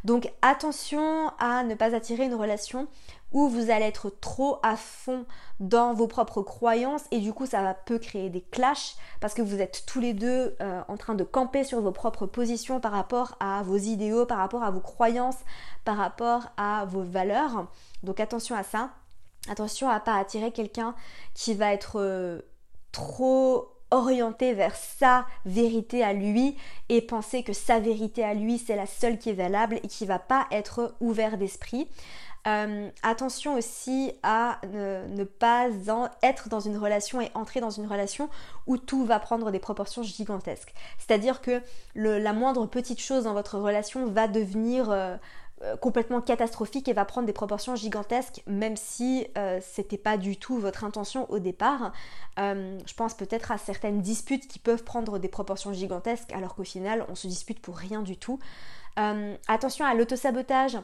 Donc 0.04 0.32
attention 0.42 1.30
à 1.38 1.62
ne 1.62 1.74
pas 1.74 1.94
attirer 1.94 2.24
une 2.24 2.34
relation 2.34 2.88
où 3.32 3.48
vous 3.48 3.70
allez 3.70 3.86
être 3.86 4.10
trop 4.10 4.58
à 4.62 4.76
fond 4.76 5.24
dans 5.60 5.94
vos 5.94 6.06
propres 6.06 6.42
croyances 6.42 7.04
et 7.10 7.20
du 7.20 7.32
coup 7.32 7.46
ça 7.46 7.74
peut 7.86 7.98
créer 7.98 8.28
des 8.28 8.42
clashs 8.42 8.96
parce 9.20 9.32
que 9.32 9.42
vous 9.42 9.60
êtes 9.60 9.84
tous 9.86 10.00
les 10.00 10.12
deux 10.12 10.54
euh, 10.60 10.82
en 10.88 10.96
train 10.96 11.14
de 11.14 11.24
camper 11.24 11.64
sur 11.64 11.80
vos 11.80 11.92
propres 11.92 12.26
positions 12.26 12.80
par 12.80 12.92
rapport 12.92 13.36
à 13.40 13.62
vos 13.62 13.76
idéaux, 13.76 14.26
par 14.26 14.38
rapport 14.38 14.62
à 14.62 14.70
vos 14.70 14.80
croyances, 14.80 15.38
par 15.84 15.96
rapport 15.96 16.48
à 16.56 16.84
vos 16.84 17.02
valeurs. 17.02 17.66
Donc 18.02 18.20
attention 18.20 18.56
à 18.56 18.62
ça. 18.62 18.90
Attention 19.48 19.88
à 19.88 19.98
pas 19.98 20.16
attirer 20.16 20.52
quelqu'un 20.52 20.94
qui 21.34 21.54
va 21.54 21.72
être 21.72 21.98
euh, 21.98 22.42
trop 22.92 23.72
orienté 23.92 24.54
vers 24.54 24.74
sa 24.74 25.24
vérité 25.44 26.02
à 26.02 26.12
lui 26.12 26.56
et 26.88 27.00
penser 27.00 27.42
que 27.44 27.52
sa 27.52 27.78
vérité 27.78 28.24
à 28.24 28.34
lui 28.34 28.58
c'est 28.58 28.76
la 28.76 28.86
seule 28.86 29.18
qui 29.18 29.30
est 29.30 29.34
valable 29.34 29.76
et 29.76 29.88
qui 29.88 30.06
va 30.06 30.18
pas 30.18 30.46
être 30.50 30.94
ouvert 31.00 31.38
d'esprit. 31.38 31.88
Euh, 32.48 32.88
attention 33.04 33.54
aussi 33.54 34.12
à 34.24 34.60
ne, 34.66 35.22
pas 35.22 35.68
être 36.22 36.48
dans 36.48 36.58
une 36.58 36.76
relation 36.76 37.20
et 37.20 37.30
entrer 37.34 37.60
dans 37.60 37.70
une 37.70 37.86
relation 37.86 38.28
où 38.66 38.78
tout 38.78 39.04
va 39.04 39.20
prendre 39.20 39.52
des 39.52 39.60
proportions 39.60 40.02
gigantesques. 40.02 40.74
C'est-à-dire 40.98 41.40
que 41.40 41.62
la 41.94 42.32
moindre 42.32 42.66
petite 42.66 43.00
chose 43.00 43.24
dans 43.24 43.32
votre 43.32 43.58
relation 43.58 44.06
va 44.06 44.26
devenir 44.26 44.90
euh, 44.90 45.16
complètement 45.80 46.20
catastrophique 46.20 46.88
et 46.88 46.92
va 46.92 47.04
prendre 47.04 47.26
des 47.26 47.32
proportions 47.32 47.76
gigantesques, 47.76 48.42
même 48.46 48.76
si 48.76 49.26
c'était 49.60 49.98
pas 49.98 50.16
du 50.16 50.36
tout 50.36 50.58
votre 50.58 50.84
intention 50.84 51.30
au 51.30 51.38
départ. 51.38 51.92
je 52.36 52.94
pense 52.96 53.14
peut-être 53.14 53.52
à 53.52 53.58
certaines 53.58 54.00
disputes 54.00 54.48
qui 54.48 54.58
peuvent 54.58 54.82
prendre 54.82 55.18
des 55.18 55.28
proportions 55.28 55.72
gigantesques, 55.72 56.32
alors 56.32 56.54
qu'au 56.54 56.64
final 56.64 57.06
on 57.08 57.14
se 57.14 57.26
dispute 57.26 57.60
pour 57.60 57.76
rien 57.76 58.02
du 58.02 58.16
tout. 58.16 58.40
attention 58.96 59.84
à 59.84 59.94
l'autosabotage 59.94 60.78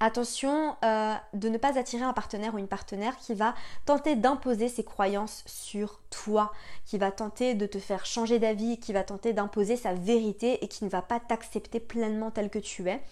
Attention 0.00 0.76
euh, 0.84 1.14
de 1.34 1.48
ne 1.48 1.58
pas 1.58 1.76
attirer 1.76 2.04
un 2.04 2.12
partenaire 2.12 2.54
ou 2.54 2.58
une 2.58 2.68
partenaire 2.68 3.16
qui 3.16 3.34
va 3.34 3.54
tenter 3.84 4.14
d'imposer 4.14 4.68
ses 4.68 4.84
croyances 4.84 5.42
sur 5.46 6.00
toi, 6.10 6.52
qui 6.84 6.98
va 6.98 7.10
tenter 7.10 7.54
de 7.54 7.66
te 7.66 7.78
faire 7.78 8.06
changer 8.06 8.38
d'avis, 8.38 8.78
qui 8.78 8.92
va 8.92 9.02
tenter 9.02 9.32
d'imposer 9.32 9.76
sa 9.76 9.94
vérité 9.94 10.64
et 10.64 10.68
qui 10.68 10.84
ne 10.84 10.88
va 10.88 11.02
pas 11.02 11.18
t'accepter 11.18 11.80
pleinement 11.80 12.30
tel 12.30 12.48
que 12.48 12.60
tu 12.60 12.88
es. 12.88 13.02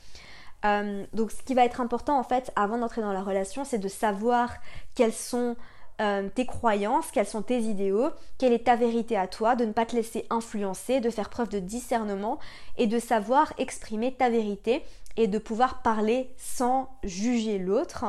Euh, 0.65 1.05
donc 1.13 1.31
ce 1.31 1.43
qui 1.43 1.55
va 1.55 1.65
être 1.65 1.81
important 1.81 2.19
en 2.19 2.23
fait 2.23 2.51
avant 2.57 2.79
d'entrer 2.79 3.03
dans 3.03 3.13
la 3.13 3.23
relation, 3.23 3.65
c'est 3.65 3.79
de 3.79 3.89
savoir 3.89 4.55
quelles 4.95 5.13
sont 5.13 5.57
euh, 6.01 6.29
tes 6.35 6.45
croyances, 6.45 7.11
quels 7.11 7.27
sont 7.27 7.43
tes 7.43 7.61
idéaux, 7.61 8.11
quelle 8.37 8.53
est 8.53 8.67
ta 8.67 8.77
vérité 8.77 9.17
à 9.17 9.27
toi, 9.27 9.57
de 9.57 9.65
ne 9.65 9.73
pas 9.73 9.87
te 9.87 9.97
laisser 9.97 10.27
influencer, 10.29 11.01
de 11.01 11.09
faire 11.09 11.31
preuve 11.31 11.49
de 11.49 11.59
discernement 11.59 12.39
et 12.77 12.87
de 12.87 12.99
savoir 12.99 13.53
exprimer 13.59 14.13
ta 14.13 14.29
vérité 14.29 14.83
et 15.17 15.27
de 15.27 15.39
pouvoir 15.39 15.81
parler 15.81 16.35
sans 16.37 16.91
juger 17.03 17.59
l'autre 17.59 18.05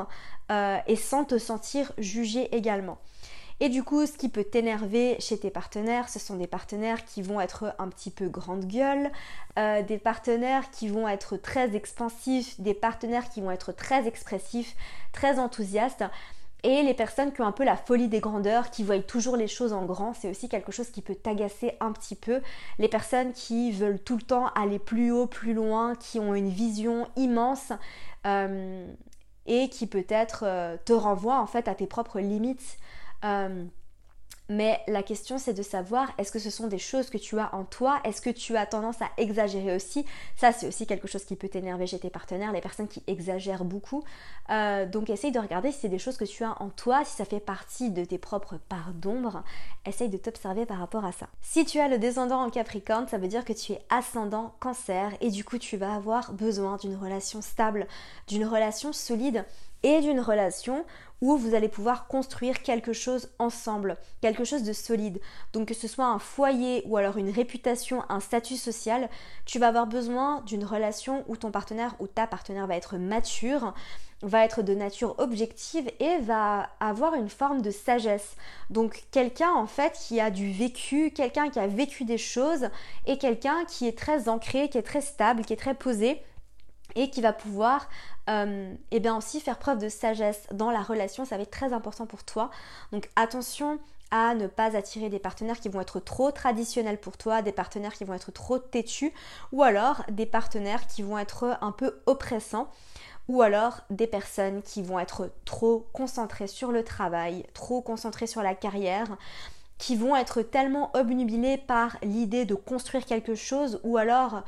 euh, 0.52 0.78
et 0.88 0.98
sans 0.98 1.24
te 1.24 1.38
sentir 1.38 1.94
jugé 1.98 2.54
également. 2.56 2.98
Et 3.60 3.70
du 3.70 3.84
coup, 3.84 4.06
ce 4.06 4.14
qui 4.14 4.30
peut 4.30 4.44
t'énerver 4.44 5.16
chez 5.20 5.40
tes 5.40 5.50
partenaires, 5.50 6.10
ce 6.10 6.20
sont 6.20 6.36
des 6.36 6.46
partenaires 6.46 7.06
qui 7.06 7.24
vont 7.24 7.42
être 7.42 7.74
un 7.80 7.88
petit 7.88 8.12
peu 8.12 8.30
grande 8.30 8.66
gueule, 8.66 9.12
euh, 9.58 9.82
des 9.82 9.98
partenaires 9.98 10.70
qui 10.70 10.90
vont 10.90 11.08
être 11.08 11.38
très 11.38 11.76
expansifs, 11.76 12.60
des 12.62 12.76
partenaires 12.76 13.30
qui 13.30 13.42
vont 13.42 13.50
être 13.50 13.72
très 13.72 14.08
expressifs, 14.08 14.76
très 15.12 15.40
enthousiastes. 15.40 16.04
Et 16.64 16.84
les 16.84 16.94
personnes 16.94 17.32
qui 17.32 17.42
ont 17.42 17.48
un 17.48 17.52
peu 17.52 17.64
la 17.64 17.78
folie 17.78 18.08
des 18.08 18.20
grandeurs, 18.20 18.70
qui 18.70 18.84
voient 18.84 19.00
toujours 19.00 19.38
les 19.38 19.48
choses 19.48 19.74
en 19.74 19.86
grand, 19.86 20.14
c'est 20.14 20.30
aussi 20.30 20.50
quelque 20.50 20.72
chose 20.72 20.90
qui 20.90 21.02
peut 21.02 21.16
t'agacer 21.16 21.74
un 21.80 21.92
petit 21.92 22.16
peu. 22.16 22.42
Les 22.78 22.88
personnes 22.88 23.32
qui 23.34 23.72
veulent 23.72 24.00
tout 24.00 24.18
le 24.18 24.24
temps 24.24 24.48
aller 24.54 24.80
plus 24.80 25.12
haut, 25.12 25.28
plus 25.28 25.54
loin, 25.54 25.96
qui 25.96 26.20
ont 26.20 26.36
une 26.36 26.50
vision 26.50 27.08
immense 27.16 27.72
euh, 28.26 28.88
et 29.46 29.70
qui 29.70 29.88
peut-être 29.88 30.44
euh, 30.46 30.78
te 30.84 30.94
renvoient 30.94 31.40
en 31.40 31.48
fait 31.48 31.68
à 31.68 31.76
tes 31.76 31.88
propres 31.88 32.20
limites. 32.20 32.78
Euh, 33.24 33.66
mais 34.50 34.80
la 34.88 35.04
question 35.04 35.38
c'est 35.38 35.54
de 35.54 35.62
savoir 35.62 36.10
est-ce 36.18 36.32
que 36.32 36.40
ce 36.40 36.50
sont 36.50 36.68
des 36.68 36.78
choses 36.78 37.10
que 37.10 37.18
tu 37.18 37.38
as 37.38 37.54
en 37.54 37.66
toi, 37.66 38.00
est-ce 38.06 38.22
que 38.22 38.30
tu 38.30 38.56
as 38.56 38.66
tendance 38.66 39.02
à 39.02 39.10
exagérer 39.18 39.76
aussi? 39.76 40.06
Ça 40.38 40.54
c'est 40.54 40.68
aussi 40.68 40.88
quelque 40.88 41.08
chose 41.08 41.26
qui 41.26 41.36
peut 41.36 41.50
t'énerver 41.50 41.86
chez 41.86 42.00
tes 42.00 42.10
partenaires, 42.10 42.54
les 42.54 42.62
personnes 42.62 42.88
qui 42.88 43.04
exagèrent 43.08 43.66
beaucoup. 43.66 44.06
Euh, 44.50 44.86
donc 44.86 45.10
essaye 45.10 45.34
de 45.34 45.40
regarder 45.40 45.74
si 45.74 45.80
c'est 45.80 45.90
des 45.90 46.00
choses 46.00 46.16
que 46.16 46.24
tu 46.24 46.46
as 46.46 46.62
en 46.62 46.70
toi, 46.70 47.04
si 47.04 47.18
ça 47.18 47.26
fait 47.26 47.42
partie 47.42 47.90
de 47.90 48.06
tes 48.06 48.18
propres 48.18 48.58
parts 48.70 48.94
d'ombre. 48.94 49.44
Essaye 49.86 50.08
de 50.08 50.18
t'observer 50.18 50.66
par 50.66 50.80
rapport 50.80 51.04
à 51.04 51.12
ça. 51.12 51.28
Si 51.42 51.66
tu 51.66 51.80
as 51.80 51.90
le 51.90 51.98
descendant 51.98 52.42
en 52.42 52.50
Capricorne, 52.50 53.08
ça 53.10 53.18
veut 53.18 53.28
dire 53.28 53.44
que 53.44 53.54
tu 53.54 53.74
es 53.74 53.82
ascendant 53.90 54.56
Cancer 54.62 55.12
et 55.20 55.30
du 55.30 55.44
coup 55.44 55.58
tu 55.58 55.76
vas 55.76 55.94
avoir 55.94 56.32
besoin 56.32 56.78
d'une 56.78 56.96
relation 56.96 57.42
stable, 57.42 57.86
d'une 58.28 58.46
relation 58.46 58.94
solide 58.94 59.44
et 59.84 60.02
d'une 60.02 60.20
relation 60.20 60.86
où 61.22 61.36
vous 61.36 61.56
allez 61.56 61.68
pouvoir 61.68 62.08
construire 62.08 62.62
quelque 62.62 62.94
chose 62.94 63.30
ensemble, 63.40 63.98
quelque 64.22 64.44
chose 64.44 64.64
de 64.64 64.74
solide. 64.74 65.20
Donc 65.54 65.70
que 65.70 65.74
ce 65.74 65.88
soit 65.88 66.06
un 66.06 66.20
foyer 66.20 66.84
ou 66.86 66.98
alors 66.98 67.18
une 67.18 67.32
réputation, 67.32 68.04
un 68.10 68.20
statut 68.20 68.58
social, 68.58 69.10
tu 69.46 69.58
vas 69.60 69.70
avoir 69.70 69.88
besoin 69.88 70.42
d'une 70.42 70.64
relation 70.64 71.24
où 71.28 71.36
ton 71.36 71.52
partenaire 71.52 71.96
ou 72.00 72.08
ta 72.08 72.28
partenaire 72.28 72.68
va 72.68 72.76
être 72.76 72.98
mature, 72.98 73.74
va 74.22 74.44
être 74.44 74.62
de 74.62 74.74
nature 74.74 75.16
objective 75.20 75.90
et 76.00 76.18
va 76.20 76.70
avoir 76.80 77.14
une 77.16 77.30
forme 77.30 77.62
de 77.62 77.72
sagesse. 77.72 78.36
Donc 78.70 79.04
quelqu'un 79.12 79.52
en 79.52 79.68
fait 79.68 79.94
qui 79.94 80.20
a 80.20 80.30
du 80.30 80.52
vécu, 80.52 81.12
quelqu'un 81.12 81.50
qui 81.50 81.60
a 81.60 81.68
vécu 81.68 82.04
des 82.04 82.18
choses 82.18 82.70
et 83.06 83.18
quelqu'un 83.18 83.66
qui 83.66 83.88
est 83.88 83.98
très 83.98 84.30
ancré, 84.30 84.70
qui 84.70 84.78
est 84.78 84.84
très 84.84 85.02
stable, 85.02 85.46
qui 85.46 85.54
est 85.54 85.58
très 85.58 85.76
posé 85.76 86.22
et 86.98 87.10
qui 87.10 87.22
va 87.22 87.32
pouvoir 87.32 87.88
euh, 88.30 88.74
et 88.92 89.00
bien 89.00 89.16
aussi 89.16 89.40
faire 89.40 89.58
preuve 89.58 89.78
de 89.78 89.88
sagesse 89.88 90.48
dans 90.52 90.72
la 90.72 90.82
relation, 90.82 91.24
ça 91.24 91.38
va 91.38 91.44
être 91.44 91.52
très 91.52 91.72
important 91.72 92.06
pour 92.06 92.26
toi. 92.26 92.50
Donc 92.92 93.10
attention 93.16 93.80
à 94.12 94.36
ne 94.36 94.48
pas 94.48 94.76
attirer 94.76 95.10
des 95.10 95.20
partenaires 95.20 95.60
qui 95.60 95.70
vont 95.70 95.82
être 95.82 96.00
trop 96.00 96.32
traditionnels 96.32 97.00
pour 97.00 97.18
toi, 97.18 97.42
des 97.42 97.52
partenaires 97.52 97.94
qui 97.94 98.04
vont 98.04 98.14
être 98.14 98.32
trop 98.32 98.58
têtus, 98.58 99.14
ou 99.52 99.64
alors 99.64 100.04
des 100.10 100.26
partenaires 100.26 100.88
qui 100.88 101.04
vont 101.04 101.18
être 101.18 101.58
un 101.62 101.72
peu 101.72 102.00
oppressants, 102.06 102.70
ou 103.28 103.42
alors 103.42 103.82
des 103.90 104.08
personnes 104.08 104.62
qui 104.62 104.82
vont 104.82 105.00
être 105.00 105.30
trop 105.46 105.88
concentrées 105.92 106.48
sur 106.48 106.72
le 106.72 106.84
travail, 106.84 107.46
trop 107.54 107.82
concentrées 107.82 108.28
sur 108.28 108.42
la 108.42 108.56
carrière, 108.56 109.18
qui 109.78 109.96
vont 109.96 110.16
être 110.16 110.42
tellement 110.42 110.90
obnubilées 110.96 111.58
par 111.58 111.98
l'idée 112.02 112.46
de 112.46 112.56
construire 112.56 113.06
quelque 113.06 113.36
chose, 113.36 113.80
ou 113.84 113.98
alors 113.98 114.44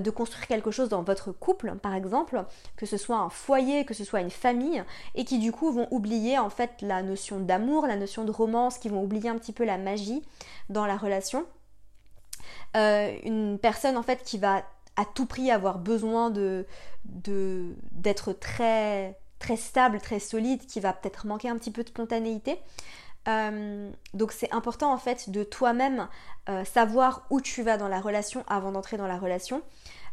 de 0.00 0.10
construire 0.10 0.46
quelque 0.46 0.70
chose 0.70 0.88
dans 0.88 1.02
votre 1.02 1.32
couple, 1.32 1.74
par 1.76 1.94
exemple, 1.94 2.44
que 2.76 2.86
ce 2.86 2.96
soit 2.96 3.16
un 3.16 3.30
foyer, 3.30 3.84
que 3.84 3.94
ce 3.94 4.04
soit 4.04 4.20
une 4.20 4.30
famille, 4.30 4.82
et 5.14 5.24
qui 5.24 5.38
du 5.38 5.52
coup 5.52 5.70
vont 5.70 5.88
oublier 5.90 6.38
en 6.38 6.50
fait 6.50 6.70
la 6.80 7.02
notion 7.02 7.40
d'amour, 7.40 7.86
la 7.86 7.96
notion 7.96 8.24
de 8.24 8.30
romance, 8.30 8.78
qui 8.78 8.88
vont 8.88 9.02
oublier 9.02 9.28
un 9.28 9.36
petit 9.36 9.52
peu 9.52 9.64
la 9.64 9.78
magie 9.78 10.22
dans 10.68 10.86
la 10.86 10.96
relation. 10.96 11.46
Euh, 12.76 13.14
une 13.24 13.58
personne 13.58 13.96
en 13.96 14.02
fait 14.02 14.22
qui 14.22 14.38
va 14.38 14.62
à 14.96 15.04
tout 15.04 15.26
prix 15.26 15.50
avoir 15.50 15.78
besoin 15.78 16.30
d'être 17.04 18.32
très 18.32 19.18
très 19.38 19.56
stable, 19.56 20.00
très 20.00 20.20
solide, 20.20 20.64
qui 20.66 20.78
va 20.78 20.92
peut-être 20.92 21.26
manquer 21.26 21.48
un 21.48 21.56
petit 21.56 21.72
peu 21.72 21.82
de 21.82 21.88
spontanéité. 21.88 22.58
Euh, 23.28 23.90
donc 24.14 24.32
c'est 24.32 24.52
important 24.52 24.92
en 24.92 24.98
fait 24.98 25.30
de 25.30 25.44
toi-même 25.44 26.08
savoir 26.64 27.24
où 27.30 27.40
tu 27.40 27.62
vas 27.62 27.76
dans 27.76 27.86
la 27.86 28.00
relation 28.00 28.44
avant 28.48 28.72
d'entrer 28.72 28.96
dans 28.96 29.06
la 29.06 29.16
relation. 29.18 29.62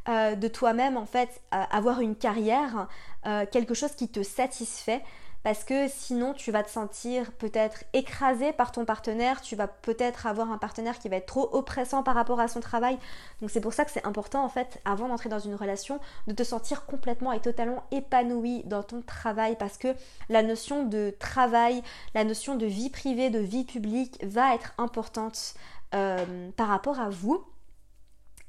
Euh, 0.08 0.36
de 0.36 0.48
toi-même 0.48 0.98
en 0.98 1.06
fait 1.06 1.42
euh, 1.54 1.62
avoir 1.72 2.00
une 2.00 2.16
carrière, 2.16 2.88
euh, 3.28 3.46
quelque 3.52 3.74
chose 3.74 3.92
qui 3.92 4.08
te 4.08 4.24
satisfait. 4.24 5.04
Parce 5.44 5.64
que 5.64 5.88
sinon 5.88 6.34
tu 6.34 6.52
vas 6.52 6.64
te 6.64 6.70
sentir 6.70 7.32
peut-être 7.34 7.84
écrasé 7.94 8.52
par 8.52 8.72
ton 8.74 8.84
partenaire, 8.86 9.40
tu 9.42 9.56
vas 9.56 9.68
peut-être 9.68 10.26
avoir 10.26 10.52
un 10.52 10.58
partenaire 10.58 11.00
qui 11.00 11.08
va 11.08 11.18
être 11.18 11.28
trop 11.28 11.50
oppressant 11.54 12.04
par 12.04 12.16
rapport 12.16 12.40
à 12.42 12.50
son 12.50 12.60
travail. 12.60 12.98
Donc 13.40 13.50
c'est 13.50 13.62
pour 13.62 13.72
ça 13.72 13.86
que 13.86 13.92
c'est 13.92 14.06
important 14.06 14.44
en 14.44 14.50
fait 14.50 14.82
avant 14.84 15.08
d'entrer 15.08 15.30
dans 15.30 15.40
une 15.40 15.56
relation 15.56 16.00
de 16.28 16.34
te 16.34 16.44
sentir 16.44 16.86
complètement 16.86 17.32
et 17.32 17.40
totalement 17.40 17.84
épanoui 17.92 18.64
dans 18.66 18.84
ton 18.84 19.02
travail. 19.02 19.56
Parce 19.58 19.78
que 19.78 19.96
la 20.28 20.44
notion 20.44 20.84
de 20.84 21.16
travail, 21.20 21.84
la 22.16 22.26
notion 22.26 22.56
de 22.56 22.66
vie 22.66 22.90
privée, 22.90 23.30
de 23.30 23.40
vie 23.40 23.64
publique 23.64 24.20
va 24.26 24.56
être 24.56 24.74
importante 24.78 25.54
par 25.92 26.68
rapport 26.68 27.00
à 27.00 27.10
vous 27.10 27.46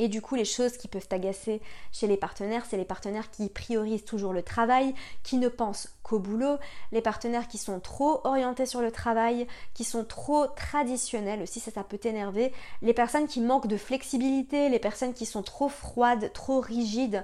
et 0.01 0.09
du 0.09 0.23
coup, 0.23 0.35
les 0.35 0.47
choses 0.47 0.79
qui 0.79 0.89
peuvent 0.89 1.07
t'agacer 1.07 1.61
chez 1.93 2.07
les 2.07 2.17
partenaires, 2.17 2.65
c'est 2.67 2.79
les 2.79 2.87
partenaires 2.87 3.31
qui 3.31 3.51
priorisent 3.51 4.07
toujours 4.07 4.33
le 4.33 4.43
travail, 4.43 4.95
qui 5.23 5.37
ne 5.37 5.49
pensent 5.49 5.91
qu'au 6.03 6.19
boulot, 6.19 6.57
les 6.91 7.03
partenaires 7.03 7.49
qui 7.49 7.59
sont 7.59 7.81
trop 7.81 8.23
orientés 8.25 8.65
sur 8.65 8.81
le 8.81 8.91
travail, 8.91 9.47
qui 9.75 9.85
sont 9.85 10.07
trop 10.07 10.47
traditionnels 10.47 11.43
aussi, 11.43 11.61
ça, 11.61 11.71
ça 11.71 11.85
peut 11.85 11.99
t'énerver, 11.99 12.51
les 12.81 12.95
personnes 12.95 13.27
qui 13.27 13.43
manquent 13.43 13.67
de 13.67 13.77
flexibilité, 13.77 14.71
les 14.71 14.79
personnes 14.79 15.13
qui 15.13 15.27
sont 15.27 15.43
trop 15.43 15.69
froides, 15.69 16.33
trop 16.33 16.61
rigides. 16.61 17.23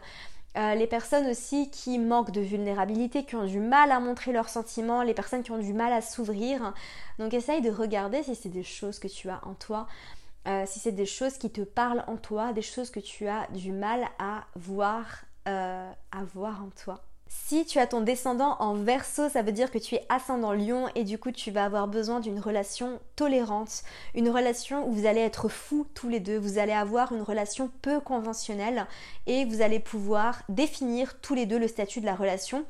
Euh, 0.56 0.74
les 0.74 0.86
personnes 0.86 1.26
aussi 1.26 1.70
qui 1.70 1.98
manquent 1.98 2.30
de 2.30 2.40
vulnérabilité, 2.40 3.24
qui 3.24 3.36
ont 3.36 3.44
du 3.44 3.60
mal 3.60 3.90
à 3.90 4.00
montrer 4.00 4.32
leurs 4.32 4.48
sentiments, 4.48 5.02
les 5.02 5.12
personnes 5.12 5.42
qui 5.42 5.50
ont 5.50 5.58
du 5.58 5.74
mal 5.74 5.92
à 5.92 6.00
s'ouvrir. 6.00 6.72
Donc 7.18 7.34
essaye 7.34 7.60
de 7.60 7.70
regarder 7.70 8.22
si 8.22 8.34
c'est 8.34 8.48
des 8.48 8.62
choses 8.62 8.98
que 8.98 9.08
tu 9.08 9.28
as 9.28 9.40
en 9.44 9.52
toi. 9.54 9.86
Euh, 10.46 10.62
si 10.66 10.78
c'est 10.78 10.92
des 10.92 11.06
choses 11.06 11.38
qui 11.38 11.50
te 11.50 11.62
parlent 11.62 12.04
en 12.06 12.16
toi, 12.16 12.52
des 12.52 12.62
choses 12.62 12.90
que 12.90 13.00
tu 13.00 13.26
as 13.26 13.48
du 13.52 13.72
mal 13.72 14.06
à 14.18 14.44
voir, 14.54 15.24
euh, 15.48 15.90
à 16.12 16.24
voir 16.34 16.62
en 16.62 16.70
toi. 16.84 17.02
Si 17.28 17.66
tu 17.66 17.80
as 17.80 17.88
ton 17.88 18.00
descendant 18.00 18.56
en 18.60 18.74
verso, 18.74 19.28
ça 19.28 19.42
veut 19.42 19.50
dire 19.50 19.72
que 19.72 19.78
tu 19.78 19.96
es 19.96 20.06
ascendant 20.08 20.52
lion 20.52 20.86
et 20.94 21.02
du 21.02 21.18
coup 21.18 21.32
tu 21.32 21.50
vas 21.50 21.64
avoir 21.64 21.88
besoin 21.88 22.20
d'une 22.20 22.38
relation 22.38 23.00
tolérante, 23.16 23.82
une 24.14 24.30
relation 24.30 24.88
où 24.88 24.92
vous 24.92 25.06
allez 25.06 25.20
être 25.20 25.48
fous 25.48 25.86
tous 25.94 26.08
les 26.08 26.20
deux, 26.20 26.38
vous 26.38 26.58
allez 26.58 26.72
avoir 26.72 27.12
une 27.12 27.22
relation 27.22 27.68
peu 27.82 27.98
conventionnelle 27.98 28.86
et 29.26 29.44
vous 29.44 29.60
allez 29.60 29.80
pouvoir 29.80 30.42
définir 30.48 31.20
tous 31.20 31.34
les 31.34 31.46
deux 31.46 31.58
le 31.58 31.66
statut 31.66 32.00
de 32.00 32.06
la 32.06 32.14
relation. 32.14 32.64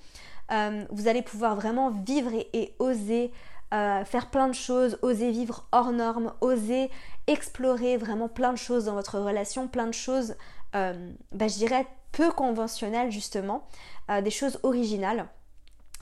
Euh, 0.50 0.84
vous 0.90 1.08
allez 1.08 1.22
pouvoir 1.22 1.54
vraiment 1.54 1.90
vivre 1.90 2.30
et 2.54 2.74
oser 2.78 3.32
faire 3.72 4.30
plein 4.30 4.48
de 4.48 4.54
choses, 4.54 4.98
oser 5.02 5.30
vivre 5.30 5.66
hors 5.70 5.92
normes, 5.92 6.32
oser 6.40 6.88
explorer 7.26 7.96
vraiment 7.96 8.28
plein 8.28 8.52
de 8.52 8.58
choses 8.58 8.86
dans 8.86 8.94
votre 8.94 9.18
relation, 9.18 9.68
plein 9.68 9.86
de 9.86 9.94
choses, 9.94 10.36
euh, 10.74 11.12
bah, 11.32 11.48
je 11.48 11.56
dirais, 11.56 11.86
peu 12.12 12.30
conventionnelles 12.30 13.10
justement, 13.10 13.66
euh, 14.10 14.20
des 14.20 14.30
choses 14.30 14.58
originales. 14.62 15.26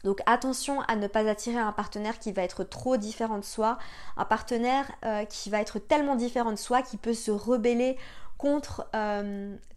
Donc 0.05 0.21
attention 0.27 0.83
à 0.83 0.97
ne 0.97 1.07
pas 1.07 1.27
attirer 1.29 1.59
un 1.59 1.73
partenaire 1.73 2.19
qui 2.19 2.31
va 2.33 2.43
être 2.43 2.63
trop 2.63 2.99
différent 2.99 3.39
de 3.39 3.45
soi, 3.45 3.79
un 4.19 4.27
partenaire 4.27 4.87
qui 5.31 5.49
va 5.49 5.63
être 5.63 5.79
tellement 5.79 6.15
différent 6.15 6.51
de 6.51 6.59
soi 6.59 6.83
qui 6.83 6.99
peut 6.99 7.15
se 7.15 7.31
rebeller 7.31 7.97
contre 8.37 8.87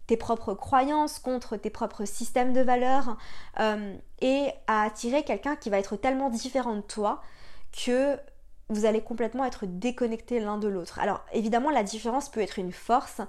tes 0.06 0.18
propres 0.18 0.54
croyances, 0.54 1.20
contre 1.20 1.56
tes 1.56 1.70
propres 1.70 2.04
systèmes 2.04 2.52
de 2.52 2.60
valeurs, 2.60 3.16
et 4.20 4.50
à 4.68 4.84
attirer 4.84 5.24
quelqu'un 5.24 5.56
qui 5.56 5.70
va 5.70 5.80
être 5.80 5.96
tellement 5.96 6.30
différent 6.30 6.76
de 6.76 6.82
toi 6.82 7.22
que 7.72 8.20
vous 8.70 8.86
allez 8.86 9.02
complètement 9.02 9.46
être 9.46 9.66
déconnectés 9.66 10.40
l'un 10.40 10.58
de 10.58 10.68
l'autre. 10.68 11.00
Alors 11.00 11.22
évidemment 11.34 11.70
la 11.70 11.84
différence 11.84 12.30
peut 12.30 12.42
être 12.42 12.60
une 12.60 12.72
force, 12.72 13.22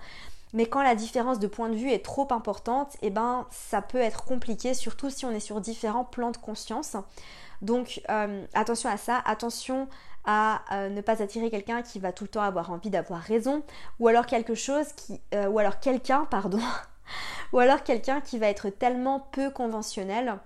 mais 0.53 0.66
quand 0.66 0.82
la 0.82 0.95
différence 0.95 1.39
de 1.39 1.47
point 1.47 1.68
de 1.68 1.76
vue 1.76 1.91
est 1.91 2.05
trop 2.05 2.26
importante, 2.32 2.97
eh 3.03 3.11
ben 3.11 3.47
ça 3.51 3.82
peut 3.82 3.99
être 3.99 4.24
compliqué, 4.24 4.74
surtout 4.74 5.11
si 5.11 5.26
on 5.26 5.30
est 5.30 5.41
sur 5.41 5.61
différents 5.61 6.05
plans 6.05 6.30
de 6.30 6.39
conscience. 6.39 6.97
Donc 7.62 8.01
euh, 8.09 8.45
attention 8.55 8.89
à 8.89 8.97
ça, 8.97 9.22
attention 9.24 9.89
à 10.24 10.62
euh, 10.72 10.89
ne 10.89 11.01
pas 11.01 11.22
attirer 11.22 11.51
quelqu'un 11.51 11.82
qui 11.82 11.99
va 11.99 12.12
tout 12.12 12.24
le 12.24 12.28
temps 12.28 12.43
avoir 12.43 12.70
envie 12.70 12.91
d'avoir 12.91 13.20
raison, 13.20 13.62
ou 13.99 14.09
alors 14.09 14.26
quelque 14.26 14.55
chose 14.55 14.93
qui, 14.95 15.20
euh, 15.34 15.49
ou 15.49 15.59
alors 15.59 15.80
quelqu'un, 15.80 16.24
pardon, 16.26 16.61
ou 17.53 17.59
alors 17.59 17.82
quelqu'un 17.82 18.20
qui 18.20 18.39
va 18.39 18.49
être 18.49 18.68
tellement 18.70 19.20
peu 19.32 19.51
conventionnel 19.51 20.39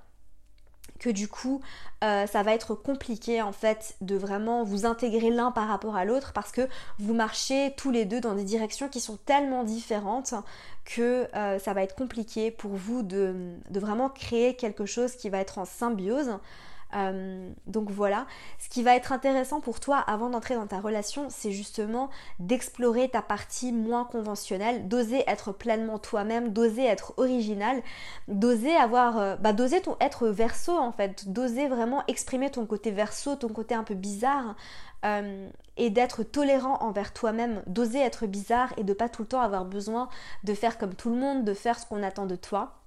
que 1.02 1.10
du 1.10 1.28
coup 1.28 1.60
euh, 2.04 2.26
ça 2.26 2.42
va 2.42 2.54
être 2.54 2.74
compliqué 2.74 3.42
en 3.42 3.52
fait 3.52 3.96
de 4.00 4.16
vraiment 4.16 4.62
vous 4.62 4.86
intégrer 4.86 5.30
l'un 5.30 5.50
par 5.50 5.68
rapport 5.68 5.96
à 5.96 6.04
l'autre 6.04 6.32
parce 6.32 6.52
que 6.52 6.68
vous 6.98 7.12
marchez 7.12 7.74
tous 7.76 7.90
les 7.90 8.04
deux 8.04 8.20
dans 8.20 8.34
des 8.34 8.44
directions 8.44 8.88
qui 8.88 9.00
sont 9.00 9.18
tellement 9.26 9.64
différentes 9.64 10.34
que 10.84 11.28
euh, 11.34 11.58
ça 11.58 11.72
va 11.74 11.82
être 11.82 11.94
compliqué 11.94 12.50
pour 12.50 12.72
vous 12.72 13.02
de, 13.02 13.34
vraiment 13.70 14.08
créer 14.08 14.54
quelque 14.54 14.86
chose 14.86 15.14
qui 15.16 15.28
va 15.28 15.38
être 15.38 15.58
en 15.58 15.64
symbiose. 15.64 16.38
Euh, 16.94 17.50
donc 17.66 17.90
voilà, 17.90 18.26
ce 18.58 18.68
qui 18.68 18.82
va 18.82 18.94
être 18.94 19.12
intéressant 19.12 19.60
pour 19.60 19.80
toi 19.80 19.98
avant 19.98 20.30
d'entrer 20.30 20.54
dans 20.54 20.66
ta 20.66 20.80
relation, 20.80 21.26
c'est 21.30 21.52
justement 21.52 22.10
d'explorer 22.38 23.08
ta 23.08 23.22
partie 23.22 23.72
moins 23.72 24.04
conventionnelle, 24.04 24.88
d'oser 24.88 25.24
être 25.26 25.52
pleinement 25.52 25.98
toi-même, 25.98 26.52
d'oser 26.52 26.84
être 26.84 27.14
original, 27.16 27.82
d'oser 28.28 28.74
avoir, 28.76 29.18
euh, 29.18 29.36
bah, 29.36 29.52
d'oser 29.52 29.80
ton 29.80 29.96
être 30.00 30.28
verso 30.28 30.72
en 30.72 30.92
fait, 30.92 31.32
d'oser 31.32 31.68
vraiment 31.68 32.04
exprimer 32.08 32.50
ton 32.50 32.66
côté 32.66 32.90
verso, 32.90 33.36
ton 33.36 33.48
côté 33.48 33.74
un 33.74 33.84
peu 33.84 33.94
bizarre, 33.94 34.54
euh, 35.04 35.48
et 35.76 35.90
d'être 35.90 36.22
tolérant 36.22 36.76
envers 36.82 37.12
toi-même, 37.12 37.62
d'oser 37.66 37.98
être 38.00 38.26
bizarre 38.26 38.72
et 38.76 38.84
de 38.84 38.92
pas 38.92 39.08
tout 39.08 39.22
le 39.22 39.28
temps 39.28 39.40
avoir 39.40 39.64
besoin 39.64 40.08
de 40.44 40.54
faire 40.54 40.78
comme 40.78 40.94
tout 40.94 41.10
le 41.10 41.16
monde, 41.16 41.44
de 41.44 41.54
faire 41.54 41.78
ce 41.78 41.86
qu'on 41.86 42.02
attend 42.02 42.26
de 42.26 42.36
toi. 42.36 42.81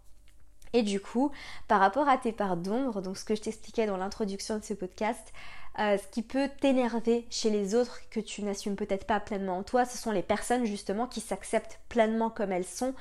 Et 0.76 0.84
du 0.84 1.00
coup, 1.00 1.32
par 1.70 1.80
rapport 1.80 2.10
à 2.10 2.18
tes 2.18 2.34
parts 2.34 2.58
d'ombre, 2.58 3.02
donc 3.02 3.18
ce 3.18 3.24
que 3.24 3.34
je 3.34 3.42
t'expliquais 3.42 3.86
dans 3.86 3.96
l'introduction 3.96 4.60
de 4.60 4.64
ce 4.64 4.74
podcast, 4.74 5.32
euh, 5.80 5.98
ce 5.98 6.06
qui 6.12 6.22
peut 6.22 6.50
t'énerver 6.60 7.26
chez 7.30 7.50
les 7.50 7.76
autres 7.76 8.02
que 8.10 8.20
tu 8.20 8.44
n'assumes 8.44 8.76
peut-être 8.76 9.08
pas 9.08 9.22
pleinement 9.22 9.60
en 9.60 9.64
toi, 9.64 9.86
ce 9.86 9.98
sont 9.98 10.12
les 10.12 10.22
personnes 10.22 10.66
justement 10.66 11.08
qui 11.08 11.22
s'acceptent 11.22 11.80
pleinement 11.88 12.30
comme 12.30 12.52
elles 12.52 12.66
sont 12.66 12.94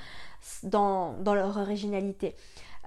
dans, 0.63 1.15
dans 1.15 1.35
leur 1.35 1.57
originalité. 1.57 2.37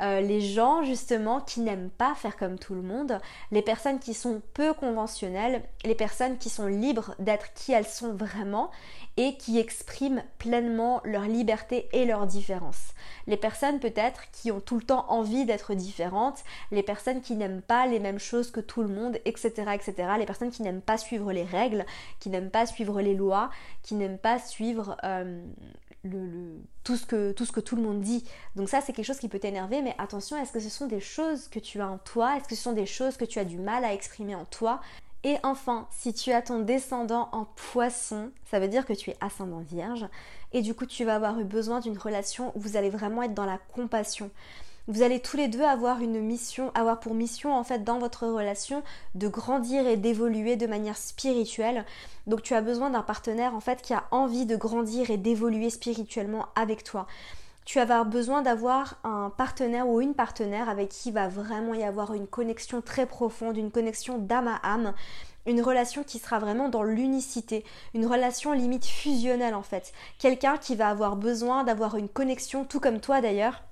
Euh, 0.02 0.22
les 0.22 0.42
gens 0.42 0.84
justement 0.84 1.42
qui 1.42 1.62
n'aiment 1.62 1.90
pas 1.90 2.14
faire 2.16 2.38
comme 2.38 2.60
tout 2.60 2.76
le 2.76 2.82
monde, 2.82 3.20
les 3.52 3.62
personnes 3.62 4.00
qui 4.00 4.14
sont 4.14 4.42
peu 4.54 4.74
conventionnelles, 4.74 5.64
les 5.84 5.96
personnes 5.96 6.38
qui 6.38 6.50
sont 6.50 6.68
libres 6.68 7.16
d'être 7.20 7.54
qui 7.54 7.72
elles 7.72 7.88
sont 7.88 8.14
vraiment 8.14 8.70
et 9.18 9.36
qui 9.38 9.58
expriment 9.58 10.24
pleinement 10.38 11.02
leur 11.04 11.24
liberté 11.24 11.90
et 11.94 12.06
leur 12.06 12.28
différence. 12.28 12.94
Les 13.26 13.38
personnes 13.38 13.80
peut-être 13.80 14.30
qui 14.32 14.52
ont 14.52 14.60
tout 14.60 14.76
le 14.76 14.84
temps 14.84 15.06
envie 15.10 15.46
d'être 15.46 15.74
différentes, 15.74 16.44
les 16.72 16.84
personnes 16.84 17.22
qui 17.22 17.36
n'aiment 17.36 17.64
pas 17.64 17.88
les 17.88 18.00
mêmes 18.00 18.20
choses 18.20 18.52
que 18.52 18.60
tout 18.60 18.84
le 18.84 18.90
monde, 18.90 19.18
etc. 19.26 19.52
etc. 19.74 19.94
Les 20.20 20.28
personnes 20.28 20.52
qui 20.52 20.62
n'aiment 20.62 20.82
pas 20.82 20.98
suivre 20.98 21.32
les 21.34 21.44
règles, 21.44 21.86
qui 22.20 22.30
n'aiment 22.30 22.52
pas 22.52 22.68
suivre 22.68 23.02
les 23.02 23.16
lois, 23.16 23.50
qui 23.82 23.96
n'aiment 23.96 24.20
pas 24.20 24.38
suivre 24.38 24.96
euh, 25.04 25.44
tout, 26.84 26.96
ce 26.96 27.06
que, 27.06 27.32
tout 27.32 27.46
ce 27.46 27.52
que 27.52 27.60
tout 27.60 27.76
le 27.76 27.82
monde 27.82 28.02
dit. 28.02 28.26
Donc 28.56 28.70
ça, 28.70 28.82
c'est 28.82 28.94
quelque 28.94 29.06
chose 29.06 29.20
qui 29.20 29.30
peut 29.30 29.40
t'énerver, 29.40 29.82
mais 29.82 29.96
attention, 29.98 30.38
est-ce 30.42 30.52
que 30.52 30.60
ce 30.60 30.70
sont 30.70 30.88
des 30.88 31.00
choses 31.00 31.48
que 31.48 31.60
tu 31.60 31.82
as 31.82 31.88
en 31.88 31.98
toi? 31.98 32.38
Est-ce 32.38 32.48
que 32.48 32.56
ce 32.56 32.64
sont 32.64 32.74
des 32.74 32.86
choses 32.86 33.18
que 33.18 33.26
tu 33.26 33.40
as 33.40 33.46
du 33.46 33.58
mal 33.58 33.84
à 33.84 33.94
exprimer 33.94 34.36
en 34.36 34.46
toi? 34.46 34.82
Et 35.24 35.38
enfin, 35.44 35.88
si 35.92 36.14
tu 36.14 36.32
as 36.32 36.42
ton 36.42 36.60
descendant 36.60 37.30
en 37.32 37.46
poisson, 37.46 38.32
ça 38.50 38.60
veut 38.60 38.68
dire 38.68 38.86
que 38.86 38.94
tu 38.94 39.10
es 39.10 39.18
ascendant 39.20 39.60
vierge, 39.60 40.08
et 40.54 40.62
du 40.62 40.74
coup 40.74 40.86
tu 40.86 41.04
vas 41.04 41.16
avoir 41.16 41.40
eu 41.40 41.44
besoin 41.44 41.80
d'une 41.80 41.98
relation 41.98 42.52
où 42.56 42.62
vous 42.62 42.78
allez 42.78 42.90
vraiment 42.90 43.24
être 43.24 43.34
dans 43.34 43.46
la 43.46 43.58
compassion 43.58 44.32
vous 44.88 45.02
allez 45.02 45.20
tous 45.20 45.36
les 45.36 45.50
deux 45.50 45.64
avoir 45.64 46.00
une 46.00 46.22
mission, 46.22 46.72
avoir 46.74 47.00
pour 47.00 47.14
mission 47.14 47.54
en 47.54 47.64
fait 47.64 47.84
dans 47.84 48.00
votre 48.00 48.26
relation 48.26 48.84
de 49.16 49.28
grandir 49.28 49.86
et 49.86 49.98
d'évoluer 49.98 50.56
de 50.56 50.66
manière 50.66 50.98
spirituelle. 50.98 51.86
Donc 52.26 52.42
tu 52.42 52.54
as 52.54 52.62
besoin 52.62 52.90
d'un 52.90 53.02
partenaire 53.02 53.54
en 53.54 53.60
fait 53.60 53.82
qui 53.82 53.94
a 53.94 54.06
envie 54.12 54.46
de 54.46 54.56
grandir 54.56 55.10
et 55.10 55.18
d'évoluer 55.18 55.70
spirituellement 55.70 56.46
avec 56.56 56.86
toi. 56.86 57.06
Tu 57.66 57.80
vas 57.80 57.82
avoir 57.82 58.06
besoin 58.06 58.42
d'avoir 58.42 58.98
un 59.04 59.30
partenaire 59.30 59.90
ou 59.90 60.00
une 60.00 60.14
partenaire 60.14 60.70
avec 60.70 60.88
qui 60.88 61.12
va 61.12 61.28
vraiment 61.28 61.74
y 61.74 61.84
avoir 61.84 62.14
une 62.14 62.26
connexion 62.26 62.82
très 62.82 63.06
profonde, 63.06 63.58
une 63.58 63.72
connexion 63.72 64.18
d'âme 64.20 64.48
à 64.48 64.60
âme, 64.64 64.94
une 65.46 65.62
relation 65.62 66.04
qui 66.04 66.18
sera 66.18 66.40
vraiment 66.40 66.70
dans 66.70 66.84
l'unicité, 66.84 67.66
une 67.94 68.06
relation 68.06 68.54
limite 68.54 68.86
fusionnelle 68.86 69.54
en 69.54 69.64
fait. 69.64 69.92
Quelqu'un 70.18 70.56
qui 70.56 70.78
va 70.78 70.88
avoir 70.88 71.18
besoin 71.18 71.66
d'avoir 71.66 71.98
une 71.98 72.08
connexion, 72.08 72.64
tout 72.64 72.80
comme 72.80 73.02
toi 73.02 73.20
d'ailleurs, 73.20 73.64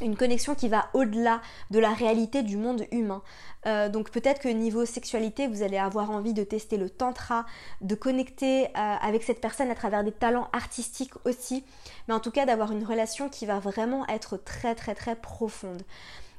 une 0.00 0.16
connexion 0.16 0.56
qui 0.56 0.68
va 0.68 0.88
au-delà 0.92 1.40
de 1.70 1.78
la 1.78 1.92
réalité 1.92 2.42
du 2.42 2.56
monde 2.56 2.84
humain. 2.90 3.22
Euh, 3.66 3.88
donc 3.88 4.10
peut-être 4.10 4.40
que 4.40 4.48
niveau 4.48 4.84
sexualité, 4.84 5.46
vous 5.46 5.62
allez 5.62 5.78
avoir 5.78 6.10
envie 6.10 6.32
de 6.32 6.42
tester 6.42 6.76
le 6.76 6.90
tantra, 6.90 7.46
de 7.80 7.94
connecter 7.94 8.66
euh, 8.66 8.70
avec 8.74 9.22
cette 9.22 9.40
personne 9.40 9.70
à 9.70 9.74
travers 9.76 10.02
des 10.02 10.10
talents 10.10 10.48
artistiques 10.52 11.12
aussi, 11.24 11.64
mais 12.08 12.14
en 12.14 12.20
tout 12.20 12.32
cas 12.32 12.44
d'avoir 12.44 12.72
une 12.72 12.84
relation 12.84 13.28
qui 13.28 13.46
va 13.46 13.60
vraiment 13.60 14.06
être 14.08 14.36
très 14.36 14.74
très 14.74 14.96
très 14.96 15.14
profonde. 15.14 15.82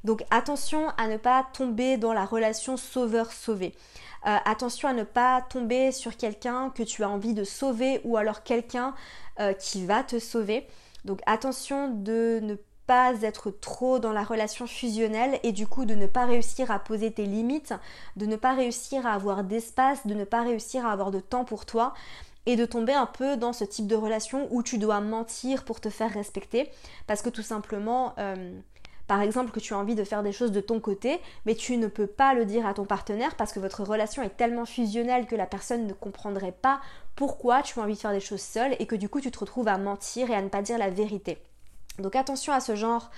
Donc 0.03 0.23
attention 0.31 0.89
à 0.97 1.07
ne 1.07 1.17
pas 1.17 1.47
tomber 1.53 1.97
dans 1.97 2.13
la 2.13 2.25
relation 2.25 2.75
sauveur-sauvé. 2.75 3.73
Euh, 4.27 4.35
attention 4.43 4.89
à 4.89 4.93
ne 4.93 5.03
pas 5.03 5.41
tomber 5.41 5.91
sur 5.93 6.17
quelqu'un 6.17 6.71
que 6.71 6.83
tu 6.83 7.03
as 7.03 7.09
envie 7.09 7.33
de 7.33 7.43
sauver 7.45 8.01
ou 8.03 8.17
alors 8.17 8.43
quelqu'un 8.43 8.93
qui 9.59 9.85
va 9.85 10.01
te 10.01 10.17
sauver. 10.17 10.65
Donc 11.03 11.19
attention 11.25 11.89
de 11.89 12.39
ne 12.41 12.55
pas 12.55 12.74
pas 12.87 13.13
être 13.21 13.51
trop 13.51 13.99
dans 13.99 14.13
la 14.13 14.23
relation 14.23 14.67
fusionnelle 14.67 15.39
et 15.43 15.51
du 15.51 15.67
coup 15.67 15.85
de 15.85 15.95
ne 15.95 16.07
pas 16.07 16.25
réussir 16.25 16.71
à 16.71 16.79
poser 16.79 17.11
tes 17.11 17.25
limites, 17.25 17.73
de 18.15 18.25
ne 18.25 18.35
pas 18.35 18.53
réussir 18.53 19.05
à 19.05 19.13
avoir 19.13 19.43
d'espace, 19.43 20.05
de 20.05 20.13
ne 20.13 20.23
pas 20.23 20.43
réussir 20.43 20.85
à 20.85 20.91
avoir 20.91 21.11
de 21.11 21.19
temps 21.19 21.45
pour 21.45 21.65
toi 21.65 21.93
et 22.45 22.55
de 22.55 22.65
tomber 22.65 22.93
un 22.93 23.07
peu 23.07 23.37
dans 23.37 23.53
ce 23.53 23.63
type 23.63 23.87
de 23.87 23.95
relation 23.95 24.47
où 24.51 24.61
tu 24.61 24.77
dois 24.77 25.01
mentir 25.01 25.65
pour 25.65 25.81
te 25.81 25.89
faire 25.89 26.11
respecter 26.11 26.69
parce 27.07 27.21
que 27.21 27.29
tout 27.29 27.41
simplement 27.41 28.13
euh, 28.19 28.59
par 29.07 29.21
exemple 29.21 29.51
que 29.51 29.59
tu 29.59 29.73
as 29.73 29.77
envie 29.77 29.95
de 29.95 30.03
faire 30.03 30.23
des 30.23 30.31
choses 30.31 30.51
de 30.51 30.61
ton 30.61 30.79
côté, 30.79 31.19
mais 31.45 31.55
tu 31.55 31.77
ne 31.77 31.87
peux 31.87 32.07
pas 32.07 32.33
le 32.33 32.45
dire 32.45 32.65
à 32.65 32.73
ton 32.73 32.85
partenaire 32.85 33.35
parce 33.35 33.53
que 33.53 33.59
votre 33.59 33.83
relation 33.83 34.23
est 34.23 34.35
tellement 34.35 34.65
fusionnelle 34.65 35.27
que 35.27 35.35
la 35.35 35.45
personne 35.45 35.87
ne 35.87 35.93
comprendrait 35.93 36.51
pas 36.51 36.81
pourquoi 37.15 37.61
tu 37.61 37.79
as 37.79 37.83
envie 37.83 37.93
de 37.93 37.99
faire 37.99 38.11
des 38.11 38.19
choses 38.19 38.41
seule 38.41 38.75
et 38.79 38.85
que 38.85 38.95
du 38.95 39.09
coup 39.09 39.21
tu 39.21 39.31
te 39.31 39.39
retrouves 39.39 39.67
à 39.67 39.77
mentir 39.77 40.29
et 40.29 40.35
à 40.35 40.41
ne 40.41 40.49
pas 40.49 40.61
dire 40.61 40.77
la 40.77 40.89
vérité. 40.89 41.37
Donc 41.99 42.15
attention 42.15 42.53
à 42.53 42.59
ce 42.59 42.75
genre, 42.75 43.11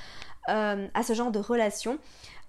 euh, 0.49 0.87
de 1.31 1.39
relation. 1.39 1.97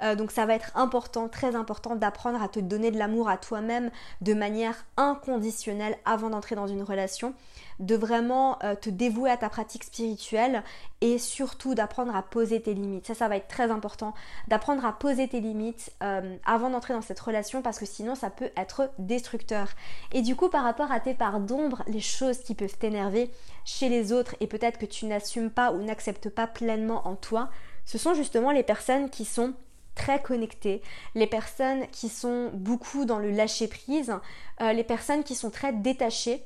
Euh, 0.03 0.15
donc 0.15 0.31
ça 0.31 0.47
va 0.47 0.55
être 0.55 0.71
important, 0.77 1.29
très 1.29 1.57
important 1.57 1.97
d'apprendre 1.97 2.43
à 2.43 2.49
te 2.49 2.61
donner 2.61 2.91
de 2.91 2.99
l'amour 2.99 3.29
à 3.29 3.37
toi-même 3.37 3.91
de 4.21 4.35
manière 4.35 4.87
inconditionnelle 4.97 5.97
avant 6.05 6.31
d'entrer 6.31 6.55
dans 6.55 6.67
une 6.67 6.83
relation, 6.83 7.35
de 7.81 7.95
vraiment 7.95 8.59
euh, 8.63 8.75
te 8.75 8.91
dévouer 8.91 9.31
à 9.31 9.37
ta 9.37 9.49
pratique 9.49 9.85
spirituelle 9.85 10.63
et 11.01 11.19
surtout 11.19 11.75
d'apprendre 11.75 12.15
à 12.15 12.23
poser 12.23 12.61
tes 12.61 12.75
limites. 12.75 13.07
Ça, 13.07 13.15
ça 13.15 13.29
va 13.29 13.37
être 13.37 13.49
très 13.49 13.71
important, 13.71 14.15
d'apprendre 14.49 14.85
à 14.85 14.93
poser 14.93 15.29
tes 15.29 15.41
limites 15.41 15.93
euh, 16.03 16.37
avant 16.45 16.71
d'entrer 16.71 16.95
dans 16.95 17.03
cette 17.03 17.21
relation 17.21 17.63
parce 17.63 17.79
que 17.79 17.87
sinon 17.87 18.15
ça 18.15 18.31
peut 18.31 18.51
être 18.57 18.91
destructeur. 18.99 19.69
Et 20.13 20.23
du 20.23 20.37
coup, 20.37 20.49
par 20.49 20.65
rapport 20.65 20.93
à 20.93 21.01
tes 21.01 21.15
parts 21.15 21.41
d'ombre, 21.41 21.83
les 21.87 22.01
choses 22.01 22.39
qui 22.39 22.55
peuvent 22.55 22.77
t'énerver 22.77 23.31
chez 23.65 23.89
les 23.89 24.13
autres 24.13 24.37
et 24.41 24.47
peut-être 24.47 24.79
que 24.79 24.87
tu 24.87 25.07
n'assumes 25.07 25.51
pas 25.51 25.73
ou 25.73 25.83
n'acceptes 25.83 26.31
pas 26.31 26.47
pleinement 26.47 27.07
en 27.07 27.17
toi, 27.17 27.49
ce 27.85 27.97
sont 27.97 28.15
justement 28.15 28.51
les 28.51 28.63
personnes 28.63 29.09
qui 29.09 29.25
sont 29.25 29.55
très 29.99 30.23
connectées, 30.23 30.81
les 31.15 31.27
personnes 31.27 31.87
qui 31.93 32.09
sont 32.09 32.51
beaucoup 32.55 33.05
dans 33.05 33.19
le 33.19 33.31
lâcher 33.31 33.69
prise, 33.69 34.15
euh, 34.63 34.73
les 34.73 34.85
personnes 34.85 35.25
qui 35.25 35.35
sont 35.35 35.51
très 35.51 35.75
détachées 35.75 36.43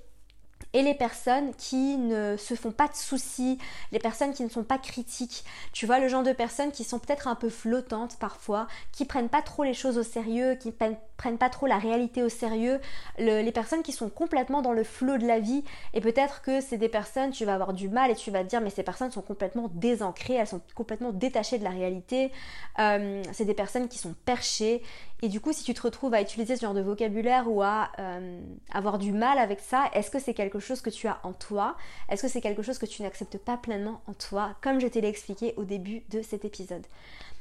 et 0.75 0.83
les 0.83 0.95
personnes 0.95 1.55
qui 1.57 1.97
ne 1.97 2.37
se 2.37 2.55
font 2.55 2.73
pas 2.73 2.89
de 2.89 2.95
soucis, 2.95 3.59
les 3.93 3.99
personnes 3.99 4.33
qui 4.33 4.43
ne 4.43 4.49
sont 4.49 4.65
pas 4.65 4.79
critiques. 4.79 5.45
Tu 5.73 5.87
vois, 5.87 5.99
le 5.99 6.09
genre 6.09 6.23
de 6.23 6.33
personnes 6.33 6.73
qui 6.73 6.85
sont 6.85 6.99
peut-être 6.99 7.29
un 7.29 7.35
peu 7.35 7.49
flottantes 7.49 8.17
parfois, 8.19 8.67
qui 8.93 9.05
prennent 9.05 9.29
pas 9.29 9.43
trop 9.43 9.65
les 9.65 9.75
choses 9.75 9.99
au 9.99 10.03
sérieux, 10.03 10.55
qui 10.55 10.73
prennent, 10.73 10.97
pas 11.39 11.51
trop 11.51 11.67
la 11.67 11.79
réalité 11.79 12.23
au 12.23 12.29
sérieux, 12.29 12.81
les 13.19 13.53
personnes 13.53 13.83
qui 13.83 13.93
sont 13.93 14.09
complètement 14.09 14.63
dans 14.63 14.73
le 14.73 14.85
flot 14.85 15.19
de 15.19 15.27
la 15.27 15.39
vie. 15.39 15.63
Et 15.95 16.01
peut-être 16.01 16.43
que 16.43 16.61
c'est 16.61 16.79
des 16.79 16.89
personnes, 16.89 17.31
tu 17.31 17.45
vas 17.45 17.55
avoir 17.55 17.73
du 17.73 17.89
mal 17.89 18.11
et 18.11 18.15
tu 18.15 18.31
vas 18.31 18.43
te 18.43 18.49
dire, 18.49 18.61
mais 18.61 18.71
ces 18.71 18.83
personnes 18.83 19.11
sont 19.11 19.23
complètement 19.23 19.71
désancrées, 19.75 20.35
elles 20.35 20.47
sont 20.47 20.63
complètement 20.75 21.13
détachées 21.13 21.59
de 21.59 21.65
la 21.65 21.71
réalité. 21.71 22.33
Euh, 22.79 23.23
c'est 23.33 23.45
des 23.45 23.55
personnes 23.55 23.89
qui 23.89 23.99
sont 23.99 24.15
perchées. 24.25 24.83
Et 25.25 25.29
du 25.29 25.41
coup, 25.41 25.53
si 25.53 25.63
tu 25.63 25.73
te 25.73 25.83
retrouves 25.83 26.15
à 26.15 26.21
utiliser 26.21 26.57
ce 26.57 26.63
genre 26.63 26.75
de 26.75 26.81
vocabulaire 26.81 27.45
ou 27.49 27.63
à 27.63 27.93
euh, 28.01 28.41
avoir 28.73 28.99
du 28.99 29.13
mal 29.13 29.39
avec 29.39 29.61
ça, 29.61 29.85
est-ce 29.93 30.11
que 30.11 30.19
c'est 30.19 30.35
quelque 30.35 30.59
chose 30.59 30.62
que 30.83 30.91
tu 30.91 31.09
as 31.09 31.19
en 31.25 31.33
toi 31.33 31.77
Est-ce 32.09 32.23
que 32.23 32.29
c'est 32.29 32.41
quelque 32.41 32.63
chose 32.63 32.79
que 32.79 32.87
tu 32.87 33.03
n'acceptes 33.03 33.39
pas 33.39 33.57
pleinement 33.57 34.01
en 34.07 34.13
toi, 34.15 34.55
comme 34.61 34.81
je 34.81 34.87
t'ai 34.87 35.07
expliqué 35.07 35.55
au 35.57 35.65
début 35.65 36.03
de 36.11 36.23
cet 36.23 36.45
épisode 36.45 36.87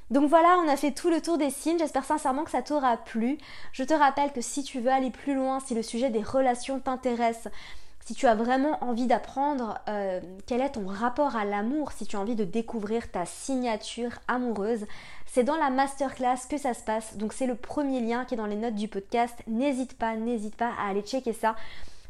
donc 0.10 0.28
voilà, 0.28 0.58
on 0.62 0.68
a 0.68 0.76
fait 0.76 0.92
tout 0.92 1.10
le 1.10 1.22
tour 1.22 1.38
des 1.38 1.50
signes. 1.50 1.80
J'espère 1.80 2.04
sincèrement 2.04 2.44
que 2.44 2.52
ça 2.52 2.62
t'aura 2.62 2.98
plu. 2.98 3.38
Je 3.72 3.86
te 3.86 3.94
rappelle 3.94 4.34
que 4.34 4.42
si 4.42 4.62
tu 4.62 4.82
veux 4.82 4.92
aller 4.92 5.10
plus 5.10 5.34
loin, 5.34 5.62
si 5.62 5.74
le 5.74 5.82
sujet 5.82 6.10
des 6.10 6.22
relations 6.22 6.82
t'intéresse, 6.82 7.48
si 8.06 8.14
tu 8.14 8.28
as 8.28 8.36
vraiment 8.36 8.84
envie 8.84 9.06
d'apprendre 9.06 9.80
euh, 9.88 10.20
quel 10.48 10.60
est 10.60 10.72
ton 10.72 10.86
rapport 10.86 11.38
à 11.38 11.46
l'amour, 11.46 11.94
si 11.94 12.06
tu 12.06 12.18
as 12.18 12.20
envie 12.20 12.36
de 12.36 12.44
découvrir 12.44 13.10
ta 13.10 13.26
signature 13.26 14.12
amoureuse, 14.28 14.86
c'est 15.28 15.46
dans 15.46 15.56
la 15.56 15.70
masterclass 15.70 16.40
que 16.50 16.58
ça 16.58 16.74
se 16.74 16.84
passe. 16.84 17.16
Donc 17.16 17.32
c'est 17.32 17.48
le 17.48 17.56
premier 17.56 18.02
lien 18.02 18.26
qui 18.26 18.34
est 18.34 18.38
dans 18.38 18.48
les 18.48 18.58
notes 18.58 18.76
du 18.76 18.90
podcast. 18.90 19.36
N'hésite 19.48 19.98
pas, 19.98 20.18
n'hésite 20.18 20.58
pas 20.58 20.72
à 20.78 20.90
aller 20.90 21.04
checker 21.04 21.32
ça. 21.32 21.56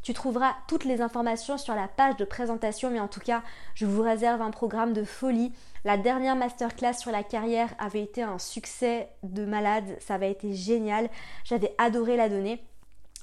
Tu 0.02 0.14
trouveras 0.14 0.56
toutes 0.68 0.86
les 0.86 1.02
informations 1.02 1.58
sur 1.58 1.76
la 1.76 1.88
page 1.88 2.18
de 2.18 2.26
présentation, 2.26 2.90
mais 2.90 3.00
en 3.00 3.08
tout 3.08 3.20
cas, 3.20 3.44
je 3.76 3.86
vous 3.86 4.02
réserve 4.02 4.42
un 4.42 4.50
programme 4.50 4.94
de 4.94 5.04
folie. 5.04 5.54
La 5.86 5.98
dernière 5.98 6.36
masterclass 6.36 6.94
sur 6.94 7.12
la 7.12 7.24
carrière 7.24 7.74
avait 7.78 8.02
été 8.02 8.24
un 8.24 8.40
succès 8.40 9.10
de 9.24 9.46
malade, 9.46 9.98
ça 10.00 10.16
avait 10.16 10.32
été 10.32 10.54
génial. 10.54 11.10
J'avais 11.44 11.76
adoré 11.78 12.18
la 12.18 12.30
donner 12.30 12.64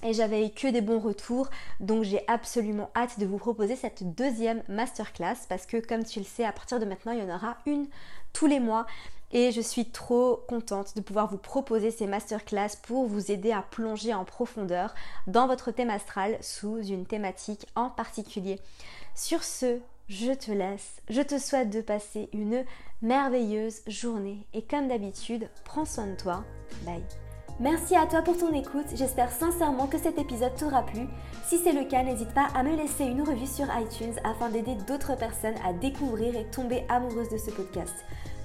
et 0.03 0.13
j'avais 0.13 0.47
eu 0.47 0.51
que 0.51 0.69
des 0.69 0.81
bons 0.81 1.01
retours 1.01 1.49
donc 1.81 2.05
j'ai 2.05 2.23
absolument 2.29 2.91
hâte 2.95 3.19
de 3.19 3.27
vous 3.27 3.39
proposer 3.39 3.75
cette 3.75 4.15
deuxième 4.15 4.63
masterclass 4.69 5.35
parce 5.49 5.67
que 5.67 5.77
comme 5.79 6.05
tu 6.05 6.21
le 6.21 6.25
sais 6.25 6.45
à 6.45 6.53
partir 6.53 6.79
de 6.79 6.85
maintenant 6.85 7.13
il 7.13 7.19
y 7.19 7.23
en 7.23 7.35
aura 7.35 7.57
une 7.67 7.89
tous 8.33 8.47
les 8.47 8.61
mois 8.61 8.87
et 9.33 9.53
je 9.53 9.61
suis 9.61 9.87
trop 9.87 10.45
contente 10.49 10.97
de 10.97 11.01
pouvoir 11.01 11.31
vous 11.31 11.39
proposer 11.39 11.91
ces 11.91 12.07
masterclass 12.07 12.77
pour 12.83 13.07
vous 13.07 13.31
aider 13.31 13.53
à 13.53 13.63
plonger 13.63 14.15
en 14.15 14.25
profondeur 14.25 14.95
dans 15.27 15.47
votre 15.47 15.71
thème 15.71 15.91
astral 15.91 16.39
sous 16.41 16.83
une 16.83 17.07
thématique 17.07 17.67
en 17.75 17.91
particulier. 17.91 18.59
Sur 19.15 19.45
ce, 19.45 19.79
je 20.09 20.33
te 20.33 20.51
laisse, 20.51 21.03
je 21.11 21.21
te 21.21 21.39
souhaite 21.39 21.71
de 21.71 21.83
passer 21.83 22.31
une 22.33 22.65
merveilleuse 23.03 23.83
journée 23.87 24.47
et 24.55 24.63
comme 24.63 24.89
d'habitude, 24.89 25.49
prends 25.65 25.85
soin 25.85 26.07
de 26.07 26.17
toi. 26.17 26.45
Bye. 26.85 27.03
Merci 27.61 27.97
à 27.97 28.07
toi 28.07 28.23
pour 28.23 28.39
ton 28.39 28.55
écoute, 28.55 28.87
j'espère 28.95 29.33
sincèrement 29.33 29.89
que 29.89 29.99
cet 29.99 30.17
épisode 30.17 30.55
t'aura 30.55 30.87
plu. 30.87 31.09
Si 31.45 31.59
c'est 31.59 31.73
le 31.73 31.85
cas, 31.85 32.05
n'hésite 32.05 32.33
pas 32.33 32.47
à 32.55 32.63
me 32.63 32.77
laisser 32.77 33.05
une 33.05 33.23
revue 33.23 33.49
sur 33.49 33.67
iTunes 33.77 34.15
afin 34.23 34.49
d'aider 34.49 34.77
d'autres 34.87 35.17
personnes 35.17 35.57
à 35.67 35.73
découvrir 35.73 36.37
et 36.37 36.45
tomber 36.45 36.85
amoureuses 36.89 37.31
de 37.31 37.37
ce 37.37 37.51
podcast. 37.51 37.95